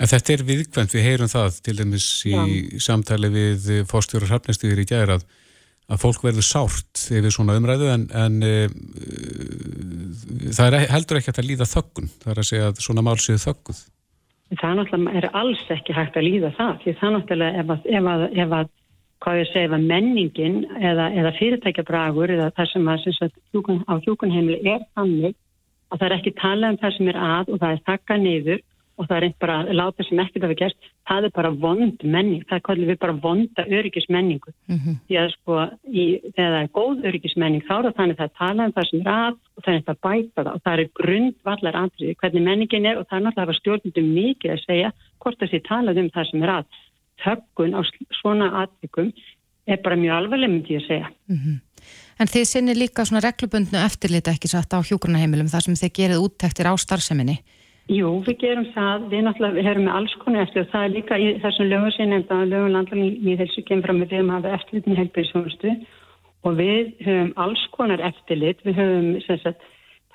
En 0.00 0.08
þetta 0.08 0.32
er 0.32 0.46
viðkvæmt, 0.48 0.94
við 0.96 1.04
heyrum 1.04 1.28
það 1.28 1.60
til 1.66 1.76
dæmis 1.76 2.08
í 2.24 2.32
Já. 2.32 2.42
samtali 2.88 3.28
við 3.34 3.70
fórstjóru 3.90 4.30
hrappnæstuður 4.30 4.80
í 4.80 4.86
gæðir 4.88 5.14
að, 5.18 5.26
að 5.92 6.00
fólk 6.06 6.24
verður 6.24 6.46
sárt 6.46 7.02
yfir 7.12 7.34
svona 7.34 7.58
umræðu 7.60 7.90
en, 7.92 8.06
en 8.16 8.38
e, 8.40 8.54
það 10.56 10.78
er 10.80 10.86
heldur 10.94 11.20
ekki 11.20 11.34
að 11.34 11.48
líða 11.50 11.68
þöggun, 11.68 12.12
það 12.22 12.32
er 12.32 12.40
að 12.42 12.48
segja 12.48 12.70
að 12.70 12.84
svona 12.86 13.04
mál 13.04 13.18
séu 13.20 13.40
þögguð. 13.44 13.82
Það 14.50 14.78
náttúrulega 14.80 15.20
er 15.20 15.28
alls 15.38 15.66
ekki 15.70 15.94
hægt 15.94 16.16
að 16.18 16.26
líða 16.26 16.52
það, 16.56 16.72
því 16.82 16.96
það 17.02 17.14
náttúrulega 17.18 17.60
ef 17.60 17.74
að, 17.74 17.84
ef 17.98 18.10
að, 18.14 18.24
ef 18.32 18.56
að 18.56 18.72
hvað 19.20 19.42
ég 19.42 19.52
segja, 19.52 19.78
menningin 19.84 20.58
eða, 20.80 21.10
eða 21.12 21.34
fyrirtækjabragur 21.36 22.32
eða 22.38 22.48
það 22.56 22.72
sem 22.72 22.88
að, 22.88 23.06
hjúkun, 23.52 23.84
á 23.84 23.94
hjúkunheimili 24.00 24.62
er 24.64 24.82
þannig 24.96 25.36
að 25.90 26.00
það 26.00 26.08
er 26.08 26.16
ekki 26.16 26.36
talað 26.40 26.72
um 26.72 26.80
það 26.80 26.96
sem 26.96 27.12
er 27.12 27.18
að 27.20 27.52
og 27.52 27.60
það 27.60 27.74
er 27.74 27.82
takkað 27.90 28.22
niður 28.24 28.60
og 29.00 29.08
það 29.08 29.16
er 29.16 29.26
einn 29.26 29.36
bara 29.40 29.56
láta 29.72 30.04
sem 30.04 30.20
ekkert 30.20 30.44
hafa 30.44 30.56
gert, 30.58 30.88
það 31.08 31.26
er 31.26 31.32
bara 31.38 31.50
vond 31.62 32.02
menning, 32.04 32.42
það 32.50 32.62
kallið 32.66 32.90
við 32.92 32.98
bara 33.00 33.16
vonda 33.24 33.64
öryggismenningu. 33.64 34.52
Mm 34.68 34.78
-hmm. 34.78 34.98
Því 35.08 35.18
að 35.22 35.30
sko 35.36 35.56
í, 35.88 36.04
þegar 36.36 36.52
það 36.54 36.60
er 36.60 36.74
góð 36.78 37.06
öryggismenning 37.08 37.64
þá 37.64 37.74
er 37.76 37.86
það 37.86 37.96
þannig 37.98 38.16
að 38.16 38.20
það 38.20 38.36
tala 38.42 38.66
um 38.66 38.74
það 38.76 38.88
sem 38.90 39.00
er 39.00 39.10
að 39.14 39.34
og 39.56 39.64
það 39.64 39.72
er 39.72 39.80
þetta 39.80 39.96
bæta 40.06 40.44
það 40.44 40.52
og 40.54 40.60
það 40.64 40.78
er 40.80 40.94
grundvallar 41.00 41.80
andriði 41.82 42.18
hvernig 42.20 42.46
menningin 42.48 42.86
er 42.86 42.96
og 42.98 43.06
það 43.08 43.16
er 43.18 43.24
náttúrulega 43.24 43.42
að 43.42 43.48
hafa 43.48 43.60
stjórnundum 43.60 44.08
mikið 44.20 44.52
að 44.52 44.64
segja 44.68 44.92
hvort 45.20 45.40
það 45.40 45.50
sé 45.50 45.60
talað 45.70 46.00
um 46.02 46.10
það 46.14 46.30
sem 46.30 46.42
er 46.42 46.54
að. 46.58 46.64
Þöggun 47.24 47.76
á 47.76 47.80
svona 48.20 48.46
aðvikum 48.62 49.12
er 49.66 49.78
bara 49.84 49.96
mjög 49.96 50.16
alveg 50.16 50.48
myndi 50.48 50.76
ég 50.76 50.82
að 50.82 50.88
segja. 50.88 51.08
Mm 51.28 51.36
-hmm. 51.36 51.56
En 52.20 52.28
þið 52.28 52.44
sinni 52.44 52.74
líka 52.76 53.04
svona 53.04 53.24
reglubundnu 53.24 53.78
eftirlita 53.80 54.34
ekki 54.34 54.48
satt 54.48 54.74
á 54.76 54.78
hjókurnaheimilum 54.84 55.48
þar 55.48 55.64
sem 55.64 55.74
þið 55.74 55.92
gerið 55.98 56.24
úttektir 56.24 56.68
á 56.68 56.74
starfseminni? 56.76 57.38
Jú, 57.90 58.10
við 58.22 58.36
gerum 58.38 58.66
það, 58.70 59.06
við 59.10 59.22
náttúrulega 59.26 59.62
höfum 59.66 59.86
með 59.88 59.96
alls 59.98 60.12
konar 60.22 60.44
eftir 60.44 60.62
og 60.62 60.68
það 60.70 60.84
er 60.86 60.92
líka 60.94 61.16
í 61.18 61.30
þessum 61.42 61.66
lögum 61.66 61.92
sem 61.96 62.10
nefnda 62.12 62.36
að 62.38 62.50
lögum 62.52 62.74
landalín 62.76 63.30
í 63.32 63.32
þessu 63.40 63.64
kemur 63.66 63.88
fram 63.88 63.98
með 63.98 64.12
um 64.20 64.28
að 64.30 64.36
hafa 64.36 64.58
eftirlitin 64.60 64.98
helbæðisjónustu 65.00 65.72
og 66.46 66.52
við 66.60 66.92
höfum 67.02 67.32
alls 67.44 67.64
konar 67.74 68.04
eftirlit, 68.06 68.62
við 68.62 68.78
höfum 68.78 69.08
sagt, 69.26 69.64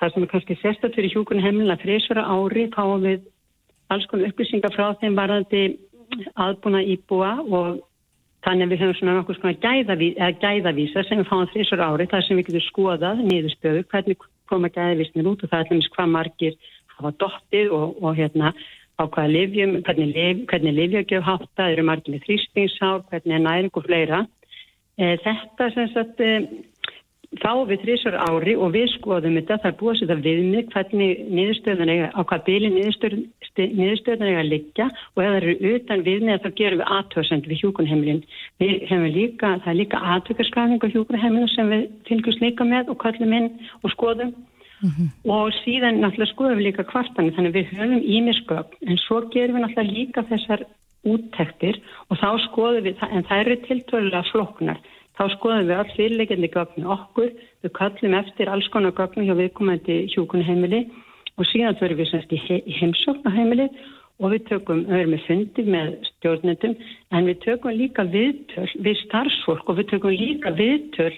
það 0.00 0.14
sem 0.14 0.24
er 0.24 0.30
kannski 0.30 0.56
sérstatur 0.62 1.04
í 1.04 1.10
hjúkunni 1.12 1.44
heimilina 1.44 1.76
þrísvara 1.82 2.24
ári, 2.24 2.64
fáum 2.72 3.04
við 3.04 3.26
alls 3.92 4.08
konar 4.08 4.32
upplýsingar 4.32 4.72
frá 4.72 4.86
þeim 5.02 5.18
varðandi 5.20 5.62
aðbúna 6.46 6.80
íbúa 6.94 7.34
og 7.44 7.82
þannig 8.46 8.70
að 8.70 8.72
við 8.72 8.82
höfum 8.86 8.98
svona 9.02 9.18
nokkuð 9.18 9.40
svona 9.42 9.60
gæðaví, 9.66 10.08
gæðavísa 10.40 11.04
sem 11.04 11.20
við 11.20 11.28
fáum 11.28 11.44
þrísvara 11.52 11.92
ári, 11.92 12.08
það 12.08 12.24
sem 12.24 12.40
við 12.40 12.48
getum 12.48 12.66
skoðað 12.70 13.22
niðurstöðu, 13.26 13.84
hvernig 13.92 14.26
koma 14.48 14.72
gæðavísnir 14.72 15.28
út 15.28 15.44
og 15.44 15.52
það 15.52 15.76
er 15.76 16.56
hafa 16.98 17.14
dottið 17.22 17.72
og, 17.76 17.96
og 18.02 18.16
hérna 18.18 18.52
á 18.96 19.04
hvaða 19.04 19.28
livjum, 19.28 19.76
hvernig, 19.84 20.72
livjögjöf 20.76 21.26
hátta, 21.26 21.68
eru 21.72 21.84
margir 21.84 22.14
með 22.14 22.24
þrýstingsár, 22.24 23.04
hvernig 23.10 23.36
er 23.36 23.44
næring 23.44 23.76
og 23.76 23.84
fleira. 23.84 24.22
E, 24.96 25.18
þetta 25.20 25.68
sem 25.74 25.90
sagt, 25.92 26.22
e, 26.24 26.30
þá 27.42 27.52
við 27.68 27.82
þrísar 27.84 28.16
ári 28.24 28.54
og 28.56 28.72
við 28.72 28.88
skoðum 28.94 29.36
þetta, 29.36 29.58
það 29.60 29.70
er 29.70 29.76
búið 29.80 29.92
að 29.92 30.00
setja 30.00 30.16
viðmið 30.24 30.72
hvernig 30.72 31.22
niðurstöðan 31.36 31.92
eiga, 31.92 32.08
á 32.16 32.20
hvað 32.30 32.44
bíli 32.48 32.72
niðurstöðan 32.72 34.26
eiga 34.30 34.40
að 34.40 34.50
liggja 34.54 34.88
og 34.88 35.22
ef 35.22 35.28
það 35.28 35.38
eru 35.42 35.74
utan 35.74 36.04
viðmið 36.08 36.42
þá 36.46 36.50
gerum 36.62 36.82
við 36.82 36.92
aðtöðsend 36.96 37.48
við 37.50 37.62
hjúkunheimilin. 37.64 38.24
Við 38.62 38.74
hefum 38.88 39.08
líka, 39.12 39.54
það 39.60 39.72
er 39.74 39.80
líka 39.82 40.04
aðtöðkarskafning 40.14 40.88
á 40.88 40.94
hjúkunheimilin 40.94 41.52
sem 41.52 41.72
við 41.74 41.88
fylgjum 42.08 42.44
líka 42.46 42.68
með 42.72 42.94
og 42.94 43.02
kallum 43.04 43.36
inn 43.36 43.50
og 43.82 43.92
skoðum 43.92 44.32
Mm 44.82 44.90
-hmm. 44.90 45.08
og 45.30 45.52
síðan 45.64 46.00
náttúrulega 46.00 46.32
skoðum 46.32 46.58
við 46.58 46.66
líka 46.68 46.84
kvartanir 46.84 47.32
þannig 47.36 47.52
við 47.54 47.70
höfum 47.78 48.02
ímisköp 48.16 48.68
en 48.86 48.98
svo 49.06 49.20
gerum 49.32 49.56
við 49.56 49.62
náttúrulega 49.64 49.96
líka 49.98 50.20
þessar 50.30 50.60
úttektir 51.12 51.80
og 52.10 52.18
þá 52.20 52.30
skoðum 52.48 52.84
við 52.84 52.94
en 53.16 53.24
það 53.28 53.40
eru 53.40 53.56
tiltölulega 53.56 54.22
floknar 54.32 54.78
þá 55.16 55.24
skoðum 55.36 55.68
við 55.70 55.78
all 55.80 55.92
fyrirleikandi 55.96 56.48
gögnu 56.52 56.90
okkur, 56.96 57.30
við 57.62 57.72
kallum 57.78 58.14
eftir 58.20 58.50
alls 58.52 58.68
konar 58.68 58.92
gögnu 58.92 59.24
hjá 59.24 59.36
viðkomandi 59.40 59.96
hjúkunheimili 60.12 60.82
og 61.36 61.48
síðan 61.50 61.78
þurfum 61.80 62.00
við 62.00 62.10
semst 62.10 62.34
í 62.36 62.76
heimsóknaheimili 62.80 63.68
og 64.20 64.32
við 64.32 64.44
tökum, 64.50 64.84
við 64.88 65.00
erum 65.00 65.14
með 65.14 65.24
fundi 65.26 65.64
með 65.68 65.88
stjórnendum 66.10 66.76
en 67.12 67.28
við 67.28 67.40
tökum 67.44 67.76
líka 67.76 68.04
viðtöl 68.12 68.68
við 68.84 69.00
starfsfólk 69.04 69.68
og 69.68 69.80
við 69.80 69.90
tökum 69.92 70.14
líka 70.16 70.52
viðtöl 70.56 71.12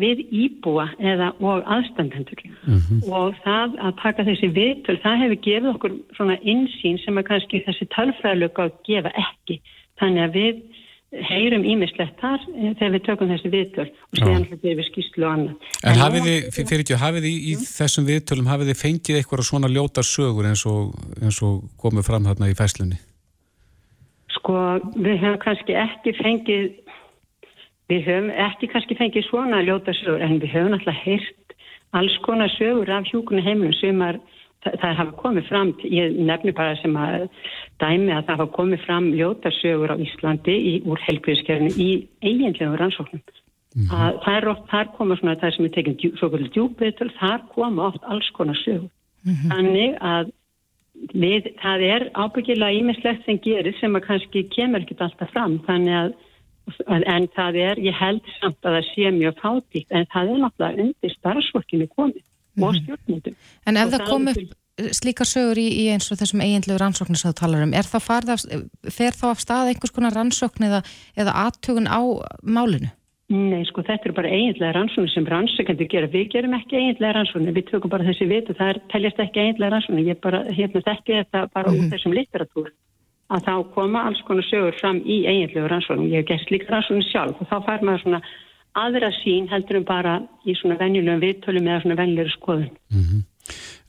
við 0.00 0.24
íbúa 0.30 0.88
eða 0.98 1.30
og 1.40 1.62
aðstandendur 1.76 2.42
mm 2.44 2.78
-hmm. 2.78 3.00
og 3.12 3.36
það 3.44 3.78
að 3.86 3.94
taka 4.02 4.26
þessi 4.28 4.48
viðtöl, 4.58 4.98
það 5.04 5.20
hefur 5.22 5.40
gefið 5.46 5.70
okkur 5.74 5.96
svona 6.16 6.36
insýn 6.42 6.98
sem 7.04 7.18
að 7.18 7.28
kannski 7.30 7.64
þessi 7.66 7.88
tölfræðlöku 7.96 8.66
að 8.66 8.76
gefa 8.88 9.12
ekki 9.26 9.60
þannig 10.00 10.22
að 10.24 10.36
við 10.40 10.62
heyrum 11.10 11.64
ímislegt 11.66 12.20
þar 12.22 12.38
eh, 12.54 12.72
þegar 12.78 12.92
við 12.94 13.04
tökum 13.06 13.30
þessi 13.32 13.50
viðtöl 13.50 13.86
og 13.90 14.18
séðan 14.20 14.44
hlutir 14.46 14.76
við 14.78 14.86
skýslu 14.86 15.26
og 15.26 15.32
annað. 15.32 15.68
En, 15.82 15.90
en 15.90 16.02
hafið 16.04 16.26
þið, 16.28 16.66
fyrir 16.70 16.84
ekki, 16.84 16.98
hafið 17.00 17.26
þið 17.26 17.48
í 17.50 17.54
þessum 17.64 18.06
viðtölum, 18.06 18.50
hafið 18.50 18.70
þið 18.70 18.82
fengið 18.84 19.18
eitthvað 19.18 19.46
svona 19.48 19.70
ljótar 19.72 20.06
sögur 20.06 20.50
eins 20.50 20.62
og, 20.70 20.92
eins 21.18 21.40
og 21.46 21.64
komið 21.82 22.06
fram 22.06 22.28
hérna 22.30 22.50
í 22.50 22.54
fæslunni? 22.58 23.00
Sko, 24.36 24.54
við 24.94 25.18
hefum 25.24 25.40
kannski 25.42 25.76
ekki 25.82 26.14
fengið 26.20 26.70
Við 27.90 28.04
höfum 28.06 28.30
ekki 28.46 28.68
kannski 28.70 28.96
fengið 28.98 29.26
svona 29.26 29.62
ljóta 29.66 29.94
sögur 29.98 30.22
en 30.22 30.38
við 30.38 30.52
höfum 30.54 30.76
alltaf 30.76 31.00
heyrt 31.04 31.56
alls 31.98 32.16
konar 32.22 32.50
sögur 32.54 32.90
af 32.90 33.08
hjúkunni 33.10 33.42
heimilum 33.42 33.74
sem 33.74 34.02
er, 34.06 34.20
það, 34.64 34.76
það 34.82 34.96
hafa 35.00 35.16
komið 35.22 35.48
fram, 35.48 35.72
ég 35.90 36.18
nefnir 36.28 36.54
bara 36.54 36.76
sem 36.78 36.96
að 36.96 37.26
dæmi 37.82 38.14
að 38.14 38.26
það 38.28 38.34
hafa 38.36 38.48
komið 38.58 38.84
fram 38.86 39.10
ljóta 39.18 39.52
sögur 39.58 39.94
á 39.94 39.96
Íslandi 39.98 40.54
í, 40.54 40.74
úr 40.86 41.02
helbriðskerfinu 41.08 41.74
í 41.74 41.90
eiginlega 42.22 42.76
rannsóknum. 42.78 43.22
Mm 43.70 43.86
-hmm. 43.86 43.94
að, 43.94 44.16
það 44.24 44.36
er 44.36 44.48
oft, 44.50 44.64
þar 44.70 44.88
koma 44.96 45.16
svona 45.16 45.38
það 45.38 45.54
sem 45.56 45.64
er 45.64 45.74
tekinn 45.74 46.16
svo 46.18 46.28
kvöldur 46.28 46.54
djúbiðtöl, 46.54 47.10
þar 47.20 47.40
koma 47.54 47.86
oft 47.90 48.02
alls 48.02 48.30
konar 48.38 48.58
sögur. 48.64 48.90
Mm 49.24 49.34
-hmm. 49.34 49.50
Þannig 49.50 49.92
að 50.00 50.32
við, 51.14 51.52
það 51.62 51.80
er 51.94 52.10
ábyggilega 52.14 52.78
ímislegt 52.78 53.24
sem 53.24 53.38
gerir 53.38 53.74
sem 53.80 53.94
að 53.94 54.06
kannski 54.06 54.48
kemur 54.54 54.82
ekkert 54.82 55.06
alltaf 55.06 55.30
fram, 55.30 55.58
þannig 55.66 55.94
að 55.94 56.10
en 56.88 57.28
það 57.36 57.60
er, 57.64 57.82
ég 57.82 57.96
held 57.96 58.22
samt 58.38 58.58
að 58.64 58.78
það 58.78 58.88
sé 58.92 59.12
mjög 59.16 59.42
fátíkt 59.42 59.90
en 59.90 60.08
það 60.14 60.32
er 60.32 60.40
náttúrulega 60.44 60.86
undir 60.86 61.14
starfsfólkinu 61.16 61.90
komið 61.96 62.22
mm. 62.22 62.62
og 62.62 62.72
mhm. 62.72 62.80
stjórnmyndum. 62.82 63.38
En 63.66 63.80
ef 63.80 63.86
og 63.86 63.94
það 63.96 64.08
kom 64.10 64.32
upp 64.34 64.56
slíkar 64.96 65.28
sögur 65.28 65.58
í, 65.60 65.66
í 65.82 65.88
eins 65.92 66.08
og 66.12 66.20
þessum 66.20 66.42
eiginlegu 66.44 66.78
rannsóknir 66.80 67.20
sem 67.20 67.32
þú 67.32 67.40
talar 67.40 67.66
um, 67.66 67.74
er 67.76 67.88
það 67.88 68.32
af, 68.32 68.46
fer 68.88 69.16
þá 69.16 69.26
af 69.32 69.42
stað 69.42 69.72
einhvers 69.72 69.92
konar 69.92 70.16
rannsókn 70.16 70.66
eða, 70.70 70.80
eða 71.18 71.36
aðtögun 71.44 71.90
á 71.90 72.00
málinu? 72.42 72.90
Nei, 73.30 73.62
sko, 73.68 73.84
þetta 73.86 74.08
er 74.08 74.14
bara 74.16 74.30
eiginlega 74.34 74.74
rannsóknir 74.74 75.12
sem 75.12 75.26
rannsökandi 75.30 75.86
gera. 75.92 76.08
Við 76.10 76.32
gerum 76.32 76.56
ekki 76.56 76.80
eiginlega 76.80 77.12
rannsóknir, 77.14 77.54
við 77.54 77.68
tökum 77.68 77.92
bara 77.92 78.06
þessi 78.08 78.26
vitu, 78.26 78.56
það 78.58 78.72
er, 78.72 78.80
teljast 78.90 79.20
ekki 79.22 79.44
eiginlega 79.44 79.76
rannsóknir. 79.76 80.08
Ég 80.08 80.18
bara, 80.24 80.40
hérna, 80.50 80.82
þekki 80.88 81.18
þetta 81.20 81.44
bara 81.54 81.70
mm 81.70 81.76
-hmm. 81.76 81.84
úr 81.84 81.92
þessum 81.94 82.16
litteratúr. 82.16 82.72
Að 83.30 83.46
þá 83.46 83.54
koma 83.74 84.04
alls 84.08 84.20
konar 84.26 84.46
sögur 84.48 84.76
fram 84.80 85.00
í 85.06 85.22
eiginlega 85.30 85.68
rannsóknir. 85.70 86.10
Ég 86.10 86.22
hef 86.22 86.30
gert 86.32 86.50
líka 86.50 86.72
rannsóknir 86.72 87.06
sjálf 87.06 87.38
og 87.38 87.50
þá 87.50 87.56
fær 87.66 87.84
maður 87.86 88.04
svona 88.04 88.22
aðra 88.78 89.10
sín 89.20 89.48
heldur 89.50 89.80
um 89.80 89.86
bara 89.86 90.16
í 90.46 90.54
svona 90.58 90.78
venjulegum 90.80 91.22
viðtölum 91.22 91.68
eða 91.68 91.82
svona 91.84 91.98
venjulegur 92.00 92.34
skoðun. 92.34 92.72
Mm 92.90 93.04
-hmm. 93.04 93.22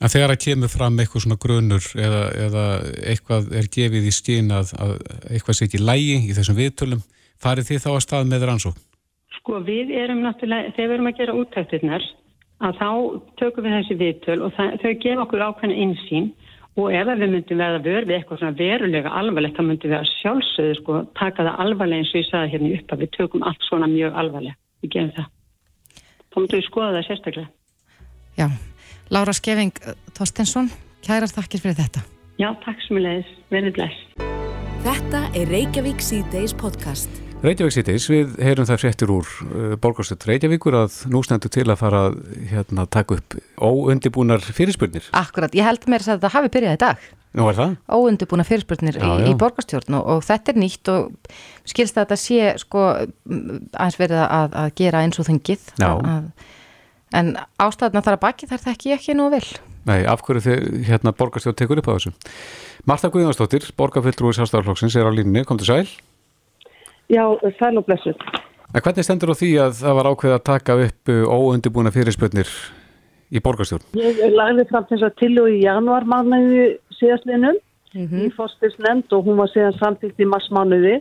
En 0.02 0.10
þegar 0.10 0.32
það 0.32 0.44
kemur 0.44 0.70
fram 0.72 0.96
eitthvað 0.98 1.24
svona 1.24 1.42
grunur 1.44 1.84
eða, 2.06 2.22
eða 2.46 2.64
eitthvað 3.12 3.52
er 3.58 3.68
gefið 3.76 4.08
í 4.08 4.14
stín 4.14 4.50
að, 4.50 4.72
að 4.82 4.94
eitthvað 5.30 5.58
sé 5.58 5.68
ekki 5.68 5.82
lægi 5.82 6.16
í 6.30 6.34
þessum 6.38 6.58
viðtölum, 6.58 7.04
farið 7.42 7.68
þið 7.68 7.84
þá 7.84 7.90
að 7.92 8.04
stað 8.06 8.30
með 8.30 8.46
rannsókn? 8.48 8.82
Sko 9.38 9.60
við 9.66 9.92
erum 10.02 10.24
náttúrulega, 10.26 10.74
þegar 10.74 10.88
við 10.88 10.96
erum 10.96 11.10
að 11.10 11.18
gera 11.20 11.36
úttæktirnar, 11.40 12.08
að 12.62 12.80
þá 12.80 12.90
tökum 13.40 13.66
við 13.66 13.76
þessi 13.78 13.98
viðtöl 14.02 14.38
og 14.46 14.54
það, 14.56 14.74
þau 14.82 14.92
gefa 15.04 15.24
okkur 15.26 15.46
ákveðna 15.46 15.78
einsýn 15.84 16.28
og 16.80 16.88
ef 16.96 17.08
við 17.10 17.32
myndum 17.34 17.60
verða 17.60 17.80
vörð 17.84 18.08
við 18.08 18.16
eitthvað 18.16 18.40
svona 18.40 18.58
verulega 18.58 19.14
alvarlegt, 19.20 19.56
þá 19.58 19.66
myndum 19.68 19.92
við 19.92 19.98
að 19.98 20.12
sjálfsögðu 20.12 20.76
sko 20.78 21.00
taka 21.18 21.46
það 21.46 21.64
alvarlega 21.64 22.04
eins 22.04 22.12
og 22.12 22.20
ég 22.20 22.28
sagði 22.30 22.52
hérna 22.54 22.70
upp 22.78 22.94
að 22.94 23.02
við 23.02 23.10
tökum 23.16 23.46
allt 23.48 23.66
svona 23.68 23.88
mjög 23.92 24.20
alvarlega, 24.22 24.58
við 24.80 24.94
gefum 24.94 25.12
það. 25.18 25.28
Þá 26.32 26.38
myndum 26.40 26.58
við 26.58 26.68
skoða 26.68 26.94
það 26.96 27.08
sérstaklega. 27.10 27.50
Já, 28.40 28.46
Lára 29.12 29.34
Skeving 29.36 29.82
Þorstensson, 30.16 30.70
kærar 31.04 31.32
þakkir 31.32 31.66
fyrir 31.66 31.80
þetta. 31.82 32.06
Já, 32.40 32.48
takk 32.64 32.80
sem 32.86 32.96
ég 32.96 33.04
leiðis, 33.08 33.34
verið 33.52 33.76
bless. 33.76 34.30
Þetta 34.82 35.26
er 35.38 35.52
Reykjavík 35.52 36.00
C-Days 36.02 36.56
podcast. 36.56 37.31
Reykjavík 37.42 37.74
sýtis, 37.74 38.04
við 38.06 38.36
heyrum 38.38 38.66
það 38.68 38.78
fréttir 38.78 39.10
úr 39.10 39.26
uh, 39.26 39.72
borgarstöld 39.82 40.22
Reykjavíkur 40.28 40.76
að 40.78 40.98
nú 41.10 41.24
stendur 41.26 41.50
til 41.50 41.64
að 41.66 41.80
fara 41.80 42.02
að 42.06 42.18
hérna, 42.52 42.84
taka 42.86 43.16
upp 43.18 43.34
óundibúnar 43.58 44.44
fyrirspurnir. 44.46 45.08
Akkurat, 45.18 45.50
ég 45.58 45.66
held 45.66 45.88
mér 45.90 46.04
að 46.06 46.22
það 46.22 46.36
hafi 46.36 46.52
byrjað 46.54 46.76
í 46.76 46.80
dag. 46.84 47.08
Nú 47.34 47.48
er 47.50 47.56
það? 47.58 47.72
Óundibúna 47.90 48.46
fyrirspurnir 48.46 48.98
já, 49.00 49.06
í, 49.08 49.32
í 49.32 49.34
borgarstjórn 49.40 49.96
og, 49.98 50.04
og 50.14 50.22
þetta 50.28 50.54
er 50.54 50.60
nýtt 50.62 50.92
og 50.92 51.32
skilst 51.72 51.98
að 51.98 52.04
þetta 52.04 52.20
sé 52.22 52.52
sko 52.62 52.84
aðeins 52.92 53.98
verið 53.98 54.22
að, 54.22 54.54
að 54.62 54.70
gera 54.78 55.02
eins 55.02 55.18
og 55.18 55.26
þungið. 55.26 55.66
En 57.18 57.34
ástæðna 57.58 58.04
þar 58.06 58.20
að 58.20 58.22
baki 58.28 58.50
þar 58.52 58.64
þekki 58.68 58.92
ég 58.92 59.02
ekki 59.02 59.18
nú 59.18 59.26
vel. 59.34 59.42
Nei, 59.90 60.06
af 60.06 60.22
hverju 60.22 60.46
þið 60.46 60.86
hérna 60.86 61.10
borgarstjórn 61.18 61.58
tekur 61.58 61.82
upp 61.82 61.90
á 61.90 61.98
þessu? 61.98 62.14
Marta 62.86 63.10
Guðjónsdóttir, 63.10 63.66
borgarfylltrúi 63.74 64.30
Já, 67.10 67.24
sæl 67.58 67.78
og 67.78 67.84
blessu. 67.86 68.14
En 68.72 68.80
hvernig 68.80 69.04
stendur 69.04 69.34
á 69.34 69.36
því 69.36 69.50
að 69.60 69.74
það 69.82 69.98
var 69.98 70.08
ákveð 70.12 70.36
að 70.36 70.46
taka 70.48 70.78
upp 70.86 71.12
uh, 71.12 71.24
óundibúna 71.28 71.92
fyrirspötnir 71.92 72.48
í 73.32 73.40
borgarstjórn? 73.40 73.84
Ég 73.96 74.32
lagði 74.32 74.64
fram 74.70 74.86
þess 74.88 75.04
að 75.08 75.18
til 75.20 75.34
og 75.42 75.50
í 75.52 75.60
januarmánuði 75.64 76.64
síðastlinum 76.96 77.58
mm 77.94 78.06
-hmm. 78.06 78.24
í 78.26 78.32
fórstisnend 78.36 79.12
og 79.12 79.24
hún 79.26 79.36
var 79.40 79.50
síðan 79.52 79.78
samtíkt 79.78 80.20
í 80.20 80.28
marsmánuði 80.28 81.00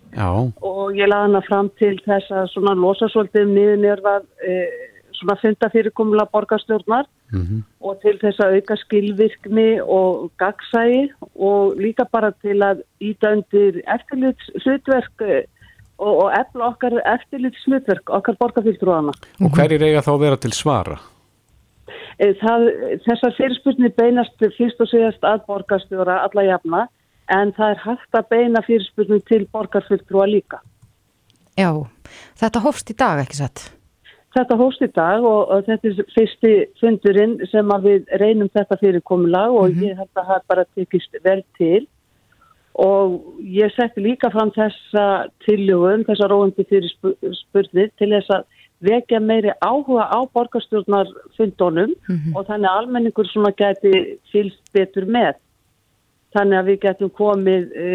og 0.61 0.95
ég 0.95 1.07
lagði 1.07 1.27
hana 1.27 1.41
fram 1.47 1.69
til 1.79 1.95
þess 2.05 2.31
að 2.31 2.49
svona 2.53 2.75
losa 2.75 3.07
svolítið 3.09 3.53
niðurnjörðar 3.55 4.23
e, 4.47 4.51
svona 5.19 5.37
fynda 5.41 5.69
fyrirkomula 5.69 6.25
borgarstjórnar 6.33 7.05
mm 7.31 7.41
-hmm. 7.41 7.61
og 7.81 8.01
til 8.01 8.17
þess 8.19 8.39
að 8.39 8.55
auka 8.55 8.75
skilvirkni 8.75 9.81
og 9.81 10.31
gagsægi 10.37 11.11
og 11.35 11.75
líka 11.75 12.05
bara 12.11 12.31
til 12.31 12.59
að 12.59 12.83
íta 12.99 13.33
undir 13.35 13.81
eftirlits 13.87 14.45
hlutverk 14.63 15.47
og, 16.01 16.13
og 16.25 16.29
efla 16.35 16.69
okkar 16.71 16.97
eftirlit 17.13 17.57
slutverk, 17.63 18.09
okkar 18.09 18.37
borgarfylgtrúana. 18.41 19.13
Og 19.41 19.55
hverjir 19.55 19.83
eiga 19.85 20.03
þá 20.05 20.13
að 20.15 20.23
vera 20.25 20.39
til 20.41 20.53
svara? 20.57 20.97
Eh, 22.17 22.33
það, 22.41 22.67
þessar 23.05 23.37
fyrirspurnir 23.37 23.93
beinast 23.97 24.47
fyrst 24.57 24.81
og 24.81 24.89
síðast 24.91 25.23
að 25.27 25.45
borgarstjóra 25.49 26.21
alla 26.25 26.47
jafna 26.47 26.87
en 27.31 27.53
það 27.57 27.75
er 27.75 27.83
hægt 27.85 28.17
að 28.17 28.31
beina 28.33 28.63
fyrirspurnir 28.65 29.21
til 29.29 29.45
borgarfylgtrúa 29.53 30.27
líka. 30.29 30.61
Já, 31.59 31.71
þetta 32.39 32.63
hófst 32.65 32.91
í 32.91 32.97
dag 32.97 33.21
ekki 33.23 33.39
sett? 33.39 33.69
Þetta 34.31 34.55
hófst 34.59 34.83
í 34.85 34.87
dag 34.95 35.25
og, 35.27 35.49
og 35.51 35.65
þetta 35.67 35.89
er 35.89 36.11
fyrsti 36.15 36.51
fundurinn 36.79 37.33
sem 37.51 37.73
við 37.83 38.05
reynum 38.21 38.51
þetta 38.53 38.77
fyrirkomulag 38.79 39.51
og 39.51 39.65
mm 39.69 39.73
-hmm. 39.73 39.87
ég 39.89 39.97
held 39.99 40.21
að 40.21 40.29
það 40.29 40.45
bara 40.47 40.65
tekist 40.75 41.17
vel 41.23 41.41
til 41.57 41.87
og 42.79 43.39
ég 43.43 43.71
setti 43.75 44.03
líka 44.03 44.31
fram 44.31 44.51
þessa 44.55 45.05
tillögum, 45.45 46.05
þessa 46.07 46.29
róandi 46.31 46.65
fyrir 46.69 46.91
spurnir 47.35 47.91
til 47.99 48.11
þess 48.13 48.31
að 48.37 48.45
vekja 48.81 49.19
meiri 49.21 49.53
áhuga 49.61 50.07
á 50.09 50.19
borgarstjórnarfundunum 50.33 51.91
mm 51.91 52.17
-hmm. 52.17 52.35
og 52.35 52.47
þannig 52.47 52.69
að 52.69 52.77
almenningur 52.77 53.27
svona 53.27 53.51
geti 53.51 54.17
fylst 54.31 54.63
betur 54.73 55.05
með. 55.05 55.35
Þannig 56.33 56.57
að 56.57 56.65
við 56.65 56.79
getum 56.79 57.09
komið 57.09 57.63
e, 57.75 57.87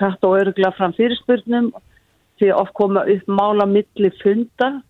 rætt 0.00 0.24
og 0.24 0.38
örugla 0.40 0.70
fram 0.72 0.92
fyrir 0.92 1.16
spurnum 1.16 1.72
því 2.38 2.50
að 2.50 2.60
oft 2.60 2.74
koma 2.74 3.04
upp 3.04 3.26
mála 3.28 3.66
milli 3.66 4.10
funda 4.22 4.82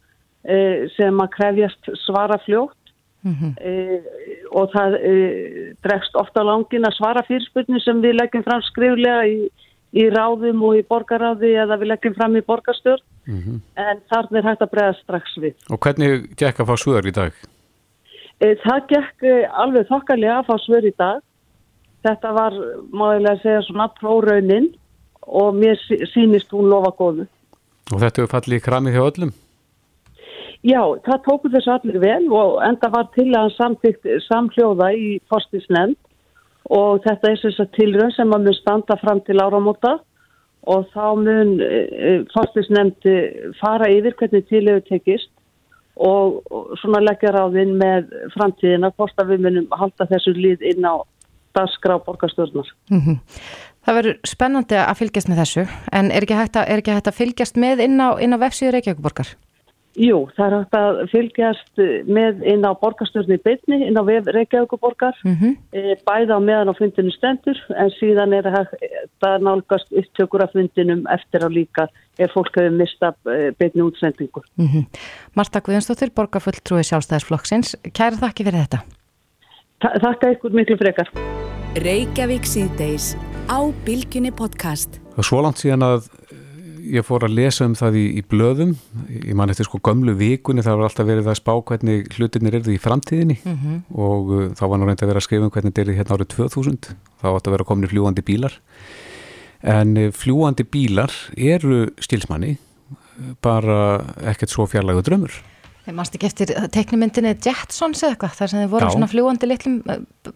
e, 0.45 0.89
sem 0.97 1.21
að 1.21 1.35
krefjast 1.37 1.91
svara 2.07 2.39
fljótt 2.47 2.84
Mm 3.25 3.35
-hmm. 3.35 3.53
e, 3.61 4.03
og 4.53 4.71
það 4.75 4.95
e, 5.01 5.13
dregst 5.83 6.17
ofta 6.21 6.43
langin 6.45 6.85
að 6.85 6.97
svara 6.99 7.23
fyrirspurnu 7.29 7.81
sem 7.81 8.03
við 8.05 8.19
leggjum 8.19 8.45
fram 8.45 8.63
skriflega 8.63 9.25
í, 9.27 9.49
í 9.97 10.05
ráðum 10.13 10.61
og 10.69 10.77
í 10.77 10.83
borgaráði 10.85 11.55
eða 11.63 11.79
við 11.81 11.91
leggjum 11.93 12.15
fram 12.19 12.37
í 12.37 12.43
borgarstjórn 12.45 13.05
mm 13.27 13.41
-hmm. 13.41 13.61
en 13.75 14.03
þarna 14.13 14.39
er 14.39 14.49
hægt 14.49 14.63
að 14.63 14.73
bregða 14.75 14.95
strax 15.01 15.37
við. 15.41 15.55
Og 15.71 15.79
hvernig 15.81 16.37
gekk 16.37 16.61
að 16.61 16.69
fá 16.69 16.77
svör 16.77 17.07
í 17.07 17.15
dag? 17.21 17.33
E, 18.41 18.47
það 18.67 18.81
gekk 18.93 19.25
alveg 19.63 19.89
þokkarlega 19.89 20.39
að 20.39 20.47
fá 20.49 20.57
svör 20.59 20.85
í 20.85 20.95
dag. 20.99 21.21
Þetta 22.05 22.33
var, 22.33 22.53
máðilega 22.93 23.33
að 23.33 23.43
segja, 23.43 23.63
svona 23.63 23.89
próraunin 24.01 24.75
og 25.27 25.55
mér 25.57 25.81
sínist 26.13 26.53
hún 26.53 26.69
lofa 26.69 26.93
góðu. 26.99 27.27
Og 27.93 28.01
þetta 28.01 28.23
er 28.23 28.33
fallið 28.33 28.61
í 28.61 28.65
kramið 28.65 28.95
hjá 28.97 29.05
öllum? 29.09 29.33
Já, 30.65 30.81
það 31.05 31.23
tóku 31.27 31.51
þessu 31.53 31.73
allir 31.75 32.01
vel 32.01 32.25
og 32.33 32.57
enda 32.65 32.89
var 32.93 33.11
til 33.13 33.29
að 33.37 33.53
samtíkt 33.59 34.09
samhljóða 34.25 34.91
í 34.97 35.09
fórstisnefnd 35.29 35.99
og 36.73 37.03
þetta 37.05 37.31
er 37.31 37.41
þess 37.43 37.61
að 37.61 37.75
tilrönd 37.77 38.17
sem 38.17 38.33
að 38.33 38.47
mun 38.47 38.57
standa 38.57 38.97
fram 39.03 39.21
til 39.27 39.37
áramóta 39.45 39.99
og 40.65 40.87
þá 40.95 41.07
mun 41.21 41.59
e, 41.61 41.69
e, 41.69 42.15
fórstisnefnd 42.33 43.09
fara 43.61 43.91
yfir 43.93 44.17
hvernig 44.17 44.49
tilhefur 44.49 44.87
tekist 44.89 45.29
og, 46.01 46.41
svona 46.81 47.03
leggja 47.05 47.35
ráðinn 47.35 47.77
með 47.79 48.09
framtíðina 48.35 48.91
hvort 48.97 49.21
að 49.21 49.35
við 49.35 49.45
munum 49.47 49.69
halda 49.77 50.09
þessu 50.11 50.35
líð 50.39 50.65
inn 50.73 50.89
á 50.89 51.05
dagskrá 51.55 52.01
borgarstjórnar. 52.03 52.73
Mm 52.91 53.01
-hmm. 53.01 53.19
Það 53.85 53.95
verður 53.95 54.19
spennandi 54.25 54.77
að 54.81 54.99
fylgjast 54.99 55.29
með 55.29 55.41
þessu 55.43 55.67
en 55.93 56.11
er 56.11 56.25
ekki 56.25 56.41
hægt 56.41 56.57
að, 56.57 56.69
ekki 56.69 56.95
hægt 56.97 57.09
að 57.09 57.19
fylgjast 57.21 57.57
með 57.57 57.85
inn 57.85 58.01
á, 58.01 58.17
á 58.17 58.37
vefsíður 58.41 58.73
Reykjavík-borgar? 58.73 59.37
Jú, 59.95 60.25
það 60.35 60.47
er 60.47 60.55
hægt 60.57 60.75
að 60.75 60.97
fylgjast 61.13 61.83
með 62.11 62.41
inn 62.51 62.65
á 62.67 62.75
borgarstjórni 62.75 63.37
bytni, 63.45 63.79
inn 63.87 63.99
á 63.99 64.03
Reykjavíkuborgar, 64.03 65.15
mm 65.23 65.35
-hmm. 65.39 65.53
E, 65.71 65.95
bæða 66.03 66.35
á 66.35 66.41
meðan 66.43 66.71
á 66.71 66.75
fundinu 66.75 67.13
stendur, 67.15 67.59
en 67.79 67.91
síðan 67.95 68.35
er 68.35 68.49
það 69.23 69.39
nálgast 69.47 69.93
upptökur 69.95 70.43
af 70.43 70.53
fundinum 70.53 71.07
eftir 71.07 71.47
á 71.47 71.49
líka 71.49 71.87
ef 72.19 72.33
fólk 72.35 72.57
hefur 72.59 72.75
mistað 72.75 73.15
e, 73.31 73.53
bytni 73.59 73.83
útsendingu. 73.83 74.43
Mm 74.59 74.67
-hmm. 74.67 74.85
Marta 75.35 75.61
Guðjónsdóttir, 75.61 76.11
borgarfulltrúi 76.11 76.83
sjálfstæðisflokksins, 76.83 77.77
kæra 77.95 78.19
þakki 78.19 78.45
fyrir 78.45 78.67
þetta. 78.67 78.79
Þa 79.81 79.91
þakka 80.01 80.31
ykkur 80.35 80.51
miklu 80.51 80.77
frekar. 80.77 81.09
Reykjavík 81.75 82.47
síðdeis 82.47 83.17
á 83.51 83.59
Bilginni 83.87 84.31
podcast. 84.31 85.01
Það 85.15 85.19
er 85.19 85.27
svo 85.29 85.41
langt 85.43 85.59
síðan 85.59 85.83
að 85.83 86.24
ég 86.93 87.07
fór 87.07 87.25
að 87.27 87.37
lesa 87.39 87.67
um 87.69 87.77
það 87.79 87.99
í, 88.01 88.05
í 88.19 88.23
blöðum. 88.31 88.75
Ég 89.15 89.35
man 89.39 89.53
eftir 89.53 89.69
sko 89.69 89.81
gömlu 89.85 90.15
vikunni 90.19 90.65
það 90.65 90.81
var 90.81 90.91
alltaf 90.91 91.09
verið 91.09 91.31
að 91.31 91.39
spá 91.41 91.53
hvernig 91.71 92.11
hlutinir 92.19 92.59
eru 92.61 92.75
í 92.75 92.81
framtíðinni. 92.83 93.39
Mm 93.45 93.57
-hmm. 93.63 93.81
og 93.95 94.35
uh, 94.35 94.45
þá 94.59 94.65
var 94.67 94.79
nú 94.79 94.91
reynd 94.91 95.03
að 95.03 95.13
vera 95.13 95.23
að 95.23 95.27
skrifa 95.29 95.49
um 95.49 95.55
hvernig 95.55 95.75
þetta 95.75 95.91
er 95.91 95.99
hérna 95.99 96.19
árið 96.19 96.31
2000 96.37 96.93
þá 97.23 97.27
átt 97.33 97.49
að 97.49 97.57
vera 97.57 97.69
komin 97.71 97.93
fljúandi 97.93 98.23
bílar. 98.23 98.61
En 99.63 99.97
uh, 99.97 100.11
fljúandi 100.13 100.65
bílar 100.65 101.13
eru 101.37 101.89
stilsmanni 101.99 102.59
bara 103.41 104.05
ekkert 104.27 104.51
svo 104.51 104.67
fjarlægu 104.67 105.03
drömmur 105.07 105.43
Þeir 105.85 105.97
mást 105.99 106.15
ekki 106.17 106.29
eftir 106.31 106.51
teknimyndinni 106.73 107.35
Jetsons 107.45 108.01
eða 108.01 108.15
eitthvað 108.15 108.37
þar 108.39 108.51
sem 108.51 108.61
þeir 108.63 108.71
voru 108.73 108.87
Já. 108.87 108.93
svona 108.95 109.09
fljúandi 109.11 109.49
litlum 109.51 109.75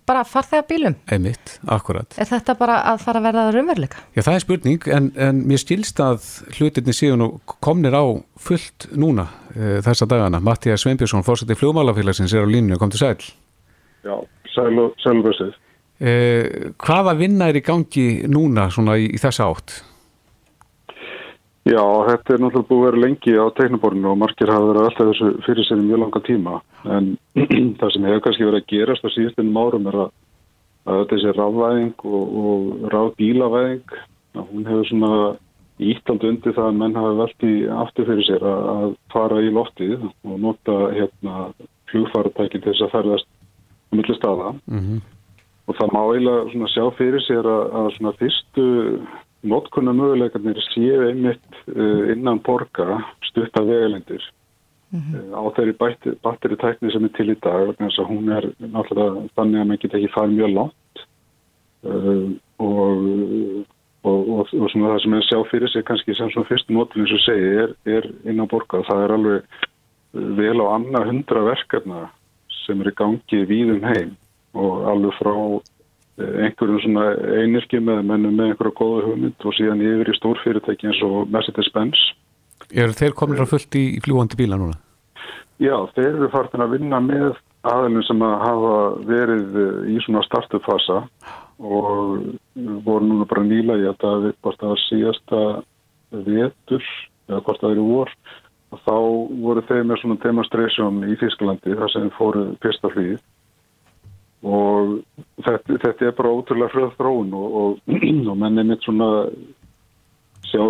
bara 0.09 0.25
farþega 0.29 0.67
bílum. 0.69 0.97
Einmitt, 1.09 1.55
akkurat. 1.73 2.19
Er 2.21 2.29
þetta 2.29 2.55
bara 2.59 2.77
að 2.91 3.01
fara 3.07 3.23
að 3.23 3.29
verða 3.31 3.45
raunveruleika? 3.57 4.03
Já, 4.13 4.23
það 4.27 4.37
er 4.37 4.45
spurning 4.45 4.89
en, 4.93 5.07
en 5.17 5.41
mér 5.49 5.63
skilst 5.63 6.03
að 6.05 6.29
hlutinni 6.59 6.93
síðan 6.93 7.25
og 7.25 7.57
komnir 7.65 7.97
á 7.97 8.05
fullt 8.45 8.91
núna 8.93 9.25
e, 9.55 9.79
þessa 9.87 10.11
dagana. 10.13 10.43
Mattías 10.45 10.85
Sveinbjörnsson, 10.85 11.25
fórsetið 11.25 11.63
fljómálafélagsins 11.63 12.37
er 12.37 12.45
á 12.45 12.53
línu 12.53 12.77
og 12.77 12.85
kom 12.85 12.93
til 12.93 13.01
sæl. 13.07 13.17
Já, 14.05 14.19
sæl 14.53 14.85
og 14.85 15.01
sælbörsið. 15.01 15.57
E, 15.97 16.13
hvaða 16.77 17.17
vinna 17.17 17.49
er 17.49 17.57
í 17.57 17.65
gangi 17.65 18.09
núna 18.29 18.69
svona 18.75 19.01
í, 19.01 19.09
í 19.17 19.23
þessa 19.25 19.49
átt? 19.49 19.81
Já, 21.69 21.83
þetta 22.07 22.33
er 22.33 22.41
náttúrulega 22.41 22.69
búið 22.69 22.79
að 22.79 22.87
vera 22.87 23.01
lengi 23.03 23.33
á 23.37 23.45
teiknaborinu 23.59 24.09
og 24.09 24.21
margir 24.23 24.53
hafa 24.53 24.69
verið 24.71 24.87
alltaf 24.87 25.09
þessu 25.11 25.27
fyrir 25.45 25.67
sér 25.69 25.83
mjög 25.83 26.01
langa 26.01 26.23
tíma. 26.25 26.61
En 26.97 27.11
það 27.81 27.93
sem 27.93 28.07
hefur 28.09 28.23
kannski 28.25 28.47
verið 28.47 28.63
að 28.63 28.71
gerast 28.73 29.05
á 29.05 29.09
síðustinum 29.13 29.59
árum 29.61 29.91
er 29.91 29.99
að, 30.05 30.15
að 30.89 31.03
þessi 31.13 31.35
ráðvæðing 31.37 32.07
og, 32.09 32.39
og 32.43 32.89
ráðbílavæðing 32.95 33.99
hún 34.39 34.71
hefur 34.71 34.89
svona 34.89 35.13
ítald 35.79 36.25
undir 36.31 36.57
það 36.57 36.71
að 36.71 36.81
menn 36.81 36.99
hafi 36.99 37.21
velt 37.21 37.47
í 37.47 37.53
aftur 37.85 38.09
fyrir 38.09 38.27
sér 38.31 38.49
að, 38.49 38.65
að 38.73 38.97
fara 39.13 39.45
í 39.45 39.53
loftið 39.55 40.09
og 40.09 40.41
nota 40.43 40.81
hérna 40.95 41.37
flugfaratæki 41.93 42.63
til 42.63 42.73
þess 42.73 42.87
að 42.87 42.95
ferðast 42.97 43.31
um 43.93 44.01
milli 44.01 44.17
staða. 44.17 44.55
Mm 44.67 44.81
-hmm. 44.81 45.07
og 45.69 45.77
það 45.77 45.95
má 45.95 46.03
eiginlega 46.07 46.75
sjá 46.75 46.85
fyrir 46.97 47.23
sér 47.29 47.45
að, 47.45 47.65
að 47.81 47.95
svona 47.99 48.19
fyrstu 48.23 48.69
notkunna 49.43 49.93
möguleikarnir 49.95 50.59
séu 50.73 51.05
einmitt 51.07 51.61
uh, 51.71 52.11
innan 52.13 52.41
borga 52.43 52.99
stutta 53.29 53.63
vegalendir 53.63 54.23
mm 54.91 55.01
-hmm. 55.01 55.33
uh, 55.33 55.39
á 55.39 55.43
þeirri 55.55 55.75
batteri 56.23 56.57
tækni 56.57 56.93
sem 56.93 57.05
er 57.05 57.13
til 57.17 57.31
í 57.31 57.37
dag 57.43 57.77
þannig 57.77 57.99
að 57.99 58.11
hún 58.11 58.29
er 58.37 58.45
náttúrulega 58.59 59.29
þannig 59.37 59.61
að 59.61 59.67
maður 59.67 59.83
geta 59.83 59.99
ekki 59.99 60.15
farið 60.17 60.37
mjög 60.37 60.55
langt 60.59 60.97
uh, 61.85 62.29
og, 62.59 62.99
og, 64.03 64.29
og, 64.39 64.47
og 64.61 64.71
svona 64.71 64.93
það 64.93 65.03
sem 65.03 65.15
er 65.15 65.29
sjá 65.31 65.39
fyrir 65.51 65.69
sig 65.69 65.85
kannski 65.85 66.15
sem 66.15 66.31
svona 66.31 66.49
fyrstu 66.49 66.73
notkun 66.73 67.03
eins 67.03 67.13
og 67.15 67.25
segi 67.27 67.49
er, 67.63 67.75
er 67.87 68.11
innan 68.25 68.49
borga 68.49 68.83
það 68.91 69.05
er 69.05 69.13
alveg 69.13 69.43
vel 70.13 70.59
á 70.65 70.67
annað 70.75 71.09
hundra 71.11 71.41
verkefna 71.45 72.11
sem 72.67 72.81
er 72.81 72.91
í 72.91 72.99
gangi 73.01 73.45
víðum 73.47 73.85
heim 73.85 74.17
og 74.55 74.89
alveg 74.91 75.15
frá 75.23 75.35
Eh, 75.35 75.78
einhverjum 76.19 76.81
svona 76.83 77.05
einirki 77.43 77.81
með 77.83 78.03
mennum 78.11 78.37
með 78.39 78.53
einhverja 78.53 78.77
góða 78.81 79.05
hugmynd 79.07 79.47
og 79.47 79.57
síðan 79.57 79.85
yfir 79.85 80.11
í 80.11 80.17
stórfyrirtæki 80.19 80.91
eins 80.91 81.03
og 81.07 81.31
Mercedes-Benz. 81.35 82.05
Er 82.75 82.95
þeir 82.97 83.15
komin 83.17 83.43
að 83.43 83.53
fullt 83.55 83.79
í, 83.79 83.85
í 83.97 84.03
fljúandi 84.05 84.39
bíla 84.39 84.59
núna? 84.61 84.79
Já, 85.63 85.75
þeir 85.95 86.11
eru 86.11 86.31
fartin 86.31 86.63
að 86.63 86.77
vinna 86.77 87.01
með 87.03 87.39
aðlun 87.67 88.07
sem 88.07 88.21
að 88.23 88.35
hafa 88.45 88.75
verið 89.09 89.57
eh, 89.63 89.79
í 89.95 90.01
svona 90.05 90.25
startupfasa 90.27 91.01
og 91.59 92.29
voru 92.87 93.07
núna 93.07 93.27
bara 93.27 93.47
nýla 93.47 93.79
í 93.81 93.87
að 93.91 93.99
það 94.03 94.27
við 94.27 94.37
hvort 94.43 94.61
það 94.61 94.75
var 94.75 94.85
síðasta 94.85 95.41
vetur 96.29 96.85
eða 97.29 97.41
hvort 97.47 97.63
það 97.63 97.75
eru 97.75 97.87
vor 97.89 98.13
og 98.69 98.85
þá 98.85 98.95
voru 99.43 99.65
þeir 99.69 99.89
með 99.89 100.01
svona 100.03 100.21
demonstration 100.23 101.03
í 101.09 101.17
Þísklandi 101.19 101.77
þar 101.81 101.93
sem 101.95 102.11
fóru 102.19 102.45
fyrsta 102.63 102.93
hlýð 102.95 103.19
og 104.47 104.99
þetta, 105.45 105.79
þetta 105.85 106.07
er 106.07 106.19
bara 106.19 106.35
ótrúlega 106.35 106.73
fröð 106.75 106.93
þróun 106.99 107.33
og, 107.39 107.57
og, 107.61 107.97
og 108.31 108.37
menn 108.39 108.61
er 108.61 108.69
mitt 108.69 108.85
svona 108.87 109.09
sjá, 110.49 110.63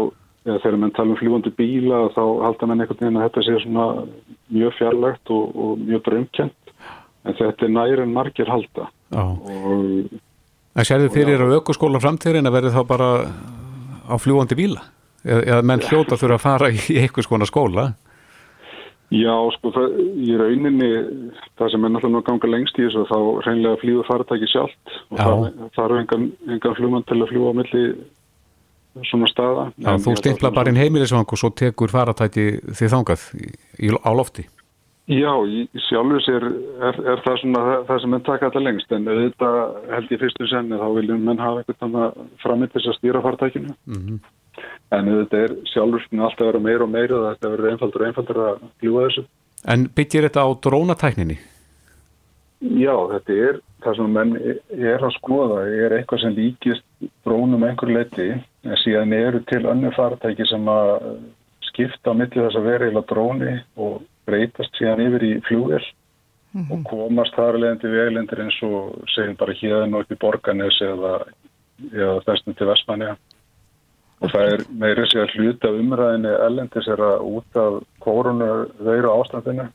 eða 0.46 0.62
þegar 0.62 0.78
menn 0.84 0.94
tala 0.96 1.14
um 1.14 1.20
fljúandi 1.20 1.52
bíla 1.58 2.06
þá 2.14 2.22
halda 2.46 2.70
menn 2.70 2.84
einhvern 2.84 3.02
veginn 3.02 3.20
að 3.20 3.28
þetta 3.28 3.44
sé 3.46 3.58
svona 3.64 3.88
mjög 4.54 4.78
fjarlægt 4.78 5.34
og, 5.34 5.52
og 5.52 5.84
mjög 5.84 6.06
drömkjent 6.08 6.72
en 7.28 7.36
þetta 7.42 7.66
er 7.66 7.74
næri 7.74 8.02
en 8.04 8.14
margir 8.14 8.48
halda. 8.48 8.88
Og 9.12 10.08
Það 10.78 10.86
sérðu 10.86 11.08
fyrir 11.10 11.40
að 11.42 11.56
aukurskóla 11.58 11.98
framtíðin 11.98 12.46
að 12.46 12.54
verði 12.54 12.70
þá 12.70 12.82
bara 12.86 13.06
á 14.06 14.14
fljúandi 14.22 14.54
bíla? 14.54 14.84
Eða, 15.26 15.40
eða 15.42 15.64
menn 15.66 15.82
hljóta 15.82 16.14
þurfa 16.20 16.36
að 16.36 16.44
fara 16.44 16.68
í 16.70 16.98
einhvers 17.02 17.26
konar 17.26 17.50
skóla 17.50 17.88
Já, 19.08 19.32
sko, 19.56 19.70
það, 19.72 19.94
í 20.20 20.34
rauninni 20.36 20.88
það 21.56 21.70
sem 21.72 21.86
er 21.86 21.92
náttúrulega 21.94 22.26
ganga 22.26 22.50
lengst 22.52 22.76
í 22.76 22.84
þessu 22.84 23.06
þá 23.08 23.16
reynlega 23.46 23.80
flýður 23.80 24.04
faratæki 24.04 24.48
sjálft 24.52 24.92
og 25.08 25.16
það, 25.22 25.46
það 25.76 25.84
eru 25.86 25.98
engan, 26.02 26.26
engan 26.52 26.76
flugmann 26.76 27.06
til 27.08 27.16
að 27.16 27.30
fljúa 27.30 27.54
á 27.56 27.58
milli 27.58 27.84
svona 29.08 29.30
staða. 29.30 29.64
Já, 29.80 29.90
þú 30.04 30.14
stimpla 30.20 30.52
bara 30.52 30.72
inn 30.72 30.80
heimilisvang 30.80 31.24
og 31.24 31.40
svo 31.40 31.48
tekur 31.56 31.92
faratæki 31.94 32.46
þið 32.68 32.94
þangað 32.98 33.26
í, 33.38 33.50
í, 33.88 33.92
á 33.96 34.10
lofti. 34.12 34.44
Já, 35.08 35.32
í 35.48 35.64
sjálfur 35.86 36.20
sér 36.26 36.44
er, 36.44 36.98
er 37.14 37.22
það 37.24 37.38
svona 37.40 37.62
það, 37.64 37.84
það 37.88 38.02
sem 38.02 38.12
menn 38.12 38.26
taka 38.26 38.50
alltaf 38.50 38.66
lengst 38.66 38.92
en 38.92 39.08
auðvitað 39.08 39.60
held 39.94 40.12
ég 40.12 40.20
fyrstu 40.20 40.50
senni 40.50 40.82
þá 40.82 40.88
viljum 40.98 41.24
menn 41.24 41.40
hafa 41.40 41.64
eitthvað 41.64 42.26
frammitt 42.44 42.76
þess 42.76 42.92
að 42.92 43.00
stýra 43.00 43.24
faratækinu. 43.24 43.72
Mm 43.88 44.02
-hmm 44.02 44.26
en 44.96 45.12
þetta 45.12 45.44
er 45.44 45.54
sjálfurskinu 45.72 46.24
alltaf 46.24 46.46
að 46.46 46.50
vera 46.50 46.64
meira 46.64 46.84
og 46.84 46.92
meira 46.94 47.18
og 47.18 47.28
þetta 47.28 47.52
verður 47.54 47.70
einfaldur 47.72 48.02
og 48.02 48.08
einfaldur 48.08 48.42
að 48.46 48.66
glúa 48.82 49.06
þessu. 49.06 49.24
En 49.68 49.88
byggir 49.94 50.28
þetta 50.28 50.44
á 50.46 50.48
drónatækninni? 50.66 51.38
Já, 52.58 52.94
þetta 53.12 53.34
er 53.48 53.58
það 53.84 53.98
sem 53.98 54.14
menn 54.16 54.32
er 54.38 55.04
að 55.06 55.14
skoða, 55.14 55.58
er 55.70 55.94
eitthvað 55.94 56.22
sem 56.24 56.34
líkist 56.34 56.86
drónum 57.26 57.66
einhver 57.66 57.92
leiti 57.94 58.30
en 58.34 58.80
síðan 58.82 59.14
eru 59.14 59.42
til 59.46 59.62
önnu 59.70 59.92
faratæki 59.94 60.46
sem 60.50 60.66
að 60.72 60.94
skipta 61.68 62.10
á 62.10 62.18
milli 62.18 62.42
þess 62.42 62.58
að 62.58 62.66
vera 62.66 62.88
eila 62.88 63.04
dróni 63.06 63.54
og 63.78 64.02
breytast 64.26 64.74
síðan 64.78 65.04
yfir 65.06 65.26
í 65.28 65.32
flúvel 65.46 65.84
mm 65.84 66.62
-hmm. 66.64 66.72
og 66.72 66.84
komast 66.90 67.36
þar 67.38 67.60
leðandi 67.62 67.92
veglendir 67.94 68.42
eins 68.42 68.58
og 68.62 69.06
segjum 69.14 69.36
bara 69.36 69.58
hérna 69.62 69.96
og 69.96 70.02
upp 70.02 70.12
í 70.12 70.22
borganes 70.24 70.80
eða, 70.82 71.14
eða 71.92 72.20
þessum 72.26 72.54
til 72.54 72.66
Vestmannja 72.66 73.16
og 74.18 74.32
það 74.32 74.52
er 74.52 74.64
meira 74.82 75.04
sér 75.10 75.26
að 75.26 75.34
hluta 75.36 75.74
umræðinni 75.74 76.32
ellendis 76.46 76.88
er 76.90 77.02
að 77.04 77.26
út 77.38 77.60
af 77.62 77.76
korunu 78.02 78.48
veiru 78.82 79.12
ástandinu 79.14 79.68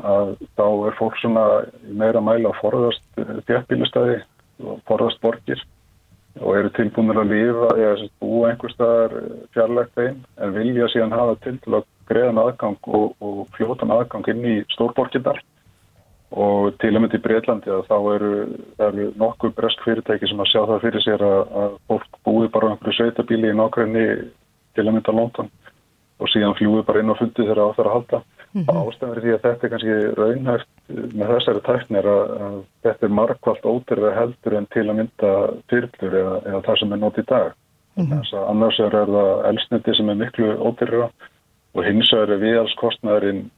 að 0.00 0.32
þá 0.56 0.66
er 0.88 0.96
fólk 0.98 1.18
svona 1.20 1.44
meira 1.84 2.22
mæla 2.24 2.52
að 2.52 2.60
forðast 2.62 3.20
þjættbílustæði 3.48 4.16
og 4.64 4.80
forðast 4.88 5.20
borgir 5.24 5.62
og 6.40 6.56
eru 6.56 6.70
tilbúinir 6.76 7.20
að 7.20 7.32
lifa 7.34 7.70
eða 7.76 8.08
búa 8.22 8.50
einhver 8.50 8.72
staðar 8.72 9.16
fjarlægt 9.54 10.00
einn 10.00 10.20
en 10.40 10.54
vilja 10.56 10.88
síðan 10.92 11.16
hafa 11.16 11.36
til 11.44 11.56
til 11.64 11.76
að 11.80 11.88
greiðan 12.10 12.40
aðgang 12.42 12.78
og, 12.88 13.16
og 13.20 13.42
fljótan 13.56 13.92
aðgang 13.94 14.30
inn 14.32 14.46
í 14.46 14.56
stórborgirnar 14.74 15.42
og 16.30 16.76
til 16.78 16.94
og 16.94 17.02
með 17.02 17.14
til 17.14 17.22
Breitlandi 17.24 17.72
að 17.74 17.86
þá 17.88 17.96
eru, 18.14 18.34
eru 18.86 19.06
nokkuð 19.18 19.54
bresk 19.56 19.80
fyrirtæki 19.82 20.28
sem 20.30 20.42
að 20.42 20.50
sjá 20.52 20.60
það 20.62 20.84
fyrir 20.84 21.02
sér 21.06 21.24
að, 21.26 21.40
að 21.62 21.72
fólk 21.90 22.20
búi 22.26 22.50
bara 22.54 22.70
einhverju 22.70 22.98
sveitabíli 22.98 23.50
í 23.50 23.56
nákvæmni 23.58 24.04
til 24.78 24.86
með 24.90 25.02
til 25.08 25.16
London 25.18 25.50
og 26.20 26.30
síðan 26.30 26.54
fljúi 26.58 26.84
bara 26.86 27.02
inn 27.02 27.10
og 27.10 27.18
fundi 27.18 27.46
þeirra 27.48 27.66
á 27.66 27.74
þeirra 27.74 27.90
að 27.90 27.96
halda 27.96 28.20
mm 28.20 28.62
-hmm. 28.62 28.78
ástæður 28.78 29.22
því 29.24 29.32
að 29.34 29.42
þetta 29.46 29.66
er 29.66 29.72
kannski 29.72 29.96
raunhæft 30.20 30.68
með 31.18 31.32
þessari 31.32 31.60
tæknir 31.66 32.06
að, 32.14 32.24
að 32.46 32.56
þetta 32.84 33.06
er 33.06 33.16
markvallt 33.18 33.66
óterfið 33.72 34.18
heldur 34.20 34.56
en 34.58 34.66
til 34.74 34.86
að 34.88 34.96
mynda 34.98 35.32
fyrlur 35.70 36.14
eða, 36.22 36.36
eða 36.46 36.62
það 36.66 36.78
sem 36.78 36.92
er 36.92 37.02
nótt 37.02 37.18
í 37.18 37.26
dag 37.26 37.52
mm 37.96 38.06
-hmm. 38.06 38.50
annars 38.50 38.80
er 38.80 38.90
það 38.90 39.46
elsniti 39.50 39.94
sem 39.94 40.08
er 40.10 40.14
miklu 40.22 40.56
óterfið 40.58 41.10
og 41.74 41.84
hins 41.84 42.12
vegar 42.12 42.30
er 42.30 42.44
viðalskostnæðurinn 42.44 43.50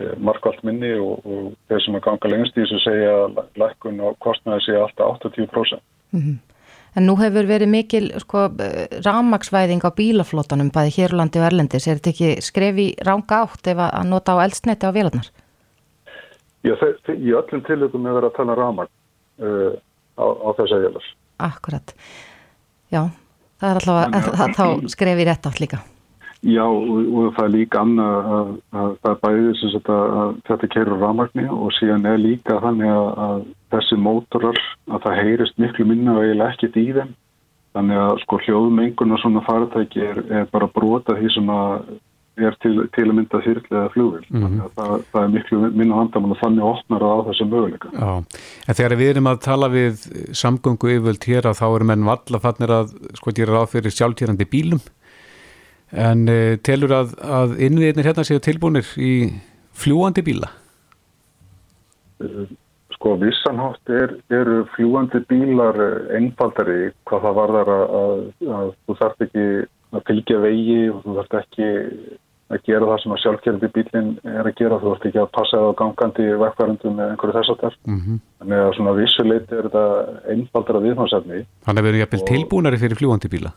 Eh, 0.00 0.12
markvallt 0.16 0.62
minni 0.64 0.94
og, 0.96 1.26
og 1.28 1.48
þeir 1.68 1.82
sem 1.84 1.96
að 1.98 2.06
ganga 2.06 2.28
lengst 2.32 2.56
í 2.56 2.62
þessu 2.62 2.78
segja 2.86 3.10
að 3.26 3.40
lækkun 3.60 3.98
og 4.06 4.14
kostnaði 4.24 4.64
segja 4.64 4.86
alltaf 4.86 5.18
80%. 5.26 5.82
Mm 6.14 6.22
-hmm. 6.22 6.38
En 6.96 7.06
nú 7.06 7.14
hefur 7.20 7.46
verið 7.46 7.68
mikil 7.70 8.06
sko, 8.18 8.48
rámaksvæðing 9.06 9.84
á 9.86 9.90
bílaflótanum 9.94 10.72
bæði 10.74 10.94
Hérlandi 10.96 11.38
og 11.38 11.46
Erlendis. 11.46 11.86
Er 11.86 12.00
þetta 12.00 12.10
ekki 12.10 12.42
skrefi 12.42 12.86
ránga 13.06 13.44
átt 13.44 13.66
ef 13.66 13.78
að 13.78 14.08
nota 14.08 14.34
á 14.34 14.42
eldsneiti 14.42 14.88
á 14.88 14.96
vélarnar? 14.96 15.28
Já, 16.64 16.74
þeir, 16.80 16.96
í 17.14 17.30
öllum 17.30 17.62
tilökum 17.62 18.06
er 18.06 18.16
verið 18.18 18.30
að 18.30 18.36
tala 18.36 18.54
rámak 18.58 18.90
uh, 19.38 19.46
eh, 19.46 19.72
á, 20.18 20.26
á 20.26 20.48
þess 20.56 20.72
að 20.72 20.82
vélar. 20.84 21.06
Akkurat. 21.38 21.94
Já, 22.90 23.02
það 23.60 23.70
er 23.70 23.76
alltaf 23.76 23.96
að 24.40 24.54
þá 24.58 24.66
skrefi 24.88 25.24
rétt 25.24 25.46
átt 25.46 25.60
líka. 25.60 25.84
Já 26.40 26.64
og, 26.64 27.00
og 27.12 27.32
það 27.36 27.44
er 27.44 27.52
líka 27.52 27.80
annað 27.84 28.28
að, 28.34 28.52
að 28.72 28.92
það 29.04 29.10
er 29.10 29.18
bæðið 29.24 29.56
sem 29.60 29.72
þetta, 29.74 29.96
þetta 30.48 30.68
kerur 30.74 31.02
rámagni 31.04 31.48
og 31.52 31.72
síðan 31.76 32.06
er 32.08 32.20
líka 32.20 32.60
þannig 32.64 32.92
að, 32.94 33.08
að 33.24 33.40
þessi 33.74 33.98
mótorar 34.00 34.60
að 34.88 35.02
það 35.04 35.18
heyrist 35.20 35.58
miklu 35.60 35.88
minna 35.90 36.14
og 36.14 36.22
eiginlega 36.24 36.54
ekkit 36.54 36.78
í 36.80 36.86
þeim. 36.96 37.10
Þannig 37.76 38.00
að 38.02 38.12
sko 38.22 38.38
hljóðmengun 38.46 39.14
og 39.14 39.20
svona 39.22 39.42
faratæki 39.46 40.00
er, 40.02 40.22
er 40.40 40.48
bara 40.50 40.70
brota 40.74 41.14
því 41.18 41.34
sem 41.36 41.52
að 41.54 41.90
er 42.40 42.56
til, 42.62 42.72
til 42.94 43.04
að 43.04 43.16
mynda 43.18 43.40
þyrrlega 43.44 43.90
fljóðil 43.92 44.22
mm 44.30 44.44
-hmm. 44.44 44.70
það, 44.78 44.92
það 45.12 45.24
er 45.26 45.32
miklu 45.34 45.58
minna 45.76 45.98
handamál 45.98 46.30
og 46.32 46.40
þannig 46.40 46.68
opnar 46.70 47.04
á 47.04 47.14
þessum 47.28 47.50
möguleika. 47.52 47.90
Já, 47.92 48.10
en 48.68 48.78
þegar 48.78 48.96
við 48.96 49.10
erum 49.12 49.28
að 49.28 49.42
tala 49.44 49.68
við 49.68 50.06
samgöngu 50.42 50.94
yfirvöld 50.94 51.28
hér 51.28 51.50
að 51.50 51.60
þá 51.60 51.66
erum 51.68 51.92
enn 51.94 52.08
valla 52.08 52.40
fannir 52.40 52.72
að 52.78 52.94
sko 53.18 53.34
dýra 53.36 53.58
ráð 53.58 53.72
fyrir 53.74 53.92
sjálftýrandi 53.92 54.48
bílum 54.48 54.80
En 55.90 56.26
uh, 56.30 56.54
telur 56.62 56.94
að, 56.94 57.14
að 57.18 57.58
innviðinir 57.66 58.10
hérna 58.10 58.26
séu 58.26 58.42
tilbúinir 58.42 58.86
í 59.00 59.14
fljúandi 59.80 60.22
bíla? 60.22 60.52
Sko 62.94 63.16
vissanhátt 63.20 63.90
er, 63.90 64.14
eru 64.30 64.62
fljúandi 64.76 65.22
bílar 65.30 65.78
einfaldari 66.14 66.90
hvað 67.08 67.26
það 67.26 67.38
varðar 67.38 67.70
að, 67.74 67.84
að, 68.00 68.24
að 68.60 68.72
þú 68.86 68.96
þarf 69.00 69.24
ekki 69.26 69.46
að 69.90 70.02
fylgja 70.06 70.42
vegi 70.44 70.82
og 70.92 71.00
þú 71.06 71.14
þarf 71.16 71.38
ekki 71.40 71.70
að 72.50 72.62
gera 72.66 72.88
það 72.90 73.00
sem 73.02 73.14
að 73.14 73.20
sjálfgerði 73.22 73.70
bílinn 73.76 74.10
er 74.26 74.48
að 74.48 74.56
gera, 74.58 74.78
þú 74.82 74.92
þarf 74.92 75.08
ekki 75.08 75.22
að 75.22 75.32
passa 75.36 75.58
það 75.58 75.70
á 75.70 75.78
gangandi 75.80 76.28
vekkvarundum 76.42 76.96
með 76.98 77.12
einhverju 77.12 77.36
þess 77.36 77.52
að 77.52 77.60
þar. 77.62 77.76
Mm 77.86 78.00
-hmm. 78.00 78.20
Þannig 78.40 78.62
að 78.64 78.72
svona 78.76 78.94
vissuleit 78.98 79.52
er 79.52 79.68
þetta 79.68 79.84
einfaldara 80.34 80.84
viðhansefni. 80.86 81.42
Þannig 81.66 81.80
að 81.80 81.86
við 81.86 81.90
erum 81.92 82.02
jæfnvel 82.02 82.24
tilbúinari 82.30 82.80
fyrir 82.82 83.00
fljúandi 83.00 83.30
bíla? 83.30 83.52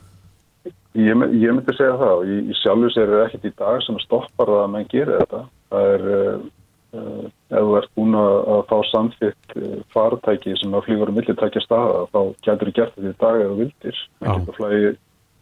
Ég, 0.93 1.23
ég 1.41 1.53
myndi 1.53 1.73
segja 1.77 1.95
það 1.97 2.19
og 2.19 2.27
í 2.29 2.57
sjálfu 2.59 2.89
sér 2.93 3.13
er 3.13 3.23
ekkert 3.27 3.47
í 3.49 3.53
dag 3.57 3.79
sem 3.81 3.95
stoppar 4.03 4.51
það 4.51 4.63
að 4.63 4.73
mann 4.75 4.91
gerir 4.91 5.23
þetta. 5.23 5.39
Það 5.73 5.93
er, 5.93 6.03
uh, 6.99 7.23
ef 7.49 7.63
þú 7.63 7.77
ert 7.79 7.95
búin 7.97 8.19
að 8.19 8.59
fá 8.69 8.75
samþitt 8.91 9.55
uh, 9.57 9.79
fartæki 9.95 10.53
sem 10.61 10.75
að 10.77 10.85
flýgur 10.89 11.09
um 11.09 11.17
millitækja 11.17 11.63
staða, 11.65 12.05
þá 12.13 12.21
getur 12.45 12.69
þú 12.69 12.75
gert 12.77 12.93
þetta 12.99 13.09
í 13.09 13.17
dag 13.25 13.41
eða 13.47 13.57
vildir. 13.63 14.03
Það 14.19 14.37
getur 14.37 14.59
flóið 14.59 14.93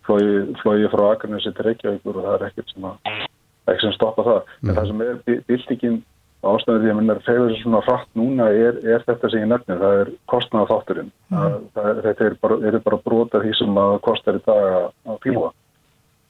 flói, 0.05 0.87
frá 0.91 1.03
Akarnesi 1.11 1.51
til 1.55 1.67
Reykjavíkur 1.67 2.17
og 2.17 2.25
það 2.25 2.37
er 2.37 2.47
ekkert 2.49 2.73
sem, 2.73 2.87
að, 2.87 3.11
ekkert 3.67 3.85
sem 3.85 3.95
stoppa 3.97 4.25
það. 4.27 4.39
Mm. 4.61 4.69
En 4.69 4.77
það 4.77 4.89
sem 4.89 5.03
er 5.05 5.43
bildikinn 5.49 5.99
ástæðið 6.41 6.83
því 6.83 6.91
að 6.91 6.97
minna 6.97 7.15
fegur 7.25 7.49
þessu 7.51 7.63
svona 7.63 7.81
frætt 7.85 8.07
núna 8.17 8.47
er, 8.49 8.77
er 8.81 9.03
þetta 9.05 9.29
sem 9.29 9.43
ég 9.43 9.49
nefnir, 9.51 9.81
það 9.81 9.99
er 10.01 10.11
kostnaða 10.31 10.69
þátturinn. 10.71 11.11
Mm. 11.29 11.57
Það, 11.75 11.89
þetta 12.07 12.25
er 12.27 12.37
bara, 12.41 12.57
er 12.67 12.77
bara 12.85 13.01
brota 13.05 13.41
því 13.43 13.51
sem 13.59 13.81
að 13.81 13.97
kostar 14.07 14.39
í 14.39 14.43
dag 14.47 14.61
að, 14.69 14.87
að 15.13 15.19
fíla. 15.25 15.51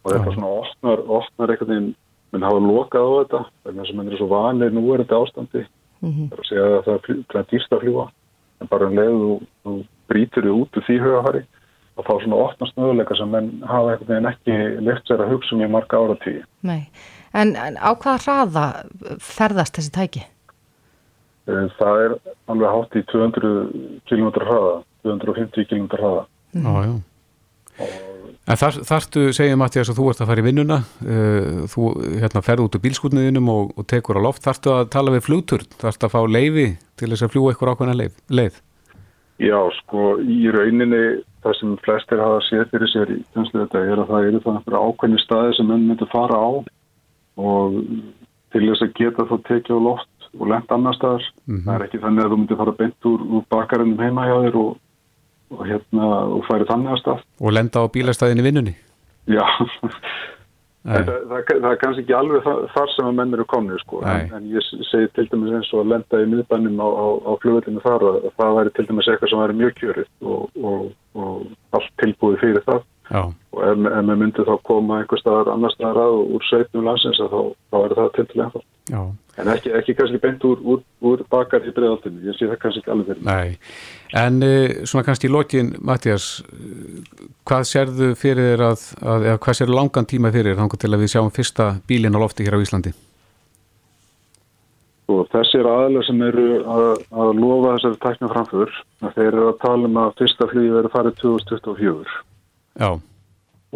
Og 0.01 0.15
þetta 0.15 0.33
svona 0.35 0.51
opnar, 0.57 1.03
opnar 1.19 1.53
einhvern 1.53 1.71
veginn, 1.71 1.93
minn 2.31 2.47
hafa 2.47 2.63
lokað 2.65 3.07
á 3.07 3.11
þetta, 3.21 3.41
vegna 3.69 3.87
sem 3.87 4.01
minn 4.01 4.11
er 4.11 4.19
svo 4.19 4.27
vanlega 4.31 4.75
nú 4.75 4.83
er 4.91 5.05
þetta 5.05 5.21
ástandi. 5.21 5.63
Mm 6.01 6.11
-hmm. 6.11 6.27
Það 6.27 6.37
er 6.37 6.43
að 6.43 6.49
segja 6.49 6.67
að 6.67 6.85
það 6.89 7.09
er, 7.39 7.49
dýrst 7.53 7.73
að 7.73 7.81
fljúa, 7.85 8.05
en 8.59 8.71
bara 8.71 8.87
um 8.87 8.99
leið 8.99 9.25
og 9.31 9.41
þú 9.63 9.75
brítur 10.11 10.43
þig 10.43 10.59
út 10.59 10.77
úr 10.77 10.87
því 10.87 10.99
högahari 11.05 11.43
og 12.01 12.07
þá 12.07 12.13
svona 12.23 12.41
opnast 12.47 12.77
möguleika 12.79 13.17
sem 13.19 13.31
menn 13.31 13.51
hafa 13.69 13.93
einhvern 13.93 14.09
veginn 14.09 14.29
ekki 14.31 14.59
lift 14.87 15.09
sér 15.09 15.23
að 15.23 15.35
hugsa 15.35 15.55
um 15.55 15.63
í 15.63 15.69
marga 15.71 16.01
ára 16.01 16.17
tíu. 16.23 16.43
Nei, 16.65 16.81
en, 17.37 17.53
en 17.55 17.77
á 17.77 17.89
hvaða 17.93 18.21
hraða 18.25 18.65
ferðast 19.21 19.77
þessi 19.77 19.93
tæki? 19.97 20.23
Eh, 21.49 21.67
það 21.77 22.05
er 22.05 22.15
alveg 22.53 22.75
hátt 22.75 22.97
í 22.97 23.03
200 23.11 23.53
km 24.09 24.31
hraða, 24.41 24.79
250 25.05 25.69
km 25.69 25.91
hraða. 25.93 26.25
Mm. 26.55 26.65
Já, 26.65 26.89
já. 26.89 27.91
En 28.51 28.57
þar, 28.57 28.77
þartu, 28.89 29.23
segja 29.37 29.57
Mattias 29.59 29.89
að 29.91 29.99
þú 29.99 30.05
ert 30.11 30.21
að 30.23 30.29
fara 30.31 30.41
í 30.41 30.45
vinnuna, 30.47 30.77
uh, 31.05 31.59
þú 31.71 31.91
hérna, 32.23 32.41
ferði 32.43 32.65
út 32.65 32.75
úr 32.75 32.81
bílskutniðinum 32.83 33.51
og, 33.53 33.69
og 33.77 33.85
tekur 33.87 34.17
á 34.17 34.25
loft, 34.25 34.41
þartu 34.43 34.73
að 34.73 34.89
tala 34.97 35.13
við 35.13 35.23
flugturn, 35.27 35.69
þartu 35.81 36.07
að 36.07 36.13
fá 36.15 36.21
leiði 36.25 36.65
til 36.99 37.11
þess 37.13 37.25
að 37.27 37.35
fljúa 37.35 37.53
ykkur 37.53 37.71
ákveðna 37.71 37.95
leið, 37.99 38.17
leið? 38.33 38.57
Já, 39.41 39.57
sko, 39.79 40.15
í 40.25 40.49
rauninni 40.53 41.03
það 41.43 41.57
sem 41.59 41.75
flestir 41.85 42.21
hafa 42.21 42.41
séð 42.47 42.65
fyrir 42.71 42.91
sér 42.91 43.13
í 43.15 43.19
þesslu 43.35 43.63
þetta 43.63 43.83
er 43.85 44.01
að 44.01 44.09
það 44.11 44.27
eru 44.27 44.41
það 44.45 44.57
einhverja 44.57 44.85
ákveðni 44.87 45.21
staði 45.23 45.57
sem 45.57 45.71
enn 45.75 45.87
myndir 45.89 46.11
fara 46.11 46.37
á 46.37 46.49
og 47.41 47.77
til 48.51 48.63
þess 48.67 48.85
að 48.85 48.95
geta 48.99 49.27
þá 49.29 49.35
tekið 49.49 49.79
á 49.79 49.81
loft 49.87 50.29
og 50.39 50.47
lengt 50.47 50.71
annar 50.71 50.95
staðar. 50.95 51.25
Mm 51.45 51.55
-hmm. 51.55 51.65
Það 51.65 51.75
er 51.75 51.85
ekki 51.85 52.03
þannig 52.03 52.23
að 52.23 52.31
þú 52.31 52.37
myndir 52.37 52.61
fara 52.61 52.77
beint 52.79 53.09
úr, 53.11 53.19
úr 53.35 53.43
bakarinnum 53.49 53.99
heima 53.99 54.27
hjá 54.27 54.37
þér 54.45 54.55
og, 54.63 54.77
og, 55.51 55.65
hérna, 55.67 56.05
og 56.35 56.45
færi 56.47 56.69
þannig 56.71 56.91
að 56.91 57.01
stað. 57.01 57.25
Og 57.41 57.51
lenda 57.51 57.83
á 57.83 57.85
bílastæðinni 57.93 58.43
vinnunni? 58.43 58.75
Já, 59.27 59.45
Það, 60.81 61.09
það, 61.29 61.41
það 61.61 61.67
er 61.69 61.79
kannski 61.81 62.01
ekki 62.01 62.13
alveg 62.17 62.45
þar 62.73 62.87
sem 62.95 63.05
að 63.05 63.17
menn 63.19 63.35
eru 63.37 63.43
komnið 63.51 63.81
sko, 63.83 63.99
en, 64.09 64.31
en 64.33 64.47
ég 64.49 64.63
segi 64.89 65.11
til 65.13 65.27
dæmis 65.29 65.53
eins 65.53 65.69
og 65.75 65.83
að 65.83 65.91
lenda 65.91 66.21
í 66.23 66.29
miðbænum 66.31 66.81
á, 66.81 66.89
á, 66.89 67.07
á 67.21 67.31
flugvöldinu 67.43 67.83
þar 67.83 68.05
og 68.07 68.25
það 68.39 68.55
væri 68.57 68.73
til 68.77 68.85
dæmis 68.87 69.09
eitthvað 69.11 69.29
sem 69.29 69.43
væri 69.43 69.57
mjög 69.59 69.75
kjörið 69.77 70.09
og, 70.25 70.63
og, 70.71 70.87
og 71.21 71.77
allt 71.77 71.93
tilbúið 72.01 72.39
fyrir 72.41 72.65
það 72.65 72.81
Já. 73.11 73.23
og 73.27 73.63
ef, 73.67 73.81
ef 73.91 74.05
við 74.07 74.19
myndum 74.21 74.47
þá 74.47 74.53
koma 74.67 75.01
einhver 75.01 75.19
staðar 75.19 75.49
annar 75.51 75.73
staðar 75.73 76.05
að 76.05 76.19
úr 76.37 76.45
sveitnum 76.47 76.85
landsins 76.87 77.19
þá, 77.19 77.41
þá 77.67 77.77
er 77.81 77.95
það 77.97 78.13
til 78.15 78.25
til 78.29 78.43
ennþá 78.45 78.61
en 79.41 79.51
ekki, 79.51 79.73
ekki 79.75 79.95
kannski 79.97 80.21
beint 80.23 80.45
úr, 80.47 80.61
úr, 80.63 80.79
úr 81.07 81.23
bakar 81.31 81.67
í 81.67 81.73
bregðaltinu, 81.75 82.23
ég 82.27 82.37
sé 82.37 82.47
það 82.47 82.61
kannski 82.61 82.81
ekki 82.83 82.93
alveg 82.93 83.11
fyrir 83.11 83.27
Nei, 83.27 83.57
en 84.21 84.39
uh, 84.47 84.87
svona 84.87 85.03
kannski 85.07 85.27
í 85.27 85.33
lokin, 85.33 85.73
Mattias 85.83 86.29
hvað 87.47 87.67
sérðu 87.73 88.09
fyrir 88.19 88.53
þér 88.53 88.65
að, 88.69 88.87
að 89.03 89.29
eða 89.29 89.43
hvað 89.43 89.59
sérðu 89.59 89.77
langan 89.81 90.09
tíma 90.13 90.31
fyrir 90.31 90.55
þér 90.55 90.81
til 90.85 90.93
að 90.93 91.03
við 91.03 91.13
sjáum 91.15 91.35
fyrsta 91.35 91.69
bílin 91.91 92.15
á 92.15 92.23
lofti 92.23 92.47
hér 92.47 92.59
á 92.59 92.63
Íslandi? 92.63 92.95
Og 95.11 95.25
þessir 95.35 95.67
aðalega 95.67 96.07
sem 96.07 96.21
eru 96.23 96.49
að, 96.63 96.89
að 97.11 97.37
lofa 97.43 97.75
þessari 97.75 98.03
tækna 98.07 98.31
framför 98.31 98.75
þeir 99.03 99.25
eru 99.27 99.47
að 99.51 99.63
tala 99.67 99.89
um 99.91 100.03
að 100.05 100.19
fyrsta 100.21 100.51
flýði 100.51 100.75
verið 100.79 100.93
farið 100.95 101.23
2024 101.25 102.21
Já. 102.81 102.89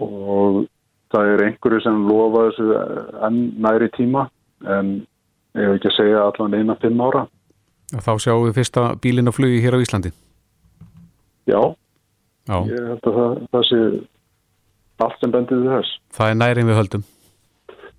Og 0.01 0.65
það 1.13 1.31
er 1.31 1.43
einhverju 1.47 1.83
sem 1.85 2.03
lofa 2.09 2.47
þessu 2.49 2.67
enn 3.27 3.39
næri 3.63 3.89
tíma 3.95 4.25
en 4.75 4.91
ég 5.55 5.69
hef 5.69 5.77
ekki 5.77 5.91
að 5.91 5.97
segja 5.99 6.25
allan 6.25 6.57
eina 6.57 6.77
fimm 6.81 7.03
ára. 7.05 7.25
Og 7.93 8.01
þá 8.01 8.13
sjáum 8.23 8.45
við 8.47 8.57
fyrsta 8.59 8.85
bílin 9.01 9.29
að 9.29 9.37
flugi 9.37 9.61
hér 9.63 9.77
á 9.77 9.83
Íslandi? 9.83 10.11
Já, 11.45 11.61
Já. 12.49 12.57
ég 12.65 12.87
held 12.89 13.09
að 13.11 13.19
það, 13.19 13.35
það 13.53 13.67
sé 13.69 13.81
allt 15.05 15.19
sem 15.21 15.35
bendið 15.35 15.67
þess. 15.69 15.99
Það 16.17 16.31
er 16.31 16.39
nærið 16.41 16.71
við 16.71 16.79
höldum? 16.79 17.03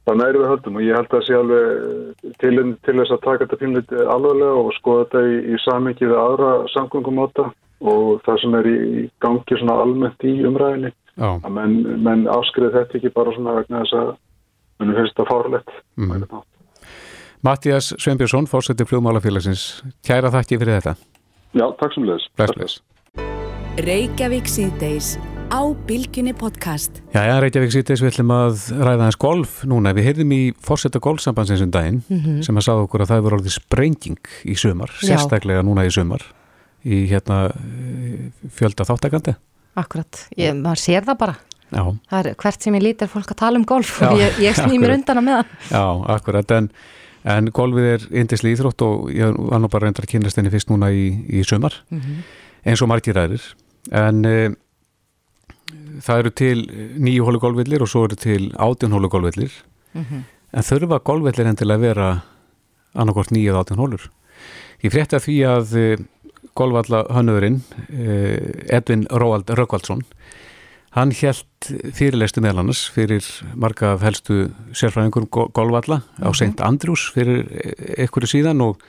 Það 0.07 0.19
nærið 0.21 0.41
við 0.41 0.51
höldum 0.53 0.77
og 0.79 0.85
ég 0.87 0.99
held 0.99 1.15
að 1.17 1.25
sé 1.27 1.37
alveg 1.37 2.35
til, 2.43 2.57
til 2.87 2.97
þess 2.99 3.15
að 3.15 3.23
taka 3.25 3.45
þetta 3.45 3.61
pínliti 3.63 4.03
alveglega 4.15 4.59
og 4.63 4.75
skoða 4.77 5.07
þetta 5.07 5.23
í, 5.31 5.39
í 5.55 5.63
samengið 5.65 6.15
aðra 6.19 6.51
samgöngum 6.75 7.23
átta 7.25 7.47
og 7.81 8.21
það 8.25 8.41
sem 8.43 8.55
er 8.61 8.69
í 8.71 8.79
gangi 9.25 9.59
svona 9.61 9.81
almennt 9.85 10.25
í 10.25 10.35
umræðinni 10.49 10.93
Já. 11.17 11.31
að 11.37 11.51
menn, 11.53 11.77
menn 12.05 12.27
áskrið 12.29 12.77
þetta 12.77 12.99
ekki 12.99 13.13
bara 13.17 13.35
svona 13.37 13.57
vegna 13.61 13.83
þess 13.85 13.99
að 14.01 14.13
mennum 14.81 14.99
finnst 15.01 15.19
það 15.21 15.33
fárlegt 15.33 15.75
mm. 15.97 16.27
Mattias 17.45 17.93
Sveinbjörnsson, 18.01 18.49
fórseti 18.51 18.87
fljóðmálafélagsins 18.89 19.69
kæra 20.07 20.33
þakki 20.35 20.59
fyrir 20.59 20.79
þetta. 20.81 20.95
Já, 21.57 21.67
takk 21.79 21.95
sem 21.95 22.07
leðis 22.09 22.81
Reykjavík 23.77 24.49
síðdeis 24.49 25.15
á 25.53 25.61
Bilginni 25.87 26.33
podcast. 26.35 27.03
Já, 27.13 27.23
já, 27.29 27.37
Reykjavík 27.45 27.75
síðdeis 27.75 28.03
við 28.03 28.15
ætlum 28.15 28.33
að 28.35 28.65
ræða 28.81 29.05
hans 29.05 29.21
golf 29.21 29.61
núna, 29.69 29.93
við 29.97 30.11
heyrðum 30.11 30.33
í 30.33 30.41
fórseta 30.65 31.01
golfsambansins 31.05 31.63
um 31.63 31.71
daginn 31.71 32.01
mm 32.09 32.19
-hmm. 32.19 32.41
sem 32.43 32.57
að 32.57 32.67
sagða 32.67 32.89
okkur 32.89 33.05
að 33.05 33.13
það 33.13 33.23
voru 33.29 33.39
orðið 33.41 33.59
sprenging 33.61 34.33
í 34.45 34.57
sömar, 34.57 34.91
sérstaklega 35.05 35.63
núna 35.63 35.87
í 35.87 35.93
sömar 35.93 36.25
í 36.87 37.03
hérna 37.11 37.51
fjölda 38.55 38.87
þáttakandi 38.87 39.35
Akkurat, 39.77 40.23
ég, 40.41 40.55
maður 40.57 40.81
sér 40.81 41.05
það 41.05 41.19
bara. 41.21 41.35
Það 41.69 42.19
er 42.21 42.37
hvert 42.41 42.65
sem 42.65 42.77
ég 42.79 42.85
lítir 42.85 43.11
fólk 43.13 43.33
að 43.35 43.41
tala 43.43 43.61
um 43.61 43.65
golf 43.69 43.99
Já, 44.01 44.09
og 44.09 44.21
ég, 44.23 44.39
ég 44.41 44.57
snýmir 44.57 44.95
undan 44.97 45.21
á 45.21 45.23
meðan. 45.27 45.51
Já, 45.69 45.85
akkurat, 46.15 46.55
en, 46.57 46.71
en 47.29 47.51
golfið 47.53 47.89
er 47.91 48.07
indisli 48.23 48.55
íþrótt 48.55 48.85
og 48.87 49.11
ég 49.13 49.37
var 49.51 49.61
nú 49.61 49.69
bara 49.73 49.89
reyndar 49.89 50.07
að 50.07 50.15
kynast 50.15 50.41
henni 50.41 50.53
fyrst 50.55 50.73
núna 50.73 50.89
í, 50.95 51.11
í 51.29 51.45
sömar 51.45 51.77
mm 51.91 52.01
-hmm. 52.01 52.23
eins 52.71 52.83
og 52.83 52.89
margir 52.89 53.21
aðrir. 53.21 53.45
En 53.93 54.25
e, 54.25 54.55
það 56.01 56.19
eru 56.23 56.31
til 56.31 56.59
nýju 56.97 57.29
hólu 57.29 57.43
golfvillir 57.43 57.83
og 57.83 57.93
svo 57.93 58.07
eru 58.07 58.17
til 58.17 58.53
átjón 58.57 58.97
hólu 58.97 59.09
golfvillir 59.13 59.53
mm 59.93 60.05
-hmm. 60.05 60.23
en 60.53 60.63
þurfa 60.63 61.05
golfvillir 61.05 61.47
endilega 61.47 61.77
að 61.77 61.87
vera 61.89 62.23
annarkort 62.95 63.31
nýju 63.31 63.53
eða 63.53 63.61
átjón 63.65 63.83
hólur 63.85 64.11
Ég 64.85 64.93
frétti 64.93 65.17
að 65.17 65.25
því 65.25 65.37
að 65.49 65.73
e, 66.57 66.59
golvalla 66.59 67.05
hönnurinn 67.13 67.61
eh, 67.93 68.77
Edvin 68.77 69.07
Róald 69.11 69.51
Rökkvaldsson 69.51 70.03
hann 70.97 71.13
helt 71.13 71.71
fyrirleistu 71.97 72.41
meðlannas 72.41 72.87
fyrir 72.95 73.25
marga 73.55 73.93
af 73.95 74.05
helstu 74.07 74.47
sérfræðingur 74.73 75.29
golvalla 75.53 76.01
á 76.23 76.29
St. 76.33 76.57
Mhm. 76.57 76.65
Andrews 76.65 77.11
fyrir 77.13 77.45
einhverju 77.99 78.33
síðan 78.33 78.65
og, 78.65 78.81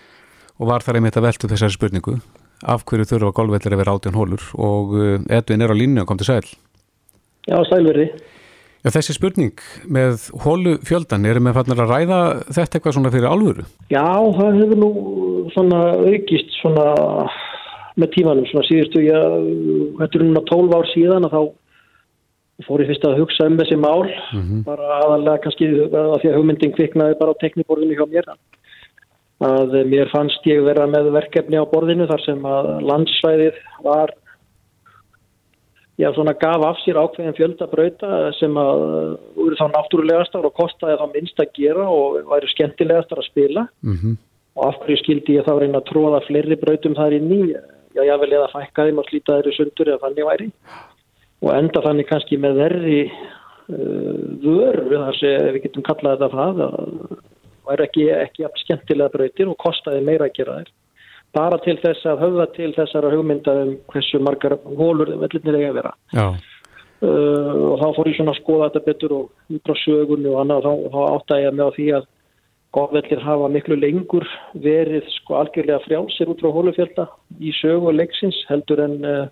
og 0.58 0.72
var 0.72 0.86
þar 0.86 1.02
einmitt 1.02 1.18
að 1.20 1.28
veltu 1.28 1.52
þessari 1.52 1.76
spurningu 1.76 2.18
af 2.64 2.86
hverju 2.88 3.06
þurfa 3.12 3.36
golvvellir 3.36 3.76
að 3.76 3.84
vera 3.84 3.98
átján 3.98 4.18
hólur 4.18 4.48
og 4.56 4.96
eh, 4.98 5.38
Edvin 5.38 5.62
er 5.62 5.74
á 5.74 5.76
línu 5.76 6.02
og 6.02 6.08
kom 6.08 6.18
til 6.18 6.32
sæl 6.32 6.48
Já, 7.48 7.60
sælverði 7.70 8.10
Já, 8.86 8.92
þessi 8.94 9.18
spurning 9.18 9.62
með 9.90 10.30
hólu 10.46 10.78
fjöldan, 10.86 11.26
erum 11.28 11.50
við 11.50 11.58
fannir 11.58 11.82
að 11.84 11.90
ræða 11.92 12.20
þetta 12.56 12.78
eitthvað 12.78 12.94
svona 12.96 13.12
fyrir 13.12 13.28
álfuru? 13.28 13.66
Já, 13.92 14.06
það 14.38 14.60
hefur 14.62 14.80
nú 14.80 14.92
svona 15.52 15.80
aukist 16.06 16.54
svona 16.62 16.86
með 17.98 18.12
tímanum 18.14 18.46
svona 18.50 18.68
síðustu 18.68 19.02
ég, 19.06 19.40
þetta 20.00 20.20
er 20.20 20.26
núna 20.28 20.44
12 20.50 20.78
ár 20.78 20.92
síðan 20.94 21.28
að 21.28 21.34
þá 21.38 21.42
fór 22.66 22.82
ég 22.82 22.92
fyrst 22.92 23.06
að 23.06 23.20
hugsa 23.22 23.48
um 23.50 23.58
þessi 23.60 23.78
mál 23.78 24.06
mm 24.06 24.44
-hmm. 24.44 24.62
bara 24.66 25.02
aðalega 25.04 25.42
kannski 25.44 25.68
að 25.86 26.22
því 26.22 26.30
að 26.30 26.38
hugmyndin 26.38 26.74
kviknaði 26.78 27.20
bara 27.20 27.34
á 27.38 27.42
tekniborðinu 27.42 27.98
hjá 27.98 28.06
mér 28.10 28.32
að 29.46 29.76
mér 29.86 30.10
fannst 30.10 30.46
ég 30.50 30.64
vera 30.66 30.88
með 30.90 31.12
verkefni 31.14 31.60
á 31.62 31.70
borðinu 31.70 32.08
þar 32.10 32.24
sem 32.26 32.46
að 32.46 32.70
landsvæðið 32.90 33.60
var 33.86 34.14
já 35.98 36.10
svona 36.14 36.34
gaf 36.34 36.66
af 36.66 36.82
sér 36.82 36.98
ákveðin 36.98 37.38
fjöldabrauta 37.38 38.32
sem 38.40 38.58
að 38.58 38.82
voru 39.38 39.58
þá 39.58 39.68
náttúrulegastar 39.74 40.46
og 40.46 40.54
kostaði 40.58 40.98
þá 40.98 41.08
minnst 41.14 41.40
að 41.42 41.54
gera 41.54 41.86
og 41.90 42.22
væri 42.30 42.50
skemmtilegastar 42.54 43.22
að 43.22 43.30
spila 43.30 43.68
mm 43.82 43.96
-hmm. 43.96 44.18
og 44.56 44.68
af 44.68 44.80
hverju 44.82 44.98
skildi 44.98 45.38
ég 45.38 45.46
þá 45.46 45.54
reyna 45.60 45.82
að 45.82 45.90
tróða 45.92 46.26
fleiri 46.26 46.56
brautum 46.56 46.96
þar 46.96 47.14
inn 47.14 47.32
í 47.32 47.44
já, 47.98 48.04
ég 48.08 48.22
vil 48.24 48.36
eða 48.38 48.52
fækka 48.54 48.88
þeim 48.88 49.02
og 49.02 49.10
slíta 49.10 49.38
þeirri 49.38 49.56
sundur 49.58 49.92
eða 49.92 50.04
þannig 50.06 50.30
væri. 50.30 50.50
Og 51.46 51.54
enda 51.54 51.84
þannig 51.86 52.10
kannski 52.10 52.40
með 52.42 52.60
verri 52.64 53.00
uh, 53.08 54.18
vörð 54.44 54.92
þar 54.96 55.20
sem 55.20 55.48
við 55.56 55.64
getum 55.68 55.86
kallað 55.86 56.18
þetta 56.18 56.34
það 56.34 56.66
að 56.68 56.92
væri 57.68 57.88
ekki, 57.88 58.10
ekki 58.16 58.52
skemmtilega 58.64 59.14
brautir 59.14 59.50
og 59.52 59.60
kostaði 59.62 60.04
meira 60.08 60.30
að 60.30 60.38
gera 60.40 60.60
þeir 60.62 60.76
bara 61.36 61.58
til 61.62 61.76
þess 61.82 62.06
að 62.08 62.22
höfða 62.24 62.46
til 62.56 62.70
þessara 62.76 63.12
hugmynda 63.12 63.56
um 63.64 63.74
hversu 63.92 64.20
margar 64.24 64.56
hólur 64.64 65.12
vellinir 65.22 65.58
eiga 65.60 65.72
að 65.74 65.80
vera. 65.82 65.92
Já, 66.16 66.28
uh, 67.04 67.56
og 67.72 67.82
þá 67.82 67.88
fór 67.98 68.12
ég 68.12 68.20
svona 68.20 68.34
að 68.34 68.40
skoða 68.42 68.70
þetta 68.70 68.86
betur 68.88 69.16
og 69.18 69.58
út 69.58 69.74
á 69.74 69.76
sögunni 69.84 70.32
og 70.32 70.40
annað 70.44 70.70
og 70.72 70.88
þá, 70.94 71.02
þá 71.28 71.36
ég 71.44 71.58
með 71.58 71.68
á 71.68 71.76
því 71.78 71.90
að 72.00 72.08
golfvellir 72.76 73.22
hafa 73.24 73.48
miklu 73.52 73.78
lengur 73.80 74.26
verið 74.64 75.08
sko 75.16 75.38
algjörlega 75.40 75.84
frjálsir 75.86 76.30
út 76.32 76.42
frá 76.44 76.52
hólufjölda 76.52 77.08
í 77.40 77.54
sögu 77.62 77.92
og 77.92 77.98
leiksins 77.98 78.40
heldur 78.50 78.82
en 78.84 78.98
uh, 79.08 79.30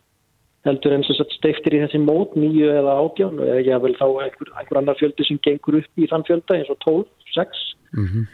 heldur 0.65 0.95
en 0.95 1.05
steiftir 1.05 1.75
í 1.75 1.81
þessi 1.83 2.01
mót 2.01 2.37
nýju 2.39 2.71
eða 2.73 2.95
átján 3.03 3.41
eða 3.43 3.59
ég 3.67 3.83
vil 3.83 3.95
þá 3.99 4.05
einhver, 4.07 4.53
einhver 4.55 4.79
annar 4.81 4.99
fjöldi 4.99 5.27
sem 5.27 5.41
gengur 5.45 5.79
upp 5.81 6.01
í 6.01 6.09
þann 6.11 6.25
fjölda 6.29 6.57
eins 6.57 6.71
og 6.73 6.79
12, 6.85 7.03
6 7.35 7.65
mm 7.97 8.07
-hmm. 8.07 8.25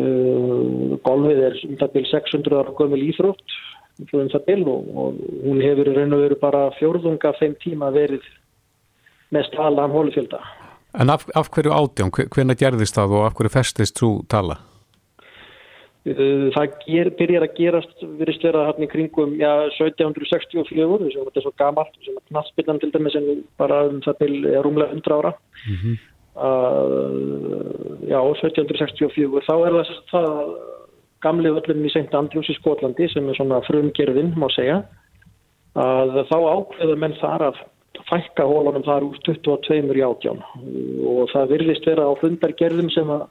uh, 0.00 0.98
golfið 1.08 1.42
er 1.48 1.58
um 1.68 1.76
það 1.82 1.92
byrj 1.96 2.10
600 2.14 2.60
ára 2.62 2.76
gömul 2.78 3.02
íþrótt 3.10 3.58
um 4.14 4.30
það 4.30 4.46
byrj 4.46 4.68
og, 4.70 4.88
og 4.94 5.14
hún 5.44 5.60
hefur 5.66 5.92
raun 5.92 6.14
og 6.14 6.24
veru 6.24 6.40
bara 6.40 6.70
fjórðunga 6.78 7.34
þeim 7.40 7.58
tíma 7.64 7.90
verið 7.90 8.22
mest 9.34 9.52
talaðan 9.52 9.96
hólufjölda 9.96 10.40
En 10.96 11.10
af, 11.12 11.26
af 11.36 11.50
hverju 11.52 11.74
átján, 11.74 12.10
hvernig 12.10 12.58
gerðist 12.58 12.96
það 12.96 13.14
og 13.18 13.26
af 13.26 13.36
hverju 13.36 13.52
festist 13.52 14.00
þú 14.00 14.10
tala? 14.32 14.56
Uh, 16.08 16.48
það 16.54 16.76
ger, 16.86 17.10
byrjar 17.18 17.44
að 17.44 17.56
gerast 17.58 18.04
virðist 18.16 18.44
vera 18.46 18.68
hann 18.70 18.84
í 18.84 18.88
kringum 18.88 19.34
já, 19.36 19.50
1764 19.74 20.70
þess 21.02 21.18
að 21.18 21.26
þetta 21.26 21.40
er 21.40 21.44
svo 21.44 21.52
gamalt 21.60 21.98
sem 22.06 22.16
að 22.16 22.30
knastbyrjan 22.30 22.80
til 22.80 22.90
dæmis 22.94 23.18
en 23.18 23.26
bara 23.60 23.82
um 23.90 23.98
það 24.06 24.22
til 24.22 24.32
rúmlega 24.64 24.94
100 24.94 25.18
ára 25.18 25.32
mm 25.34 25.76
-hmm. 25.82 25.98
uh, 26.46 28.08
já 28.08 28.20
1764 28.24 29.44
þá 29.44 29.54
er 29.66 29.76
það, 29.76 29.92
það 30.12 30.30
gamli 31.26 31.50
völlum 31.50 31.84
í 31.84 31.90
St. 31.92 32.14
Andrews 32.14 32.48
í 32.48 32.56
Skotlandi 32.56 33.08
sem 33.12 33.28
er 33.28 33.36
svona 33.36 33.60
frumgerðin 33.66 34.32
má 34.38 34.48
segja 34.54 34.84
að 35.74 36.24
þá 36.30 36.38
ákveður 36.38 37.02
menn 37.02 37.18
þar 37.20 37.50
að 37.50 37.60
fækka 38.08 38.46
hólunum 38.48 38.84
þar 38.86 39.06
úr 39.08 39.18
22 39.26 39.98
í 39.98 40.04
átján 40.06 40.42
og 41.08 41.28
það 41.32 41.52
virðist 41.54 41.86
vera 41.88 42.08
á 42.08 42.12
fundargerðum 42.20 42.90
sem 42.94 43.10
að 43.10 43.26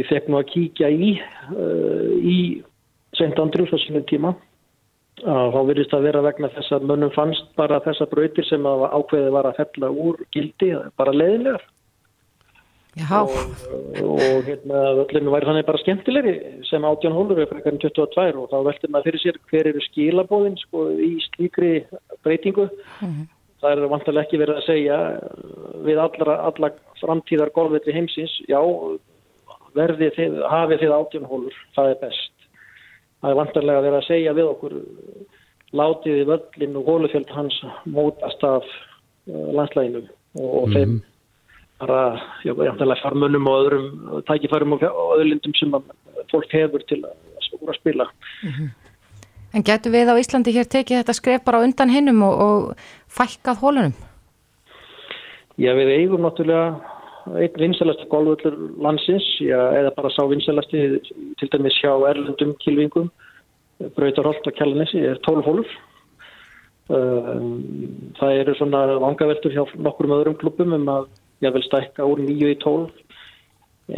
ég 0.00 0.08
fekk 0.10 0.28
nú 0.28 0.40
að 0.40 0.50
kíkja 0.52 0.90
í 0.92 1.14
uh, 1.18 2.12
í 2.20 2.38
St. 3.16 3.32
Andrews 3.40 3.72
á 3.72 3.78
sínum 3.80 4.04
tíma 4.08 4.34
að 5.24 5.54
þá 5.54 5.60
virðist 5.70 5.94
að 5.96 6.08
vera 6.10 6.24
vegna 6.26 6.50
þess 6.52 6.74
að 6.76 6.90
mönnum 6.90 7.14
fannst 7.14 7.48
bara 7.56 7.80
þessa 7.84 8.08
brautir 8.10 8.44
sem 8.44 8.66
að 8.68 8.84
ákveði 8.92 9.32
var 9.32 9.48
að 9.48 9.62
fella 9.62 9.90
úr 9.90 10.20
gildi 10.34 10.74
bara 11.00 11.14
leðilegar 11.16 11.64
og, 12.96 13.32
og 14.02 14.44
hérna 14.46 14.82
öllinu 15.04 15.32
væri 15.32 15.48
þannig 15.48 15.66
bara 15.68 15.80
skemmtilegri 15.82 16.34
sem 16.68 16.84
átján 16.84 17.16
hólur 17.16 17.40
er 17.42 17.48
frekar 17.50 17.74
en 17.74 17.80
22 17.80 18.42
og 18.42 18.50
þá 18.52 18.58
veldur 18.68 18.92
maður 18.92 19.08
fyrir 19.08 19.22
sér 19.24 19.40
hver 19.50 19.70
eru 19.72 19.82
skilabóðin 19.84 20.60
sko, 20.60 20.86
í 20.92 21.16
slíkri 21.30 21.72
breytingu 22.24 22.68
mm 22.68 23.08
-hmm. 23.08 23.26
Það 23.60 23.72
er 23.72 23.90
vantilega 23.92 24.26
ekki 24.26 24.40
verið 24.40 24.60
að 24.60 24.66
segja 24.66 24.98
við 25.86 26.00
alla, 26.02 26.38
alla 26.50 26.70
framtíðar 27.00 27.52
golfvelli 27.56 27.94
heimsins 27.96 28.34
já 28.48 28.60
verði 29.76 30.10
þið, 30.16 30.38
hafið 30.50 30.82
þið 30.82 30.94
átjónhólur, 30.96 31.58
það 31.76 31.90
er 31.90 31.98
best. 32.00 32.32
Það 33.20 33.32
er 33.32 33.40
vantarlega 33.40 33.80
að 33.80 33.88
vera 33.88 34.00
að 34.00 34.08
segja 34.08 34.36
við 34.36 34.50
okkur 34.52 34.76
látiði 35.76 36.24
völlin 36.30 36.78
og 36.80 36.88
hólufjöld 36.88 37.34
hans 37.34 37.58
mótast 37.90 38.44
af 38.46 38.64
uh, 38.64 39.52
landslæginu 39.56 40.04
og, 40.04 40.46
og 40.46 40.68
mm 40.68 40.72
-hmm. 40.72 40.76
þeim 40.76 40.96
bara, 41.80 42.00
já, 42.44 42.52
vantarlega 42.56 43.02
farmunum 43.02 43.46
og 43.46 43.58
öðrum 43.60 43.88
tækifærum 44.28 44.72
og 44.72 44.82
öðlindum 45.18 45.54
sem 45.58 45.74
fólk 46.32 46.52
hefur 46.52 46.82
til 46.88 47.04
að 47.04 47.74
spila. 47.80 48.08
Mm 48.42 48.50
-hmm. 48.50 48.85
En 49.56 49.64
getur 49.64 49.94
við 49.94 50.10
á 50.12 50.20
Íslandi 50.20 50.52
hér 50.52 50.68
tekið 50.68 51.00
þetta 51.00 51.16
skref 51.16 51.44
bara 51.46 51.62
undan 51.64 51.88
hinnum 51.88 52.20
og, 52.26 52.34
og 52.44 53.08
fækkað 53.08 53.62
hólunum? 53.62 53.94
Já, 55.56 55.72
við 55.78 55.94
eigum 55.94 56.26
náttúrulega 56.26 56.96
einn 57.40 57.58
vinselasti 57.58 58.06
golvöllur 58.12 58.56
landsins 58.82 59.24
já, 59.40 59.58
eða 59.80 59.94
bara 59.96 60.12
sá 60.14 60.22
vinselasti 60.30 60.82
til 61.40 61.48
dæmis 61.50 61.78
hjá 61.80 61.90
erlendum 62.10 62.52
kilvingum 62.62 63.08
Brautarholt 63.96 64.46
og 64.46 64.56
Kjallanessi 64.56 65.02
er 65.04 65.18
12 65.26 65.42
hólur 65.48 65.72
um, 66.92 67.56
það 68.20 68.42
eru 68.42 68.54
svona 68.60 68.84
vangaveltur 69.02 69.56
hjá 69.56 69.64
nokkur 69.74 70.08
um 70.08 70.14
öðrum 70.20 70.38
klubum 70.40 70.76
um 70.76 70.86
að 70.92 71.08
ég 71.44 71.56
vil 71.56 71.64
stækka 71.66 72.06
úr 72.06 72.22
9 72.22 72.52
í 72.52 72.58
12 72.62 72.86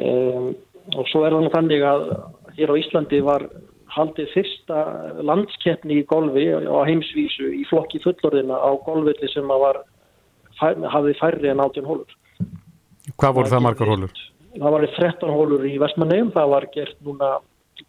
um, 0.07 0.49
og 0.97 1.11
svo 1.13 1.27
er 1.27 1.37
það 1.37 1.53
þannig 1.59 1.85
að 1.85 2.07
hér 2.57 2.73
á 2.73 2.81
Íslandi 2.81 3.21
var 3.27 3.45
haldið 3.95 4.33
fyrsta 4.35 4.83
landskeppni 5.25 6.01
í 6.03 6.07
golfi 6.09 6.47
á 6.55 6.79
heimsvísu 6.89 7.53
í 7.57 7.65
flokki 7.71 8.03
fullorðina 8.05 8.59
á 8.59 8.71
golvölli 8.85 9.31
sem 9.33 9.49
var, 9.49 9.83
hafði 10.61 11.15
færri 11.21 11.53
en 11.53 11.63
18 11.65 11.89
hólur 11.89 12.17
Hvað 13.17 13.37
voru 13.39 13.53
það 13.53 13.65
margar 13.65 13.93
hólur? 13.93 14.25
Það 14.59 14.75
var 14.75 14.87
13 14.97 15.33
hólur 15.33 15.69
í 15.69 15.77
Vestmanneum, 15.81 16.33
það 16.35 16.51
var 16.53 16.67
gert 16.75 16.99
núna 17.07 17.37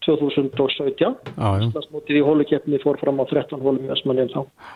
2017. 0.06 1.34
Íslandsmótið 1.36 2.20
í 2.20 2.24
hólukeppni 2.24 2.80
fór 2.84 3.00
fram 3.02 3.20
á 3.20 3.26
13 3.28 3.64
hólum 3.64 3.88
í 3.88 3.90
Vestmanneum 3.90 4.30
þá. 4.32 4.70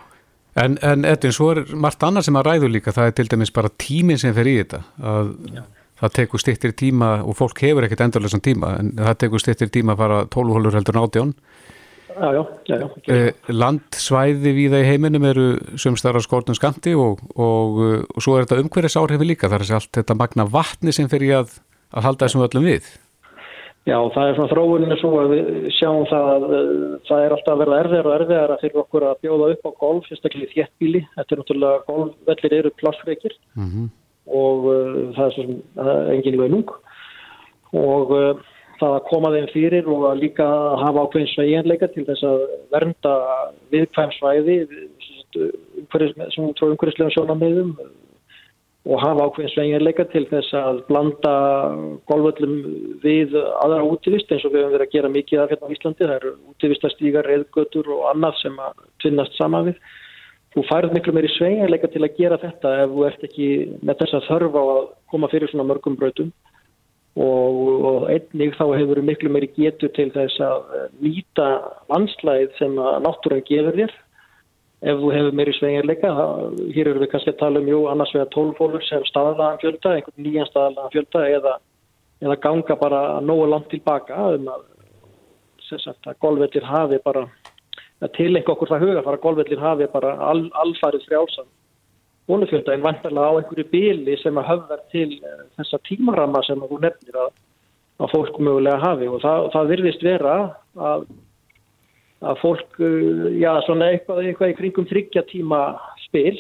En, 0.64 0.76
en 0.86 1.06
Edvin, 1.10 1.34
svo 1.34 1.50
er 1.54 1.64
margt 1.74 2.04
annað 2.06 2.28
sem 2.28 2.38
að 2.38 2.50
ræðu 2.50 2.70
líka, 2.76 2.94
það 2.94 3.10
er 3.10 3.16
til 3.18 3.30
dæmis 3.32 3.54
bara 3.54 3.72
tíminn 3.82 4.20
sem 4.22 4.36
fer 4.36 4.50
í 4.50 4.58
þetta. 4.60 4.82
Að, 5.02 5.32
það 6.02 6.16
tekur 6.18 6.42
stittir 6.42 6.74
tíma 6.78 7.14
og 7.24 7.38
fólk 7.38 7.62
hefur 7.66 7.86
ekkert 7.86 8.06
endurlega 8.08 8.42
tíma, 8.44 8.74
en 8.80 8.96
það 8.98 9.20
tekur 9.26 9.44
stittir 9.44 9.72
tíma 9.74 9.96
að 9.96 10.04
fara 10.04 10.26
12 10.34 10.58
hólur 10.58 10.78
heldur 10.78 11.00
nátjón. 11.00 11.36
Já, 12.14 12.34
já, 12.34 12.44
já, 12.68 12.76
já. 12.78 12.88
Eh, 13.10 13.32
landsvæði 13.50 14.52
við 14.54 14.76
það 14.76 14.84
í 14.84 14.90
heiminum 14.92 15.24
eru 15.26 15.46
sömstara 15.82 16.22
skortum 16.22 16.58
skamti 16.58 16.94
og, 16.94 17.24
og, 17.34 17.80
og 18.06 18.20
svo 18.22 18.36
er 18.38 18.46
þetta 18.46 18.62
umhverjus 18.62 18.98
áhrifi 19.02 19.26
líka 19.26 19.50
þar 19.50 19.66
er 19.66 19.74
allt 19.80 19.98
þetta 19.98 20.18
magna 20.20 20.46
vatni 20.46 20.94
sem 20.94 21.10
fyrir 21.10 21.40
að, 21.40 21.56
að 21.90 22.06
halda 22.06 22.28
þessum 22.28 22.46
öllum 22.46 22.70
við 22.70 22.92
Já, 23.84 23.98
það 24.16 24.30
er 24.30 24.38
svona 24.38 24.52
þróuninu 24.54 24.98
svo 25.02 25.10
að 25.20 25.34
við 25.34 25.48
sjáum 25.76 26.06
það 26.08 26.30
að 26.30 26.46
það 27.10 27.24
er 27.24 27.34
alltaf 27.36 27.52
að 27.52 27.64
verða 27.64 27.80
erfiðar 27.82 28.08
og 28.08 28.14
erfiðar 28.16 28.54
fyrir 28.62 28.84
okkur 28.84 29.06
að 29.10 29.18
bjóða 29.26 29.50
upp 29.56 29.66
á 29.68 29.72
golf, 29.82 30.06
fyrstaklega 30.08 30.46
í 30.46 30.54
þéttbíli 30.54 31.02
þetta 31.18 31.36
er 31.36 31.42
náttúrulega 31.42 31.82
golfvellir 31.90 32.56
eru 32.62 32.72
plassreikir 32.80 33.36
mm 33.58 33.68
-hmm. 33.68 33.90
Og 34.28 34.68
uh, 34.72 34.98
það 35.18 35.26
er 35.26 35.36
svona 35.38 35.96
engin 36.14 36.38
í 36.38 36.42
veinung 36.42 36.74
og 37.74 38.14
uh, 38.14 38.44
það 38.80 38.96
að 38.98 39.06
koma 39.10 39.34
þeim 39.34 39.50
fyrir 39.54 39.90
og 39.90 40.06
að 40.12 40.22
líka 40.24 40.48
hafa 40.82 41.06
ákveðin 41.06 41.34
sveigjanleika 41.34 41.90
til 41.94 42.06
þess 42.08 42.28
að 42.28 42.46
vernda 42.74 43.18
viðkvæm 43.74 44.16
svæði 44.18 44.58
sem 45.34 46.50
trú 46.58 46.72
umhverfislega 46.72 47.14
sjónamöðum 47.16 47.76
og 48.84 49.00
hafa 49.00 49.30
ákveðin 49.30 49.54
sveigjanleika 49.54 50.06
til 50.12 50.26
þess 50.28 50.56
að 50.60 50.82
blanda 50.90 51.34
golvöllum 52.12 52.56
við 53.04 53.38
aðra 53.40 53.84
útivist 53.88 54.32
eins 54.32 54.44
og 54.44 54.52
við 54.52 54.66
höfum 54.66 54.76
verið 54.76 54.88
að 54.88 54.96
gera 54.98 55.12
mikið 55.14 55.44
af 55.44 55.54
hérna 55.54 55.70
á 55.72 55.74
Íslandi. 55.76 56.08
Það 56.08 56.16
eru 56.18 56.34
útivistastígar, 56.52 57.30
reyðgötur 57.32 57.92
og 57.96 58.10
annað 58.12 58.42
sem 58.42 58.60
að 58.60 58.82
tvinnast 59.04 59.40
saman 59.40 59.70
við. 59.70 59.80
Þú 60.54 60.64
færð 60.70 60.92
miklu 60.94 61.14
meiri 61.16 61.30
sveigjanleika 61.34 61.90
til 61.90 62.04
að 62.06 62.18
gera 62.20 62.38
þetta 62.38 62.72
ef 62.84 62.92
þú 62.94 63.06
ert 63.08 63.24
ekki 63.26 63.46
með 63.82 64.02
þess 64.02 64.18
að 64.20 64.26
þörfa 64.28 64.66
að 64.74 64.82
koma 65.10 65.30
fyrir 65.32 65.50
svona 65.50 65.66
mörgum 65.66 65.96
brautum. 65.98 66.30
Og, 67.14 67.58
og 67.90 68.06
einnig 68.10 68.54
þá 68.58 68.64
hefur 68.74 69.02
miklu 69.06 69.32
meiri 69.34 69.50
getur 69.54 69.90
til 69.94 70.08
þess 70.14 70.42
að 70.42 70.74
eh, 70.78 70.88
nýta 71.02 71.48
landslæð 71.90 72.54
sem 72.60 72.78
að 72.82 73.00
náttúrulega 73.06 73.48
gefur 73.50 73.80
þér. 73.82 73.96
Ef 74.84 75.02
þú 75.02 75.12
hefur 75.16 75.38
meiri 75.40 75.56
sveigjarleika 75.58 76.14
hér 76.76 76.92
eru 76.92 77.02
við 77.02 77.12
kannski 77.14 77.34
að 77.34 77.40
tala 77.42 77.62
um 77.62 77.70
jú 77.70 77.84
annars 77.90 78.14
vegar 78.14 78.32
tólfólur 78.34 78.86
sem 78.86 79.06
staðalagan 79.10 79.62
fjölda 79.62 79.94
einhvern 79.98 80.26
nýjan 80.28 80.50
staðalagan 80.50 80.94
fjölda 80.94 81.24
eða, 81.38 81.54
eða 82.26 82.40
ganga 82.46 82.78
bara 82.82 83.04
nógu 83.26 83.48
langt 83.50 83.70
tilbaka 83.74 84.20
um 84.36 84.50
að, 84.54 84.66
að 85.80 86.18
golvveldir 86.26 86.68
hafi 86.68 87.00
bara 87.06 87.26
til 88.18 88.32
eitthvað 88.36 88.56
okkur 88.56 88.72
það 88.74 88.86
huga 88.88 89.04
fara 89.06 89.20
að 89.20 89.26
golvveldir 89.26 89.62
hafi 89.62 89.90
bara 89.94 90.16
al, 90.32 90.48
alfarið 90.64 91.06
frjálsam 91.08 91.50
bólufjölda 92.28 92.74
en 92.74 92.86
vantarlega 92.86 93.32
á 93.36 93.38
einhverju 93.40 93.66
bíli 93.72 94.16
sem 94.22 94.38
að 94.40 94.50
höfðar 94.52 94.86
til 94.94 95.10
eh, 95.20 95.44
þessa 95.58 95.80
tímarama 95.90 96.44
sem 96.48 96.62
þú 96.62 96.80
nefnir 96.86 97.20
að, 97.26 97.34
að 98.00 98.16
fólk 98.16 98.40
mögulega 98.40 98.80
hafi 98.84 99.10
og 99.12 99.20
það, 99.24 99.50
það 99.56 99.72
virðist 99.74 100.06
vera 100.08 100.38
að, 100.92 101.06
að 102.24 102.40
fólk, 102.44 102.80
eh, 102.80 103.28
já 103.44 103.52
svona 103.68 103.92
eitthvað, 103.92 104.24
eitthvað 104.24 104.54
í 104.54 104.58
kringum 104.62 104.90
þryggja 104.92 105.26
tíma 105.34 105.62
spil, 106.06 106.36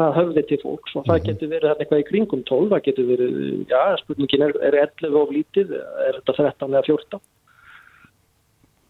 það 0.00 0.18
höfði 0.18 0.46
til 0.48 0.60
fólks 0.64 0.98
og 0.98 1.06
það 1.06 1.18
mhm. 1.20 1.26
getur 1.30 1.54
verið 1.54 1.72
eitthvað 1.76 2.02
í 2.02 2.08
kringum 2.10 2.44
12, 2.50 2.70
það 2.74 2.86
getur 2.90 3.10
verið, 3.12 3.40
já 3.70 3.82
spurningin 4.02 4.46
er, 4.48 4.56
er 4.70 4.80
11 4.88 5.18
of 5.22 5.34
lítið, 5.34 5.74
er 6.08 6.18
þetta 6.18 6.38
13 6.42 6.74
eða 6.74 6.86
14? 6.90 7.26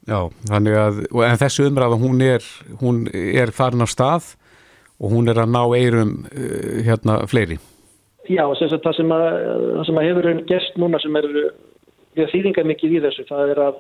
Já, 0.09 0.23
þannig 0.49 0.77
að, 0.81 1.01
en 1.27 1.41
þessu 1.41 1.67
umræða 1.69 1.97
hún 2.01 2.23
er, 2.25 2.45
hún 2.81 3.01
er 3.13 3.51
farin 3.53 3.85
á 3.85 3.89
stað 3.89 4.31
og 4.99 5.13
hún 5.13 5.29
er 5.29 5.41
að 5.43 5.53
ná 5.53 5.61
eirum 5.77 6.15
uh, 6.31 6.79
hérna 6.87 7.21
fleiri. 7.29 7.59
Já, 8.29 8.45
sem 8.57 8.73
það 8.73 8.97
sem 8.97 9.13
að, 9.13 9.27
það 9.77 9.85
sem 9.89 10.01
að 10.01 10.09
hefur 10.09 10.29
gerst 10.49 10.81
núna 10.81 11.01
sem 11.03 11.19
er 11.21 11.29
við 12.17 12.33
þýðingar 12.33 12.69
mikið 12.69 12.97
í 12.97 13.03
þessu, 13.05 13.25
það 13.29 13.53
er 13.53 13.61
að 13.67 13.79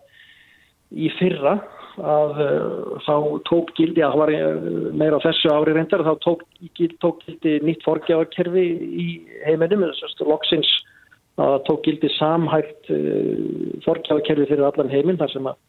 í 0.88 1.08
fyrra 1.16 1.54
að 1.98 2.42
uh, 2.44 2.92
þá 3.06 3.14
tók 3.48 3.72
gildi, 3.80 4.04
að 4.04 4.12
það 4.12 4.22
var 4.22 4.34
uh, 4.36 4.68
meira 5.00 5.20
á 5.20 5.24
þessu 5.24 5.54
ári 5.54 5.78
reyndar, 5.78 6.04
þá 6.04 6.12
tók, 6.26 6.44
tók 7.00 7.24
gildi 7.24 7.56
nýtt 7.64 7.88
forgjáðarkerfi 7.88 8.66
í 8.84 9.08
heiminum, 9.46 9.88
þess 9.96 10.20
að 10.20 10.34
loksins 10.34 10.76
að 11.38 11.56
tók 11.70 11.84
gildi 11.86 12.08
samhægt 12.18 12.88
forgjáðarkerfi 13.84 14.48
fyrir 14.50 14.64
allan 14.66 14.90
heiminn 14.90 15.20
þar 15.20 15.30
sem 15.30 15.46
að 15.46 15.60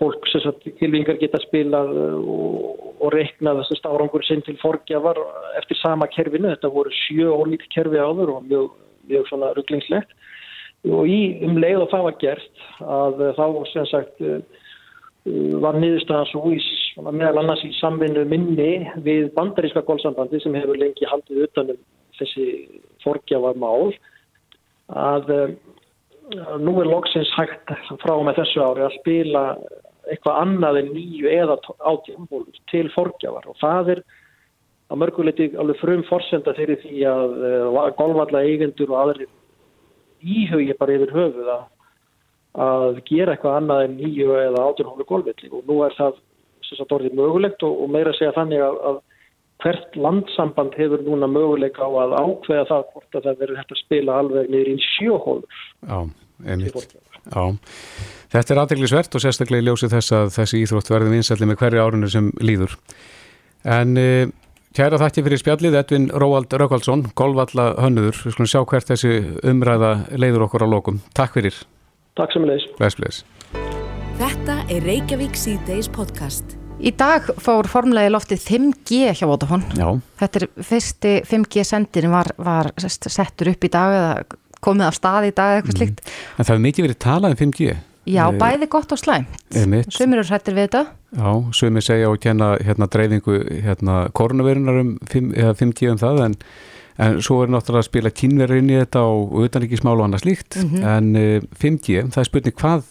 fólk 0.00 0.26
sem 0.30 0.74
tilvingar 0.80 1.18
geta 1.20 1.40
spilað 1.42 1.92
og, 2.18 2.82
og 3.02 3.12
reiknað 3.14 3.62
þessast 3.62 3.88
árangur 3.88 4.24
sinn 4.26 4.42
til 4.46 4.56
forgjafar 4.62 5.20
eftir 5.60 5.78
sama 5.82 6.08
kerfinu, 6.12 6.50
þetta 6.54 6.72
voru 6.72 6.92
sjö 7.04 7.32
ólík 7.34 7.68
kerfi 7.74 8.00
áður 8.00 8.36
og 8.36 8.46
mjög, 8.48 8.70
mjög 9.10 9.28
svona 9.28 9.52
rugglingslegt. 9.56 10.14
Og 10.90 11.06
í 11.06 11.20
um 11.46 11.60
leið 11.62 11.84
og 11.84 11.90
það 11.92 12.06
var 12.08 12.18
gert 12.18 12.62
að 12.82 13.20
þá 13.38 13.44
sem 13.70 13.86
sagt 13.92 14.22
var 15.62 15.78
niðurstaðan 15.78 16.30
svo 16.32 16.50
í 16.50 16.58
meðal 16.98 17.44
annars 17.44 17.62
í 17.62 17.70
samvinnu 17.78 18.24
minni 18.28 18.88
við 19.04 19.28
bandaríska 19.36 19.84
gólsambandi 19.86 20.40
sem 20.42 20.56
hefur 20.58 20.80
lengi 20.80 21.06
haldið 21.06 21.44
utanum 21.46 21.78
þessi 22.18 22.46
forgjafarmál 23.04 23.92
að, 24.88 25.30
að 25.30 25.54
nú 26.62 26.74
er 26.80 26.88
loksins 26.88 27.30
hægt 27.36 27.72
frá 28.02 28.14
með 28.24 28.40
þessu 28.40 28.62
ári 28.64 28.84
að 28.86 28.98
spila 29.00 29.42
eitthvað 30.10 30.40
annað 30.42 30.80
en 30.80 30.90
nýju 30.96 31.30
eða 31.30 31.58
átjánból 31.78 32.44
til 32.70 32.88
forgjafar. 32.94 33.46
Og 33.50 33.58
það 33.60 33.92
er 33.96 34.02
að 34.92 35.00
mörguleiti 35.02 35.50
alveg 35.58 35.78
frum 35.80 36.02
forsenda 36.08 36.54
fyrir 36.56 36.80
því 36.82 37.04
að 37.08 37.36
uh, 37.48 37.84
golvalla 37.98 38.42
eigendur 38.44 38.92
og 38.92 38.98
aðri 39.02 39.28
íhugja 40.22 40.76
bara 40.78 40.96
yfir 40.98 41.14
höfuð 41.14 41.52
að, 41.54 41.62
að 42.66 43.00
gera 43.08 43.34
eitthvað 43.34 43.58
annað 43.60 43.86
en 43.86 43.96
nýju 44.00 44.36
eða 44.38 44.66
átjánbólu 44.68 45.08
golvilli 45.08 45.50
og 45.50 45.64
nú 45.70 45.80
er 45.86 45.96
það 45.98 46.20
sem 46.66 46.78
sagt 46.78 46.94
orðið 46.94 47.16
mögulegt 47.18 47.64
og, 47.66 47.80
og 47.84 47.90
meira 47.90 48.12
segja 48.18 48.34
þannig 48.36 48.62
að, 48.62 48.78
að 48.90 49.00
hvert 49.62 49.96
landsamband 49.96 50.74
hefur 50.78 51.02
núna 51.06 51.28
möguleika 51.30 51.86
á 51.86 51.90
að 52.02 52.16
ákveða 52.18 52.66
það 52.70 52.84
hvort 52.92 53.16
að 53.16 53.26
það 53.28 53.40
verður 53.42 53.60
hægt 53.60 53.74
að 53.74 53.80
spila 53.84 54.18
alveg 54.22 54.52
niður 54.52 54.70
í 54.72 54.76
sjóhólur. 54.90 55.64
Já, 55.86 55.98
einmitt. 56.46 56.94
Já, 57.22 57.42
þetta 58.34 58.54
er 58.54 58.60
aðdeglisvert 58.64 59.16
og 59.16 59.22
sérstaklega 59.22 59.62
í 59.62 59.66
ljósið 59.68 59.96
þess 59.96 60.14
að 60.18 60.30
þessi 60.36 60.62
íþrótt 60.64 60.90
verði 60.90 61.12
vinsalli 61.14 61.48
með 61.48 61.60
hverju 61.62 61.82
árunni 61.84 62.10
sem 62.10 62.30
líður. 62.42 62.78
En 63.62 63.94
e, 64.00 64.08
kæra 64.74 64.98
þakki 65.02 65.26
fyrir 65.28 65.42
spjallið, 65.42 65.76
Edvin 65.78 66.08
Róald 66.10 66.50
Rökvaldsson, 66.50 67.06
golvalla 67.18 67.72
hönnuður. 67.78 68.24
Við 68.26 68.34
skulum 68.34 68.50
sjá 68.50 68.64
hvert 68.64 68.90
þessi 68.90 69.20
umræða 69.52 69.92
leiður 70.18 70.48
okkur 70.48 70.66
á 70.66 70.68
lokum. 70.74 70.98
Takk 71.14 71.38
fyrir. 71.38 71.62
Takk 72.18 72.34
sem 72.34 72.48
leis. 72.48 72.66
Bless, 72.80 72.98
bless. 72.98 73.22
Þetta 74.18 74.58
er 74.70 74.82
Reykjavík 74.86 75.38
C-Days 75.38 75.88
podcast. 75.90 76.58
Í 76.82 76.90
dag 76.98 77.28
fór 77.38 77.68
formlega 77.70 78.10
í 78.10 78.10
loftið 78.10 78.40
5G 78.42 79.12
hjá 79.14 79.26
Vodafone. 79.30 79.68
Já. 79.78 79.86
Þetta 80.18 80.40
er 80.40 80.46
fyrsti 80.66 81.12
5G 81.30 81.62
sendin 81.66 82.10
var, 82.10 82.32
var 82.42 82.72
settur 82.82 83.52
upp 83.52 83.66
í 83.66 83.70
dag 83.70 83.94
eða 83.94 84.38
komið 84.62 84.88
af 84.88 84.96
stað 84.98 85.28
í 85.28 85.32
dag 85.36 85.60
eitthvað 85.60 85.78
slikt. 85.78 86.02
Mm. 86.02 86.16
En 86.34 86.40
það 86.40 86.50
hefur 86.50 86.64
mikið 86.64 86.86
verið 86.88 86.98
talað 87.04 87.34
um 87.36 87.40
5G. 87.42 87.76
Já, 88.10 88.22
bæði 88.34 88.66
gott 88.66 88.90
og 88.90 88.98
slæmt. 88.98 89.36
Sumir 89.94 90.18
eru 90.18 90.26
hrættir 90.26 90.56
við 90.56 90.66
þetta. 90.66 90.82
Já, 91.14 91.30
sumir 91.54 91.86
segja 91.86 92.10
og 92.10 92.18
kenna 92.24 92.48
hérna 92.58 92.88
dreifingu 92.90 93.38
hérna 93.62 93.98
koronavirunar 94.18 94.80
um 94.82 94.96
5, 95.12 95.30
5G 95.60 95.92
um 95.92 96.00
það 96.02 96.24
en, 96.24 96.34
en 97.06 97.20
svo 97.22 97.44
er 97.44 97.52
náttúrulega 97.54 97.84
að 97.84 97.90
spila 97.92 98.10
kynverður 98.10 98.58
inn 98.58 98.72
í 98.72 98.80
þetta 98.80 99.04
og 99.06 99.38
utanrikismál 99.44 99.94
og 100.00 100.08
annað 100.08 100.24
slíkt 100.24 100.58
mm 100.58 100.72
-hmm. 100.72 100.90
en 100.96 101.14
uh, 101.14 101.46
5G, 101.62 102.10
það 102.10 102.24
er 102.24 102.30
spurning 102.30 102.58
hvað 102.58 102.90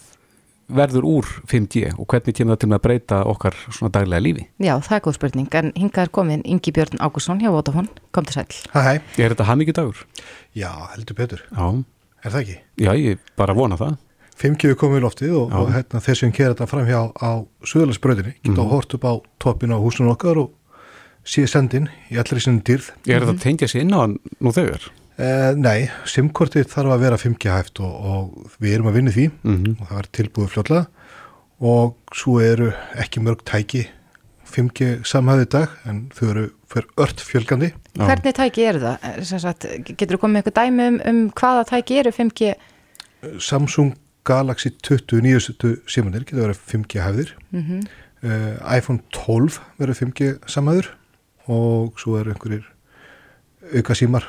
verður 0.76 1.04
úr 1.08 1.26
5G 1.50 1.92
og 1.98 2.06
hvernig 2.10 2.34
kemur 2.36 2.56
það 2.56 2.60
til 2.64 2.70
að 2.76 2.82
breyta 2.86 3.18
okkar 3.28 3.56
svona 3.70 3.90
daglega 3.94 4.22
lífi? 4.24 4.46
Já, 4.62 4.74
það 4.80 4.96
er 4.98 5.02
góð 5.06 5.16
spurning, 5.18 5.48
en 5.54 5.72
hingað 5.76 6.02
er 6.06 6.12
komin 6.18 6.42
Ingi 6.44 6.72
Björn 6.72 6.98
Ágússon 7.00 7.40
hjá 7.42 7.50
Vodafone, 7.54 7.88
kom 8.12 8.24
til 8.24 8.34
sæl. 8.34 8.46
Hæ, 8.72 8.80
hæ. 8.82 8.94
Er 9.18 9.34
þetta 9.34 9.44
hamingi 9.48 9.72
dagur? 9.76 10.04
Já, 10.56 10.70
heldur 10.94 11.14
betur. 11.18 11.42
Já. 11.52 11.84
Er 12.24 12.30
það 12.30 12.40
ekki? 12.44 12.56
Já, 12.86 12.92
ég 12.96 13.18
bara 13.36 13.54
vona 13.54 13.76
það. 13.76 13.96
5G 14.42 14.70
er 14.72 14.78
komið 14.80 14.98
í 14.98 15.04
loftið 15.04 15.34
og, 15.38 15.52
og 15.52 15.68
hérna, 15.74 16.00
þeir 16.02 16.16
sem 16.18 16.32
kera 16.32 16.54
þetta 16.54 16.66
fram 16.70 16.86
hjá 16.88 17.00
á 17.20 17.30
Suðurlandsbröðinni 17.68 18.32
geta 18.42 18.62
Mhm. 18.62 18.70
hort 18.72 18.94
upp 18.94 19.04
á 19.04 19.12
toppin 19.38 19.70
á 19.74 19.78
húsunum 19.78 20.10
okkar 20.14 20.38
og 20.40 20.50
sé 21.24 21.44
sendin 21.46 21.88
í 22.10 22.16
allir 22.18 22.40
í 22.40 22.42
sinni 22.42 22.62
dýrð. 22.66 22.90
Er 23.06 23.20
þetta 23.22 23.38
tengja 23.42 23.68
sér 23.68 23.82
inn 23.84 23.92
á 23.94 24.00
hann 24.02 24.16
nú 24.40 24.50
þegar? 24.50 24.88
Eh, 25.20 25.52
nei, 25.60 25.90
SIM-kortið 26.08 26.70
þarf 26.72 26.94
að 26.94 27.02
vera 27.04 27.16
5G 27.20 27.50
hæft 27.52 27.80
og, 27.84 27.92
og 27.92 28.52
við 28.64 28.78
erum 28.78 28.88
að 28.88 28.94
vinna 28.96 29.12
því 29.12 29.26
Mhm. 29.44 29.74
og 29.80 29.88
það 29.88 29.98
verður 29.98 30.12
tilbúið 30.18 30.52
fljótlega 30.54 30.86
og 31.60 32.14
svo 32.16 32.38
eru 32.40 32.70
ekki 32.96 33.20
mörg 33.20 33.42
tæki 33.44 33.82
5G 34.52 35.04
samhæði 35.04 35.48
dag 35.52 35.68
en 35.86 36.08
þau 36.16 36.30
eru 36.30 36.46
fyrir 36.72 36.88
ört 37.04 37.20
fjölgandi. 37.20 37.70
Hvernig 37.96 38.34
tæki 38.34 38.64
eru 38.68 38.80
það? 38.80 39.22
Sem 39.24 39.38
Sagt, 39.38 39.66
getur 39.84 40.16
þú 40.16 40.22
komið 40.24 40.42
eitthvað 40.42 40.58
dæmi 40.62 40.88
um, 40.88 41.00
um 41.06 41.30
hvaða 41.30 41.66
tæki 41.68 41.98
eru 42.00 42.10
5G? 42.10 42.54
Samsung 43.38 43.94
Galaxy 44.24 44.70
20 44.82 45.20
nýjustu 45.22 45.76
símanir 45.86 46.24
getur 46.24 46.48
verið 46.48 46.60
5G 46.72 47.00
hæfðir 47.04 47.32
Mhm. 47.52 47.82
uh, 48.24 48.76
iPhone 48.76 49.00
12 49.12 49.60
verður 49.78 50.00
5G 50.00 50.38
samhæður 50.48 50.88
og 51.48 51.98
svo 52.00 52.16
eru 52.20 52.32
einhverjir 52.32 52.64
auka 53.76 53.92
símar 53.94 54.24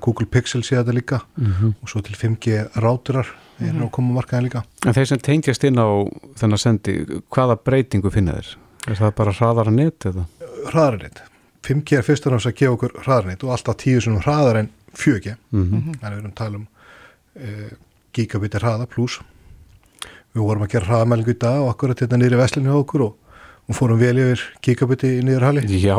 Google 0.00 0.26
Pixel 0.26 0.62
sé 0.62 0.76
þetta 0.76 0.92
líka 0.94 1.20
Mhm. 1.36 1.74
og 1.82 1.88
svo 1.88 2.02
til 2.02 2.14
5G 2.14 2.70
ráturar 2.76 3.26
við 3.60 3.68
erum 3.68 3.76
Mhm. 3.80 3.86
að 3.88 3.90
koma 3.90 4.14
á 4.14 4.16
markaðin 4.20 4.48
líka 4.50 4.62
En 4.86 4.92
þeir 4.94 5.06
sem 5.06 5.18
tengjast 5.18 5.64
inn 5.64 5.76
á 5.78 5.88
þennan 6.36 6.58
sendi, 6.58 7.04
hvaða 7.30 7.56
breytingu 7.64 8.10
finna 8.12 8.32
þeir? 8.32 8.56
Er 8.88 8.94
það 8.94 9.14
bara 9.14 9.32
hraðara 9.32 9.72
net 9.72 9.98
eða? 10.00 10.26
hraðarinnit 10.70 11.20
5G 11.62 11.96
er 11.98 12.02
fyrst 12.02 12.26
og 12.26 12.32
náttúrulega 12.32 12.52
að 12.52 12.58
gefa 12.60 12.72
okkur 12.76 12.92
hraðarinnit 13.04 13.44
og 13.44 13.50
alltaf 13.50 13.76
tíu 13.76 14.00
sem 14.02 14.18
hraðar 14.20 14.56
en 14.58 14.68
4G 14.94 15.36
Mhm. 15.52 15.94
þannig 16.00 16.00
við 16.00 16.18
erum 16.18 16.30
að 16.32 16.34
tala 16.34 16.56
um 16.56 16.66
uh, 17.36 17.70
gigabitir 18.14 18.60
hraða 18.60 18.86
pluss 18.88 19.18
við 20.34 20.42
vorum 20.42 20.62
að 20.62 20.70
gera 20.74 20.86
hraðamælingu 20.86 21.30
í 21.34 21.38
dag 21.38 21.60
og 21.62 21.74
akkurat 21.74 21.96
þetta 21.98 22.16
niður 22.18 22.36
í 22.36 22.40
veslinu 22.42 22.70
á 22.74 22.76
okkur 22.82 23.00
og, 23.06 23.14
og 23.68 23.74
fórum 23.74 23.98
vel 23.98 24.16
yfir 24.18 24.40
gigabiti 24.62 25.18
í 25.20 25.22
niður 25.24 25.42
hali 25.48 25.60
Já, 25.66 25.96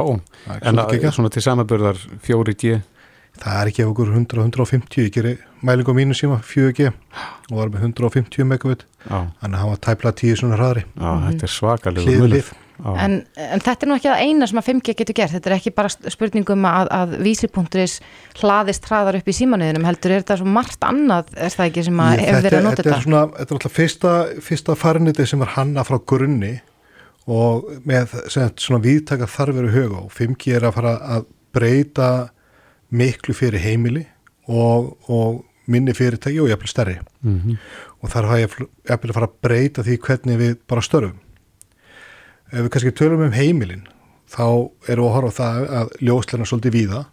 er 0.47 0.67
en 0.69 0.75
að, 0.77 1.11
svona 1.11 1.29
til 1.31 1.41
samanbörðar 1.41 1.97
4G 2.21 2.81
það 3.41 3.61
er 3.61 3.71
ekki 3.71 3.85
okkur 3.89 4.11
100-150 4.15 5.05
ég 5.05 5.15
gerir 5.15 5.39
mælingu 5.65 5.95
á 5.95 5.97
mínu 5.97 6.17
síma 6.17 6.41
4G 6.45 6.91
og 7.51 7.55
var 7.57 7.71
með 7.73 7.89
150 7.91 8.47
megabit 8.47 8.85
Já. 9.05 9.25
þannig 9.41 9.55
að 9.55 9.59
hann 9.61 9.73
var 9.73 9.81
tæpla 9.87 10.13
10 10.21 10.37
svona 10.41 10.59
hraðari 10.59 10.85
Já, 10.85 11.09
þetta 11.29 11.47
er 11.47 11.55
svakalega 11.55 12.21
hlið. 12.25 12.53
En, 12.75 13.21
en 13.39 13.61
þetta 13.63 13.85
er 13.85 13.87
nú 13.87 13.95
ekki 13.95 14.09
það 14.09 14.21
eina 14.25 14.47
sem 14.49 14.59
að 14.59 14.65
5G 14.67 14.95
getur 14.99 15.15
gert, 15.15 15.31
þetta 15.31 15.49
er 15.49 15.55
ekki 15.55 15.71
bara 15.77 15.91
spurningum 16.11 16.65
að, 16.67 16.89
að 16.91 17.13
vísipunkturis 17.23 17.93
hlaðist 18.41 18.89
hraðar 18.89 19.15
upp 19.21 19.29
í 19.31 19.35
símanuðinum, 19.37 19.87
heldur. 19.87 20.11
Er 20.11 20.25
þetta 20.25 20.37
svo 20.41 20.49
margt 20.57 20.83
annað, 20.83 21.31
er 21.39 21.53
það 21.55 21.69
ekki 21.69 21.85
sem 21.87 22.01
að 22.03 22.23
hefur 22.25 22.43
verið 22.49 22.59
að 22.59 22.65
nota 22.65 22.75
þetta 22.75 22.89
þetta? 22.89 22.97
er 22.97 23.05
svona, 23.07 23.21
þetta 23.37 23.47
er 23.47 23.57
alltaf 23.59 23.77
fyrsta, 23.79 24.13
fyrsta 24.49 24.75
fariniti 24.81 25.27
sem 25.31 25.45
er 25.45 25.53
hanna 25.55 25.87
frá 25.87 25.97
grunni 26.11 26.51
og 27.31 27.71
með 27.87 28.17
sem 28.33 28.51
svona 28.61 28.83
viðtaka 28.83 29.29
þarfir 29.31 29.69
í 29.69 29.75
huga 29.77 30.03
og 30.03 30.11
5G 30.13 30.57
er 30.59 30.67
að 30.67 30.75
fara 30.75 30.95
að 31.15 31.29
breyta 31.55 32.09
miklu 32.95 33.35
fyrir 33.35 33.61
heimili 33.61 34.05
og, 34.47 34.95
og 35.09 35.43
minni 35.71 35.93
fyrirtæki 35.97 36.39
og 36.43 36.49
jafnvel 36.49 36.69
stærri. 36.69 36.95
Mhm. 37.21 37.57
og 38.01 38.09
þar 38.09 38.25
hafa 38.29 38.37
ég 38.37 38.55
jafnvel 38.89 39.09
að 39.09 39.17
fara 39.17 39.27
að 39.27 39.37
breyta 39.41 39.83
því 39.83 39.97
hvernig 39.97 40.37
við 40.37 40.57
bara 40.67 40.81
störfum. 40.81 41.19
Ef 42.51 42.59
við 42.59 42.69
kannski 42.69 42.91
tölum 42.93 43.23
um 43.25 43.31
heimilin 43.33 43.87
þá 44.29 44.69
erum 44.87 45.05
við 45.05 45.09
að 45.09 45.15
horfa 45.15 45.31
það 45.39 45.69
að 45.79 45.95
ljósleina 46.01 46.45
svolítið 46.45 46.75
víða. 46.75 47.05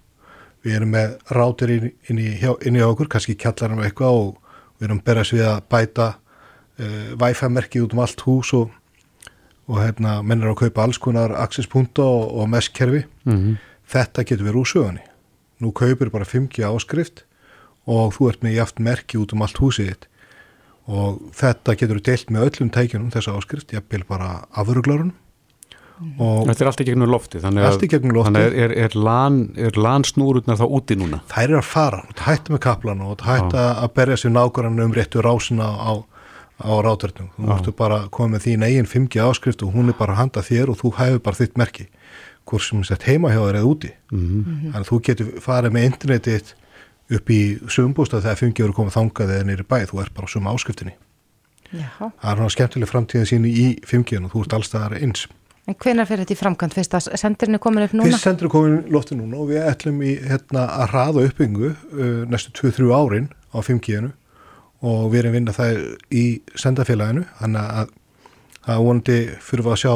Við 0.62 0.74
erum 0.76 0.92
með 0.92 1.14
rátir 1.30 1.70
inn, 1.70 1.92
inn, 2.08 2.18
í, 2.18 2.28
inn 2.66 2.76
í 2.76 2.82
okkur, 2.84 3.08
kannski 3.08 3.34
kjallarinn 3.34 3.80
og 3.80 3.86
eitthvað 3.86 4.18
og 4.20 4.36
við 4.78 4.88
erum 4.88 5.00
berðast 5.00 5.32
við 5.32 5.46
að 5.48 5.62
bæta 5.72 6.08
uh, 6.12 7.16
Wi-Fi 7.18 7.48
merkið 7.48 7.86
út 7.86 7.96
um 7.96 8.02
allt 8.04 8.20
hús 8.26 8.52
og, 8.58 8.70
og 9.66 9.80
hérna 9.80 10.20
menn 10.22 10.44
er 10.44 10.52
að 10.52 10.60
kaupa 10.66 10.84
alls 10.84 11.00
konar 11.02 11.34
access-punta 11.40 12.04
og, 12.04 12.36
og 12.36 12.52
mesh-kerfi. 12.52 13.06
Mhm. 13.24 13.56
þetta 13.92 14.24
getur 14.24 14.46
verið 14.46 14.60
úr 14.62 14.68
sögunni 14.68 15.11
nú 15.62 15.72
kaupir 15.76 16.10
bara 16.12 16.28
5G 16.28 16.66
áskrift 16.68 17.24
og 17.90 18.14
þú 18.16 18.30
ert 18.30 18.44
með 18.46 18.58
jaft 18.60 18.82
merki 18.82 19.18
út 19.18 19.34
um 19.34 19.42
allt 19.46 19.58
húsið 19.62 19.92
þitt. 19.92 20.08
Og 20.92 21.18
þetta 21.38 21.76
getur 21.78 21.98
þú 21.98 22.06
deilt 22.10 22.30
með 22.34 22.46
öllum 22.48 22.70
tækjunum 22.74 23.12
þessa 23.14 23.34
áskrift, 23.38 23.74
jafnvel 23.74 24.02
bara 24.08 24.30
afuruglarun 24.58 25.12
og 26.18 26.48
Þetta 26.48 26.64
er 26.64 26.68
allt 26.70 26.82
í 26.82 26.86
gegnum 26.86 27.10
lofti 27.10 27.40
þannig 27.42 27.62
að, 27.62 27.76
að 28.26 28.38
er, 28.40 28.54
er, 28.74 28.94
er 29.68 29.78
lansnúrurnar 29.78 30.58
þá 30.58 30.64
úti 30.66 30.96
núna? 30.98 31.20
Þær 31.30 31.44
eru 31.44 31.58
að 31.60 31.68
fara 31.68 32.00
það 32.08 32.24
hætta 32.26 32.54
með 32.54 32.62
kaplan 32.66 33.04
og 33.06 33.12
það 33.20 33.30
hætta 33.30 33.66
að 33.84 33.92
berja 33.98 34.18
sér 34.18 34.34
nákvæmlega 34.34 34.88
um 34.88 34.96
réttu 34.96 35.22
rásina 35.24 35.68
á, 35.68 35.92
á 36.58 36.72
ráturtum. 36.86 37.30
Þú 37.36 37.46
múttu 37.48 37.74
bara 37.78 38.00
koma 38.14 38.34
með 38.34 38.48
þín 38.48 38.66
eigin 38.66 38.90
5G 38.90 39.22
áskrift 39.22 39.62
og 39.66 39.76
hún 39.76 39.92
er 39.92 39.98
bara 39.98 40.16
að 40.16 40.22
handa 40.24 40.44
þér 40.48 40.72
og 40.72 40.80
þú 40.82 40.94
hæfur 40.98 41.22
bara 41.28 41.40
þitt 41.42 41.60
merki 41.60 41.88
hvort 42.48 42.64
sem 42.66 42.82
sett 42.86 43.06
heima 43.08 43.30
hjá 43.32 43.40
þér 43.40 43.60
eða 43.60 43.70
úti. 43.70 43.92
Mhm. 44.10 44.42
Þannig 44.72 44.82
að 44.82 44.90
þú 44.90 45.00
getur 45.08 45.32
farið 45.40 45.76
með 45.76 45.88
internetið 45.90 46.52
upp 47.12 47.30
í 47.30 47.40
sumbústað 47.68 48.24
þegar 48.26 48.40
5G 48.40 48.64
eru 48.64 48.76
komið 48.76 48.96
þangað 48.96 49.34
eða 49.36 49.48
nýri 49.48 49.68
bæ, 49.68 49.78
þú 49.90 50.00
ert 50.02 50.14
bara 50.14 50.26
á 50.26 50.32
suma 50.32 50.54
áskriftinni. 50.54 50.94
Já. 51.72 51.88
Það 51.98 52.10
er 52.10 52.36
náttúrulega 52.36 52.56
skemmtileg 52.56 52.90
framtíðin 52.90 53.28
sín 53.30 53.46
í 53.48 53.68
5G 53.88 54.20
og 54.24 54.32
þú 54.32 54.44
ert 54.44 54.56
allstaðar 54.58 54.98
eins. 55.00 55.26
En 55.70 55.76
hvenar 55.78 56.08
fyrir 56.08 56.24
þetta 56.24 56.34
í 56.34 56.40
framkvæmt 56.40 56.74
fyrst 56.74 56.94
að 56.98 57.04
sendirinn 57.20 57.54
er 57.54 57.62
komin 57.62 57.84
upp 57.86 57.92
núna? 57.94 58.08
Fyrst 58.10 58.26
sendirinn 58.26 58.50
er 58.50 58.52
komin 58.52 58.80
lofti 58.90 59.14
núna 59.14 59.38
og 59.38 59.52
við 59.52 59.62
ætlum 59.62 60.00
í 60.02 60.16
hérna, 60.18 60.64
að 60.66 60.88
hraða 60.90 61.26
uppbyggingu 61.28 61.68
uh, 61.70 62.24
næstu 62.32 62.50
2-3 62.58 62.88
árin 62.96 63.28
á 63.54 63.58
5G-inu 63.62 64.10
og 64.82 65.04
við 65.12 65.20
erum 65.20 65.36
vinnað 65.36 65.60
það 65.60 65.78
í 66.18 66.24
sendafélaginu 66.58 67.22
þannig 67.38 67.76
að 67.82 67.92
það 68.66 68.82
vonandi 68.88 69.18
fyrir 69.46 69.70
að 69.70 69.80
sjá 69.84 69.94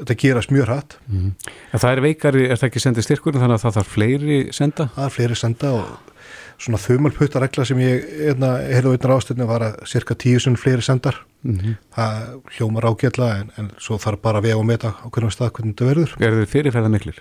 þetta 0.00 0.16
gerast 0.24 0.50
mjög 0.54 0.66
hratt. 0.68 0.96
Mm. 1.06 1.34
Það 1.74 1.90
er 1.90 2.02
veikari, 2.04 2.48
er 2.48 2.58
það 2.60 2.70
ekki 2.70 2.82
sendið 2.82 3.06
styrkur 3.06 3.38
þannig 3.38 3.58
að 3.58 3.64
það 3.66 3.78
þarf 3.78 3.94
fleiri 3.94 4.40
senda? 4.56 4.88
Það 4.96 5.06
er 5.06 5.14
fleiri 5.18 5.38
senda 5.38 5.72
og 5.78 6.14
svona 6.60 6.80
þumalputtaregla 6.80 7.66
sem 7.66 7.80
ég 7.82 8.04
hérna, 8.20 8.54
hefði 8.62 8.92
á 8.92 8.94
einnar 8.94 9.14
ástöðinu 9.16 9.48
var 9.48 9.64
að 9.66 9.80
cirka 9.90 10.16
tíu 10.18 10.40
sem 10.42 10.56
fleiri 10.58 10.84
sendar 10.84 11.18
mm 11.42 11.56
-hmm. 11.58 11.74
það 11.96 12.40
hljómar 12.56 12.86
ágjalla 12.90 13.28
en, 13.40 13.50
en 13.58 13.70
svo 13.78 13.98
þarf 13.98 14.22
bara 14.22 14.38
að 14.38 14.46
vega 14.48 14.60
og 14.60 14.66
meta 14.66 14.94
á 14.94 15.06
hvernig 15.10 15.34
stað 15.34 15.52
hvernig 15.52 15.74
þetta 15.74 15.90
verður 15.90 16.14
Er 16.20 16.38
þið 16.38 16.52
fyrirferða 16.54 16.88
miklir? 16.88 17.18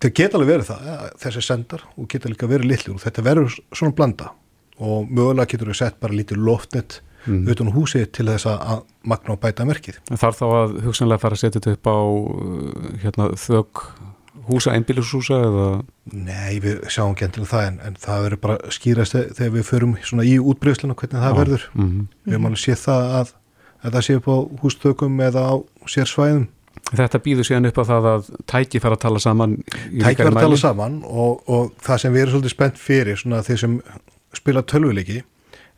Það 0.00 0.14
geta 0.14 0.38
alveg 0.38 0.52
verið 0.52 0.66
það, 0.70 0.86
ja, 0.86 0.98
þessi 1.18 1.42
sendar 1.42 1.82
og 1.96 2.08
geta 2.08 2.28
líka 2.28 2.46
verið 2.46 2.70
litlir 2.70 2.94
og 2.94 3.02
þetta 3.02 3.22
verður 3.22 3.58
svona 3.72 3.94
blanda 3.94 4.32
og 4.78 5.10
mögulega 5.10 5.50
getur 5.50 5.68
við 5.68 5.76
sett 5.82 6.00
bara 6.00 6.14
lítið 6.14 6.38
loftnett 6.38 7.00
mm. 7.26 7.48
utan 7.52 7.72
húsi 7.74 8.04
til 8.12 8.28
þess 8.30 8.48
að 8.50 8.84
magna 9.02 9.34
og 9.34 9.40
bæta 9.42 9.66
merkið. 9.68 10.00
Þarf 10.10 10.40
þá 10.40 10.46
að 10.48 10.78
hugsanlega 10.86 11.22
fara 11.22 11.38
að 11.38 11.42
setja 11.44 11.60
þetta 11.60 11.76
upp 11.76 11.90
á 11.90 11.98
hérna, 13.04 13.28
þögg 13.40 13.82
húsa, 14.50 14.74
einbílushúsa 14.74 15.40
eða? 15.46 15.66
Nei, 16.12 16.60
við 16.62 16.84
sjáum 16.90 17.14
ekki 17.14 17.26
endilega 17.28 17.50
það 17.52 17.66
en, 17.68 17.80
en 17.86 17.98
það 18.00 18.24
verður 18.26 18.42
bara 18.44 18.72
skýrast 18.74 19.18
þegar 19.38 19.52
við 19.56 19.66
förum 19.68 19.96
í 20.24 20.36
útbreyslinu 20.38 20.96
hvernig 20.96 21.24
það 21.24 21.34
Já. 21.34 21.38
verður. 21.40 21.66
Mm 21.74 21.90
-hmm. 21.90 22.06
Við 22.24 22.40
alveg 22.40 22.62
séð 22.64 22.80
það 22.86 23.12
að, 23.20 23.34
að 23.82 23.92
það 23.96 24.06
sé 24.06 24.16
upp 24.20 24.30
á 24.30 24.36
hústökum 24.62 25.20
eða 25.26 25.44
á 25.46 25.54
sérsvæðum. 25.86 26.48
Þetta 26.90 27.18
býður 27.22 27.46
síðan 27.46 27.68
upp 27.70 27.78
á 27.78 27.84
það 27.86 28.06
að 28.10 28.30
tæki 28.50 28.80
fara 28.82 28.96
að 28.96 29.02
tala 29.04 29.20
saman 29.22 29.56
Tæki 29.62 30.22
fara 30.22 30.30
að 30.30 30.40
tala 30.40 30.56
saman 30.56 31.02
og, 31.04 31.42
og 31.46 31.72
það 31.82 32.00
sem 32.02 32.14
við 32.14 32.22
erum 32.22 32.32
svolítið 32.34 32.54
spennt 32.54 32.78
fyrir 32.78 33.20
svona 33.20 33.42
þeir 33.46 33.60
sem 33.62 33.76
spila 34.34 34.62
tölvuleiki 34.62 35.20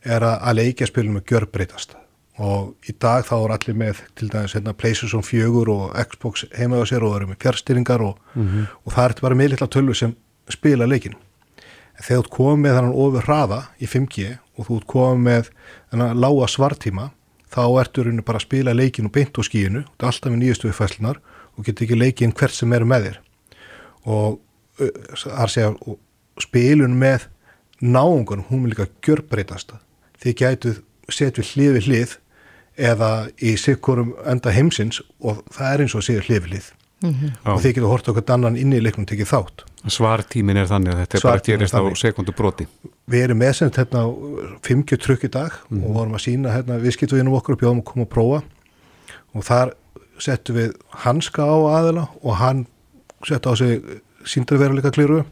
er 0.03 0.23
að, 0.23 0.37
að 0.41 0.57
leikja 0.59 0.87
spilum 0.89 1.17
með 1.17 1.27
gjörbreytast. 1.31 1.97
Og 2.43 2.89
í 2.89 2.95
dag 2.97 3.25
þá 3.27 3.35
er 3.37 3.51
allir 3.55 3.77
með 3.77 3.99
til 4.17 4.29
dæmis 4.33 4.55
hérna, 4.57 4.73
PlayStation 4.73 5.23
4 5.23 5.49
og 5.73 5.91
Xbox 6.09 6.47
heima 6.57 6.81
á 6.81 6.85
sér 6.89 7.05
og 7.05 7.19
eru 7.19 7.29
með 7.29 7.43
fjárstyringar 7.45 8.01
og, 8.01 8.17
mm 8.33 8.47
-hmm. 8.47 8.65
og 8.85 8.93
það 8.93 9.09
er 9.09 9.21
bara 9.21 9.35
með 9.35 9.49
litla 9.49 9.67
tölvu 9.67 9.93
sem 9.93 10.15
spila 10.49 10.85
leikin 10.85 11.13
þegar 12.01 12.23
þú 12.25 12.31
komið 12.33 12.63
með 12.63 12.77
þannig 12.77 13.01
ofur 13.03 13.27
hraða 13.27 13.59
í 13.77 13.89
5G 13.89 14.37
og 14.57 14.67
þú 14.67 14.79
komið 14.93 15.27
með 15.27 15.51
þannig 15.91 16.15
lága 16.23 16.47
svartíma 16.47 17.11
þá 17.53 17.63
ertu 17.83 18.05
rauninu 18.05 18.25
bara 18.25 18.41
að 18.41 18.47
spila 18.47 18.73
leikin 18.73 19.09
og 19.09 19.13
beint 19.13 19.37
á 19.37 19.41
skíinu, 19.45 19.83
þetta 19.85 20.07
er 20.07 20.09
alltaf 20.09 20.33
með 20.33 20.41
nýjastu 20.41 20.71
uppfæslunar 20.71 21.19
og 21.53 21.67
getur 21.67 21.85
ekki 21.85 21.99
leikin 21.99 22.33
hvert 22.33 22.55
sem 22.57 22.73
eru 22.73 22.87
með 22.89 23.07
þér. 23.07 23.19
Og 24.09 24.39
það 24.79 25.33
er 25.35 25.43
að 25.43 25.53
segja 25.53 25.97
spilun 26.41 26.97
með 26.97 27.27
náungunum, 27.83 28.47
hún 28.49 28.63
vil 28.65 28.73
líka 28.73 28.89
gjörbreytast 29.05 29.75
þið 30.23 30.37
gætuð 30.41 30.81
setju 31.11 31.43
hlið 31.53 31.73
við 31.77 31.89
hlið 31.89 32.15
eða 32.91 33.09
í 33.43 33.53
sikkurum 33.59 34.15
enda 34.25 34.53
heimsins 34.53 35.01
og 35.21 35.43
það 35.53 35.73
er 35.73 35.83
eins 35.83 35.95
og 35.95 36.05
séu 36.05 36.23
hliflið 36.23 36.71
mm 37.03 37.11
-hmm. 37.11 37.51
og 37.53 37.61
þið 37.61 37.75
getur 37.75 37.91
hort 37.91 38.07
okkur 38.09 38.33
annan 38.33 38.57
inn 38.57 38.73
í 38.73 38.81
leiknum 38.81 39.05
tekið 39.05 39.29
þátt. 39.29 39.65
Svartímin 39.87 40.57
er 40.57 40.67
þannig 40.67 40.93
að 40.93 40.99
þetta 40.99 41.17
er 41.17 41.23
bara 41.23 41.39
að 41.39 41.45
gerist 41.45 41.75
á 41.75 41.81
sekundu 41.95 42.31
broti. 42.31 42.67
Við 43.07 43.23
erum 43.23 43.37
meðsend 43.37 43.77
hérna 43.77 44.03
50 44.63 44.97
trukk 44.97 45.23
í 45.23 45.29
dag 45.29 45.51
mm 45.51 45.77
-hmm. 45.77 45.85
og 45.85 45.93
vorum 45.93 46.13
að 46.13 46.25
sína 46.25 46.55
hérna 46.55 46.79
viðskiptuðinum 46.79 47.33
okkur 47.33 47.55
og 47.55 47.59
bjóðum 47.59 47.79
að 47.79 47.83
koma 47.83 48.05
að 48.05 48.13
prófa 48.15 48.43
og 49.33 49.43
þar 49.43 49.73
settum 50.19 50.55
við 50.55 50.73
hanska 50.89 51.41
á 51.43 51.57
aðila 51.77 52.07
og 52.21 52.35
hann 52.35 52.65
sett 53.27 53.45
á 53.45 53.55
sig 53.55 53.81
síndarveruleika 54.25 54.91
kliru 54.91 55.23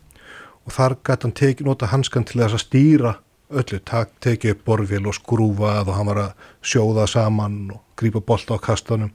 og 0.65 0.71
þar 0.71 0.95
gæti 1.03 1.23
hann 1.23 1.31
teki, 1.31 1.63
nota 1.63 1.85
hanskan 1.85 2.23
til 2.23 2.41
þess 2.41 2.53
að 2.53 2.65
stýra 2.65 3.15
öllu, 3.51 3.79
tekið 4.23 4.55
upp 4.55 4.63
borfél 4.65 5.07
og 5.07 5.17
skrúfað 5.17 5.89
og 5.89 5.95
hann 5.97 6.09
var 6.11 6.21
að 6.25 6.47
sjóða 6.61 7.07
saman 7.07 7.71
og 7.75 7.81
grípa 7.99 8.21
bolt 8.21 8.51
á 8.51 8.57
kastunum 8.61 9.11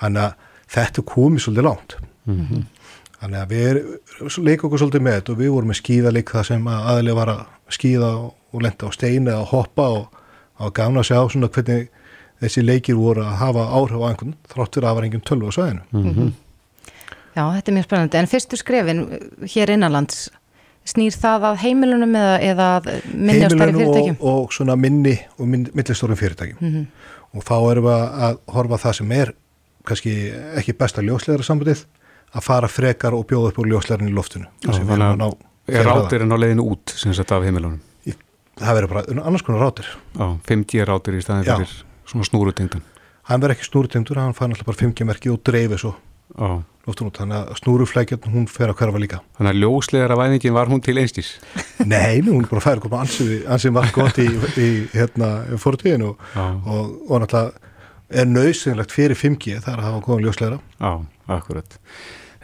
þannig 0.00 0.22
að 0.22 0.32
þetta 0.76 1.06
komið 1.06 1.44
svolítið 1.44 1.68
langt 1.68 1.96
mm 2.26 2.40
-hmm. 2.40 2.64
þannig 3.20 3.40
að 3.40 3.48
við 3.50 3.72
leikum 4.38 4.68
okkur 4.68 4.78
svolítið 4.78 5.02
með 5.02 5.18
þetta 5.18 5.32
og 5.32 5.38
við 5.38 5.52
vorum 5.54 5.68
með 5.68 5.80
skíðalik 5.82 6.30
það 6.30 6.46
sem 6.46 6.68
aðlið 6.68 7.14
var 7.14 7.28
að 7.28 7.44
skíða 7.68 8.10
og 8.52 8.62
lenda 8.62 8.86
á 8.86 8.90
steinu 8.92 9.30
eða 9.30 9.50
hoppa 9.52 9.88
og 9.88 10.06
að 10.58 10.72
gana 10.72 11.00
að 11.00 11.08
sjá 11.10 11.28
svona 11.28 11.48
hvernig 11.48 11.88
þessi 12.40 12.62
leikir 12.62 12.96
voru 12.96 13.22
að 13.24 13.38
hafa 13.40 13.68
áhrif 13.76 14.02
á 14.02 14.08
einhvern 14.08 14.34
þráttur 14.48 14.82
að 14.82 14.88
það 14.88 14.96
var 14.96 15.04
enginn 15.04 15.28
tölvu 15.28 15.48
á 15.48 15.56
sæðinu 15.56 15.82
mm 15.90 16.12
-hmm. 16.14 16.32
Já, 17.36 17.52
þetta 17.52 17.70
er 17.70 17.74
mjög 17.76 17.84
spennandi 17.84 18.18
en 18.18 18.26
fyrstu 18.26 18.56
skrefin 18.56 19.00
hér 19.44 19.70
innanlands 19.70 20.30
snýr 20.86 21.16
það 21.16 21.48
að 21.50 21.58
heimilunum 21.64 22.14
eða, 22.18 22.36
eða 22.46 22.68
minni 23.12 23.46
á 23.46 23.50
starri 23.50 23.74
fyrirtækjum? 23.76 24.16
Og, 24.20 24.44
og 24.44 24.54
svona 24.54 24.76
minni 24.80 25.16
og 25.38 25.50
millistórum 25.50 26.18
fyrirtækjum 26.20 26.58
mm 26.60 26.72
-hmm. 26.74 26.86
og 27.34 27.44
þá 27.44 27.56
erum 27.70 27.88
við 27.88 27.98
að 28.28 28.38
horfa 28.54 28.80
það 28.84 28.96
sem 29.00 29.12
er 29.12 29.34
kannski 29.86 30.14
ekki 30.58 30.72
besta 30.78 31.02
ljóslegara 31.02 31.42
sambundið 31.46 31.84
að 32.32 32.42
fara 32.42 32.68
frekar 32.68 33.14
og 33.14 33.26
bjóða 33.26 33.52
upp 33.52 33.58
úr 33.58 33.68
ljóslegarin 33.70 34.10
í 34.10 34.14
loftinu. 34.14 34.46
Já, 34.66 34.72
þannig 34.72 35.22
að 35.22 35.36
er 35.66 35.86
rátirinn 35.86 36.34
á 36.34 36.38
leiðinu 36.38 36.66
út 36.72 36.94
sem 36.94 37.14
sett 37.14 37.32
af 37.32 37.44
heimilunum? 37.46 37.80
Það 38.56 38.78
verður 38.78 38.92
bara 38.94 39.22
annars 39.28 39.44
konar 39.44 39.60
rátir. 39.66 39.88
Já, 40.16 40.26
5G 40.48 40.84
rátir 40.88 41.18
í 41.18 41.22
staðin 41.24 41.44
fyrir 41.44 41.72
svona 42.08 42.24
snúrutengdan. 42.24 42.84
Hann 43.28 43.42
verður 43.42 43.56
ekki 43.56 43.66
snúrutengdur, 43.68 44.20
hann 44.22 44.36
fann 44.36 44.54
alltaf 44.54 44.68
bara 44.70 44.80
5G 44.80 45.04
merki 45.04 45.32
og 45.32 45.42
dreifir 45.44 45.82
svo. 45.82 45.92
Já 46.34 46.64
loftunum, 46.86 47.12
þannig 47.14 47.38
að 47.40 47.60
snúruflækjarn 47.60 48.34
hún 48.34 48.44
fer 48.50 48.70
að 48.70 48.78
hverfa 48.80 49.00
líka. 49.02 49.20
Þannig 49.38 49.52
að 49.52 49.62
ljóslegar 49.64 50.14
að 50.14 50.20
væðingin 50.22 50.54
var 50.56 50.70
hún 50.70 50.82
til 50.84 50.96
einstís? 51.02 51.32
Nei, 51.92 52.22
hún 52.26 52.44
er 52.44 52.50
bara 52.50 52.60
að 52.60 52.66
færa 52.66 52.84
koma 52.84 53.00
ansið, 53.02 53.72
margt 53.74 53.96
gott 53.96 54.20
í, 54.22 54.28
í 54.62 54.68
hérna 54.94 55.32
fórtíðinu 55.62 56.12
og, 56.12 56.28
og, 56.38 56.92
og 57.08 57.24
náttúrulega 57.24 57.74
er 58.22 58.30
nöðsynlegt 58.30 58.94
fyrir 58.94 59.18
5G 59.18 59.58
þar 59.64 59.82
að 59.82 59.88
hafa 59.88 60.04
góðan 60.06 60.28
ljóslegara. 60.28 60.60
Já, 60.78 60.92
akkurat. 61.34 61.78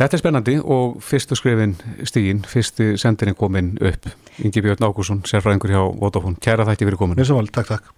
Þetta 0.01 0.17
er 0.17 0.23
spennandi 0.25 0.59
og 0.59 0.99
fyrstu 1.07 1.39
skrifin 1.39 1.77
stígin, 2.09 2.43
fyrstu 2.49 2.97
sendirinn 2.99 3.39
komin 3.39 3.77
upp. 3.79 4.11
Ingi 4.43 4.65
Björn 4.65 4.89
Ákusson, 4.89 5.23
sérfræðingur 5.29 5.71
hjá 5.71 5.83
Vodafone. 6.03 6.41
Kæra 6.43 6.67
þætti 6.67 6.89
fyrir 6.89 6.99
komin. 6.99 7.23
Takk, 7.53 7.77
takk. 7.77 7.93